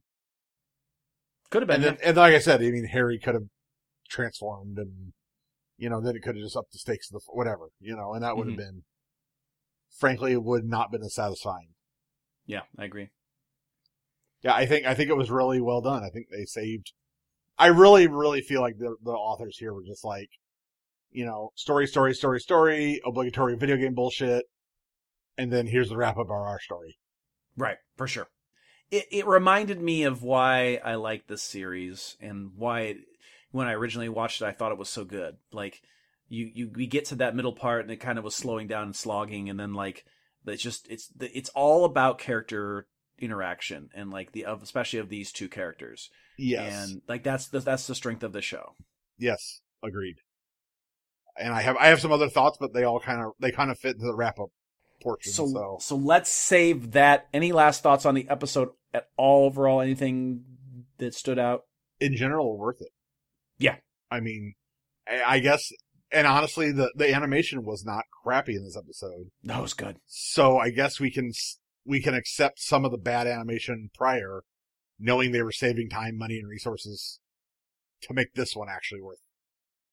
Could 1.51 1.63
have 1.63 1.69
been. 1.69 1.77
And 1.77 1.85
then, 1.85 1.99
and 2.05 2.17
like 2.17 2.35
I 2.35 2.41
said, 2.41 2.61
I 2.61 2.71
mean, 2.71 2.85
Harry 2.87 3.19
could 3.19 3.35
have 3.35 3.47
transformed 4.09 4.79
and, 4.79 5.13
you 5.79 5.89
know, 5.89 6.01
then 6.01 6.17
it 6.17 6.23
could 6.23 6.37
have 6.37 6.45
just 6.45 6.57
upped 6.57 6.73
the 6.73 6.79
stakes 6.79 7.09
of 7.11 7.15
the, 7.15 7.21
whatever, 7.33 7.71
you 7.81 7.97
know, 7.97 8.13
and 8.13 8.23
that 8.23 8.37
would 8.37 8.49
have 8.49 8.59
mm-hmm. 8.59 8.71
been, 8.71 8.83
frankly, 9.99 10.33
it 10.33 10.43
would 10.43 10.65
not 10.65 10.91
been 10.91 11.03
as 11.03 11.15
satisfying. 11.15 11.69
yeah, 12.45 12.63
I 12.79 12.85
agree. 12.85 13.09
Yeah, 14.43 14.55
I 14.55 14.67
think, 14.67 14.87
I 14.87 14.95
think 14.95 15.09
it 15.09 15.17
was 15.17 15.31
really 15.31 15.61
well 15.61 15.81
done. 15.81 16.05
I 16.05 16.11
think 16.11 16.27
they 16.31 16.45
saved, 16.45 16.93
I 17.59 17.69
really, 17.69 18.07
really 18.07 18.41
feel 18.41 18.61
like 18.61 18.79
the, 18.79 18.97
the 19.03 19.13
authors 19.13 19.59
here 19.59 19.73
were 19.73 19.85
just 19.85 20.05
like, 20.05 20.29
you 21.11 21.25
know, 21.25 21.51
story, 21.55 21.87
story, 21.87 22.15
story, 22.15 22.41
story, 22.41 23.01
obligatory 23.05 23.57
video 23.57 23.77
game 23.77 23.95
bullshit. 23.95 24.45
And 25.37 25.53
then 25.53 25.69
here's 25.69 25.89
the 25.89 25.97
wrap 25.97 26.19
up 26.19 26.27
of 26.27 26.31
our 26.31 26.61
story. 26.61 26.99
Right, 27.57 27.79
for 27.97 28.07
sure. 28.07 28.29
It 28.91 29.07
it 29.11 29.27
reminded 29.27 29.81
me 29.81 30.05
of 30.05 30.23
why 30.23 30.81
I 30.85 30.95
like 30.95 31.27
this 31.27 31.43
series 31.43 32.17
and 32.21 32.53
why 32.57 32.81
it, 32.81 32.97
when 33.51 33.67
I 33.67 33.73
originally 33.73 34.09
watched 34.09 34.43
it 34.43 34.47
I 34.47 34.53
thought 34.53 34.73
it 34.73 34.79
was 34.79 34.89
so 34.89 35.05
good. 35.05 35.37
Like 35.53 35.83
you 36.29 36.51
you 36.53 36.71
we 36.75 36.87
get 36.87 37.07
to 37.07 37.17
that 37.17 37.35
middle 37.35 37.53
part 37.53 37.83
and 37.83 37.91
it 37.91 37.97
kind 37.97 38.19
of 38.19 38.25
was 38.25 38.35
slowing 38.35 38.67
down 38.67 38.85
and 38.85 38.97
slogging 38.97 39.49
and 39.49 39.59
then 39.59 39.75
like 39.75 40.05
it's 40.47 40.63
just 40.63 40.87
it's 40.89 41.11
it's 41.21 41.51
all 41.51 41.85
about 41.85 42.19
character 42.19 42.87
interaction 43.19 43.91
and 43.95 44.11
like 44.11 44.33
the 44.33 44.45
of 44.45 44.63
especially 44.63 44.99
of 44.99 45.09
these 45.09 45.33
two 45.33 45.49
characters. 45.49 46.11
Yes. 46.39 46.91
And 46.91 47.03
like 47.09 47.23
that's 47.23 47.49
the 47.49 47.61
that's 47.61 47.87
the 47.87 47.95
strength 47.95 48.23
of 48.23 48.33
the 48.33 48.43
show. 48.43 48.75
Yes, 49.19 49.61
agreed. 49.83 50.17
And 51.37 51.53
I 51.53 51.63
have 51.63 51.77
I 51.77 51.89
have 51.89 52.01
some 52.01 52.13
other 52.13 52.29
thoughts, 52.29 52.59
but 52.61 52.73
they 52.73 52.85
all 52.85 53.01
kind 53.01 53.21
of 53.21 53.33
they 53.41 53.51
kind 53.51 53.71
of 53.71 53.79
fit 53.79 53.95
into 53.95 54.07
the 54.07 54.17
wrap 54.17 54.39
up 54.39 54.51
portion. 55.03 55.33
So, 55.33 55.47
So, 55.47 55.77
so 55.81 55.97
let's 55.97 56.31
save 56.31 56.93
that. 56.93 57.29
Any 57.33 57.53
last 57.53 57.83
thoughts 57.83 58.07
on 58.07 58.15
the 58.15 58.29
episode 58.29 58.71
at 58.93 59.09
all 59.17 59.47
overall? 59.47 59.81
Anything 59.81 60.45
that 60.99 61.15
stood 61.15 61.39
out? 61.39 61.65
in 62.01 62.17
general, 62.17 62.57
worth 62.57 62.81
it. 62.81 62.93
Yeah. 63.59 63.77
I 64.11 64.21
mean, 64.21 64.55
I, 65.07 65.39
guess, 65.39 65.71
and 66.13 66.27
honestly, 66.27 66.73
the 66.73 66.93
the 66.95 67.13
animation 67.15 67.65
was 67.65 67.85
not 67.85 68.05
crappy 68.23 68.57
in 68.57 68.65
this 68.65 68.77
episode. 68.77 69.31
That 69.45 69.63
was 69.63 69.75
good. 69.75 69.99
So 70.07 70.59
I 70.59 70.71
guess 70.71 71.01
we 71.01 71.11
can 71.11 71.33
we 71.85 72.01
can 72.01 72.15
accept 72.15 72.61
some 72.61 72.85
of 72.85 72.91
the 72.91 72.99
bad 72.99 73.27
animation 73.27 73.91
prior, 73.95 74.43
knowing 74.99 75.33
they 75.33 75.43
were 75.43 75.53
saving 75.53 75.89
time, 75.89 76.17
money, 76.17 76.39
and 76.39 76.49
resources 76.49 77.21
to 78.03 78.15
make 78.15 78.35
this 78.35 78.55
one 78.55 78.69
actually 78.69 79.01
worth 79.01 79.21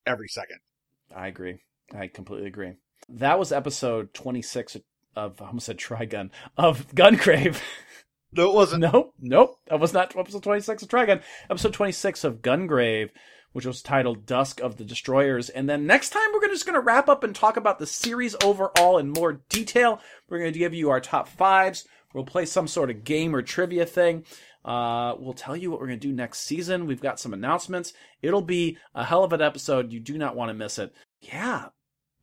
every 0.05 0.27
second. 0.27 0.59
I 1.15 1.27
agree. 1.27 1.59
I 1.93 2.07
completely 2.07 2.47
agree. 2.47 2.73
That 3.07 3.39
was 3.39 3.51
episode 3.51 4.13
26 4.13 4.77
of, 5.15 5.41
I 5.41 5.47
almost 5.47 5.67
said 5.67 5.77
Trigun, 5.77 6.31
of 6.57 6.87
Gungrave. 6.95 7.61
No, 8.31 8.49
it 8.49 8.55
wasn't. 8.55 8.81
nope, 8.93 9.13
nope. 9.19 9.59
That 9.67 9.79
was 9.79 9.93
not 9.93 10.15
episode 10.15 10.43
26 10.43 10.83
of 10.83 10.89
Trigun. 10.89 11.21
Episode 11.49 11.73
26 11.73 12.23
of 12.23 12.41
Gungrave, 12.41 13.11
which 13.55 13.65
was 13.65 13.81
titled 13.81 14.25
Dusk 14.25 14.59
of 14.59 14.75
the 14.75 14.83
Destroyers. 14.83 15.47
And 15.47 15.69
then 15.69 15.87
next 15.87 16.09
time, 16.09 16.27
we're 16.33 16.45
just 16.49 16.65
going 16.65 16.73
to 16.73 16.81
wrap 16.81 17.07
up 17.07 17.23
and 17.23 17.33
talk 17.33 17.55
about 17.55 17.79
the 17.79 17.87
series 17.87 18.35
overall 18.43 18.97
in 18.97 19.11
more 19.11 19.39
detail. 19.47 20.01
We're 20.27 20.39
going 20.39 20.51
to 20.51 20.59
give 20.59 20.73
you 20.73 20.89
our 20.89 20.99
top 20.99 21.29
fives. 21.29 21.87
We'll 22.13 22.25
play 22.25 22.45
some 22.45 22.67
sort 22.67 22.89
of 22.89 23.05
game 23.05 23.33
or 23.33 23.41
trivia 23.41 23.85
thing. 23.85 24.25
Uh, 24.65 25.15
we'll 25.17 25.31
tell 25.31 25.55
you 25.55 25.71
what 25.71 25.79
we're 25.79 25.87
going 25.87 26.01
to 26.01 26.05
do 26.05 26.13
next 26.13 26.39
season. 26.41 26.85
We've 26.85 26.99
got 26.99 27.17
some 27.17 27.33
announcements. 27.33 27.93
It'll 28.21 28.41
be 28.41 28.77
a 28.93 29.05
hell 29.05 29.23
of 29.23 29.31
an 29.31 29.41
episode. 29.41 29.93
You 29.93 30.01
do 30.01 30.17
not 30.17 30.35
want 30.35 30.49
to 30.49 30.53
miss 30.53 30.77
it. 30.77 30.93
Yeah. 31.21 31.67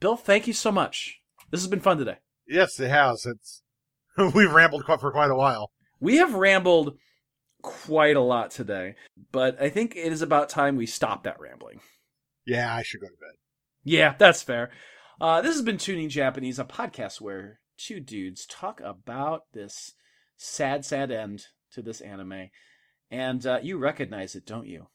Bill, 0.00 0.18
thank 0.18 0.46
you 0.46 0.52
so 0.52 0.70
much. 0.70 1.22
This 1.50 1.62
has 1.62 1.70
been 1.70 1.80
fun 1.80 1.96
today. 1.96 2.18
Yes, 2.46 2.78
it 2.78 2.90
has. 2.90 3.24
It's 3.24 3.62
we've 4.34 4.52
rambled 4.52 4.84
for 4.84 5.10
quite 5.10 5.30
a 5.30 5.34
while. 5.34 5.70
We 5.98 6.16
have 6.16 6.34
rambled 6.34 6.98
quite 7.62 8.16
a 8.16 8.20
lot 8.20 8.50
today, 8.50 8.96
but 9.30 9.60
I 9.60 9.68
think 9.68 9.96
it 9.96 10.12
is 10.12 10.22
about 10.22 10.48
time 10.48 10.76
we 10.76 10.86
stop 10.86 11.24
that 11.24 11.40
rambling. 11.40 11.80
Yeah, 12.46 12.74
I 12.74 12.82
should 12.82 13.00
go 13.00 13.06
to 13.06 13.12
bed. 13.12 13.36
Yeah, 13.84 14.14
that's 14.18 14.42
fair. 14.42 14.70
Uh, 15.20 15.40
this 15.40 15.54
has 15.54 15.62
been 15.62 15.78
Tuning 15.78 16.08
Japanese, 16.08 16.58
a 16.58 16.64
podcast 16.64 17.20
where 17.20 17.60
two 17.78 18.00
dudes 18.00 18.46
talk 18.46 18.80
about 18.80 19.42
this 19.52 19.94
sad, 20.36 20.84
sad 20.84 21.10
end 21.10 21.46
to 21.72 21.82
this 21.82 22.00
anime. 22.00 22.50
And 23.10 23.46
uh, 23.46 23.60
you 23.62 23.78
recognize 23.78 24.34
it, 24.34 24.46
don't 24.46 24.66
you? 24.66 24.88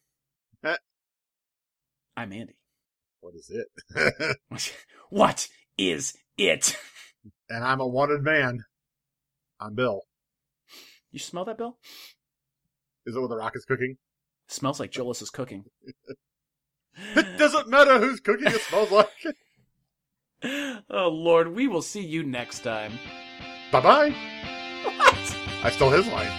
Eh. 0.64 0.76
I'm 2.16 2.34
Andy. 2.34 2.58
What 3.22 3.36
is 3.36 3.52
it? 3.52 4.38
what 5.10 5.48
is 5.78 6.18
it? 6.38 6.78
and 7.50 7.64
I'm 7.64 7.80
a 7.80 7.88
wanted 7.88 8.24
man. 8.24 8.64
I'm 9.60 9.76
Bill. 9.76 10.02
You 11.12 11.20
smell 11.20 11.46
that, 11.46 11.58
Bill? 11.58 11.78
Is 13.08 13.16
it 13.16 13.20
what 13.20 13.30
the 13.30 13.38
rock 13.38 13.56
is 13.56 13.64
cooking? 13.64 13.92
It 14.48 14.52
smells 14.54 14.80
like 14.82 14.92
Jolas 14.92 15.22
is 15.22 15.32
cooking. 15.32 15.66
It 17.16 17.38
doesn't 17.38 17.68
matter 17.68 18.00
who's 18.00 18.20
cooking, 18.20 18.48
it 18.48 18.60
smells 18.60 18.90
like. 18.90 19.08
oh, 20.90 21.10
Lord, 21.10 21.54
we 21.54 21.68
will 21.68 21.84
see 21.84 22.04
you 22.04 22.24
next 22.24 22.62
time. 22.62 22.94
Bye 23.72 23.82
bye. 23.82 24.10
What? 24.84 25.38
I 25.64 25.70
stole 25.70 25.92
his 25.92 26.08
line. 26.08 26.32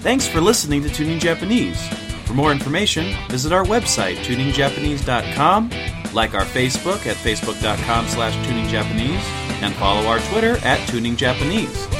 Thanks 0.00 0.26
for 0.26 0.40
listening 0.40 0.82
to 0.84 0.88
Tuning 0.88 1.18
Japanese. 1.18 1.86
For 2.24 2.32
more 2.32 2.50
information, 2.50 3.14
visit 3.28 3.52
our 3.52 3.64
website, 3.64 4.16
tuningjapanese.com, 4.24 5.70
like 6.14 6.32
our 6.32 6.46
Facebook 6.46 7.06
at 7.06 7.16
facebook.com 7.16 8.08
slash 8.08 8.34
tuningjapanese, 8.46 9.43
and 9.64 9.74
follow 9.76 10.06
our 10.06 10.20
Twitter 10.30 10.56
at 10.64 10.78
tuningjapanese. 10.88 11.90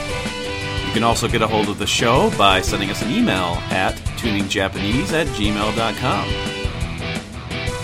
You 0.87 0.93
can 0.93 1.03
also 1.03 1.27
get 1.27 1.43
a 1.43 1.49
hold 1.49 1.69
of 1.69 1.79
the 1.79 1.87
show 1.87 2.31
by 2.37 2.61
sending 2.61 2.91
us 2.91 3.03
an 3.03 3.11
email 3.11 3.59
at 3.71 3.95
tuningjapanese 4.19 5.13
at 5.13 5.27
gmail.com. 5.29 6.55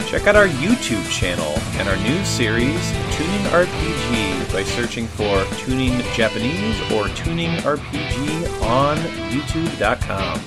Check 0.07 0.27
out 0.27 0.37
our 0.37 0.49
YouTube 0.49 1.09
channel 1.11 1.53
and 1.79 1.89
our 1.89 1.97
new 1.99 2.25
series, 2.25 2.93
Tuning 3.13 3.45
RPG, 3.47 4.53
by 4.53 4.65
searching 4.65 5.07
for 5.07 5.45
Tuning 5.59 6.01
Japanese 6.15 6.81
or 6.93 7.09
Tuning 7.15 7.51
RPG 7.59 8.63
on 8.63 8.97
YouTube.com. 9.31 10.41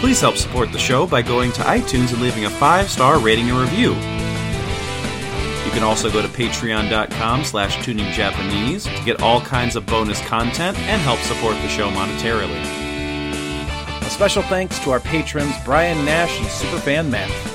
Please 0.00 0.20
help 0.20 0.36
support 0.36 0.72
the 0.72 0.78
show 0.78 1.06
by 1.06 1.20
going 1.20 1.52
to 1.52 1.62
iTunes 1.62 2.12
and 2.12 2.22
leaving 2.22 2.46
a 2.46 2.50
five-star 2.50 3.18
rating 3.18 3.50
and 3.50 3.58
review. 3.58 4.19
You 5.70 5.76
can 5.76 5.84
also 5.84 6.10
go 6.10 6.20
to 6.20 6.26
patreon.com 6.26 7.44
slash 7.44 7.76
tuningjapanese 7.76 8.92
to 8.92 9.04
get 9.04 9.22
all 9.22 9.40
kinds 9.40 9.76
of 9.76 9.86
bonus 9.86 10.20
content 10.26 10.76
and 10.76 11.00
help 11.02 11.20
support 11.20 11.54
the 11.62 11.68
show 11.68 11.88
monetarily. 11.90 12.60
A 14.02 14.10
special 14.10 14.42
thanks 14.42 14.80
to 14.80 14.90
our 14.90 14.98
patrons 14.98 15.54
Brian 15.64 16.04
Nash 16.04 16.36
and 16.40 16.48
Superfan 16.48 17.08
Matt. 17.08 17.49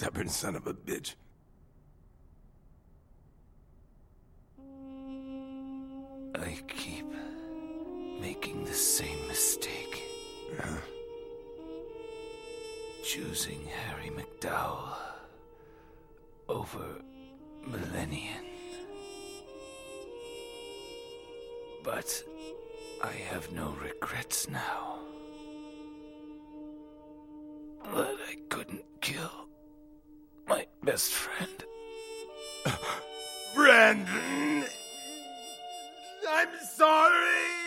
Stubborn 0.00 0.30
son 0.30 0.56
of 0.56 0.66
a 0.66 0.72
bitch. 0.72 1.14
I 6.34 6.58
keep 6.68 7.04
making 8.18 8.64
the 8.64 8.72
same 8.72 9.28
mistake. 9.28 10.02
Choosing 13.04 13.60
Harry 13.66 14.10
MacDowel 14.10 14.96
over 16.48 17.02
Millennium. 17.66 18.46
But 21.84 22.24
I 23.04 23.12
have 23.12 23.52
no 23.52 23.76
regrets 23.82 24.48
now. 24.48 25.00
That 27.84 28.16
I 28.30 28.36
couldn't 28.48 28.86
kill 29.02 29.49
my 30.50 30.66
best 30.82 31.12
friend. 31.12 31.64
Brandon! 33.54 34.64
I'm 36.28 36.48
sorry! 36.76 37.59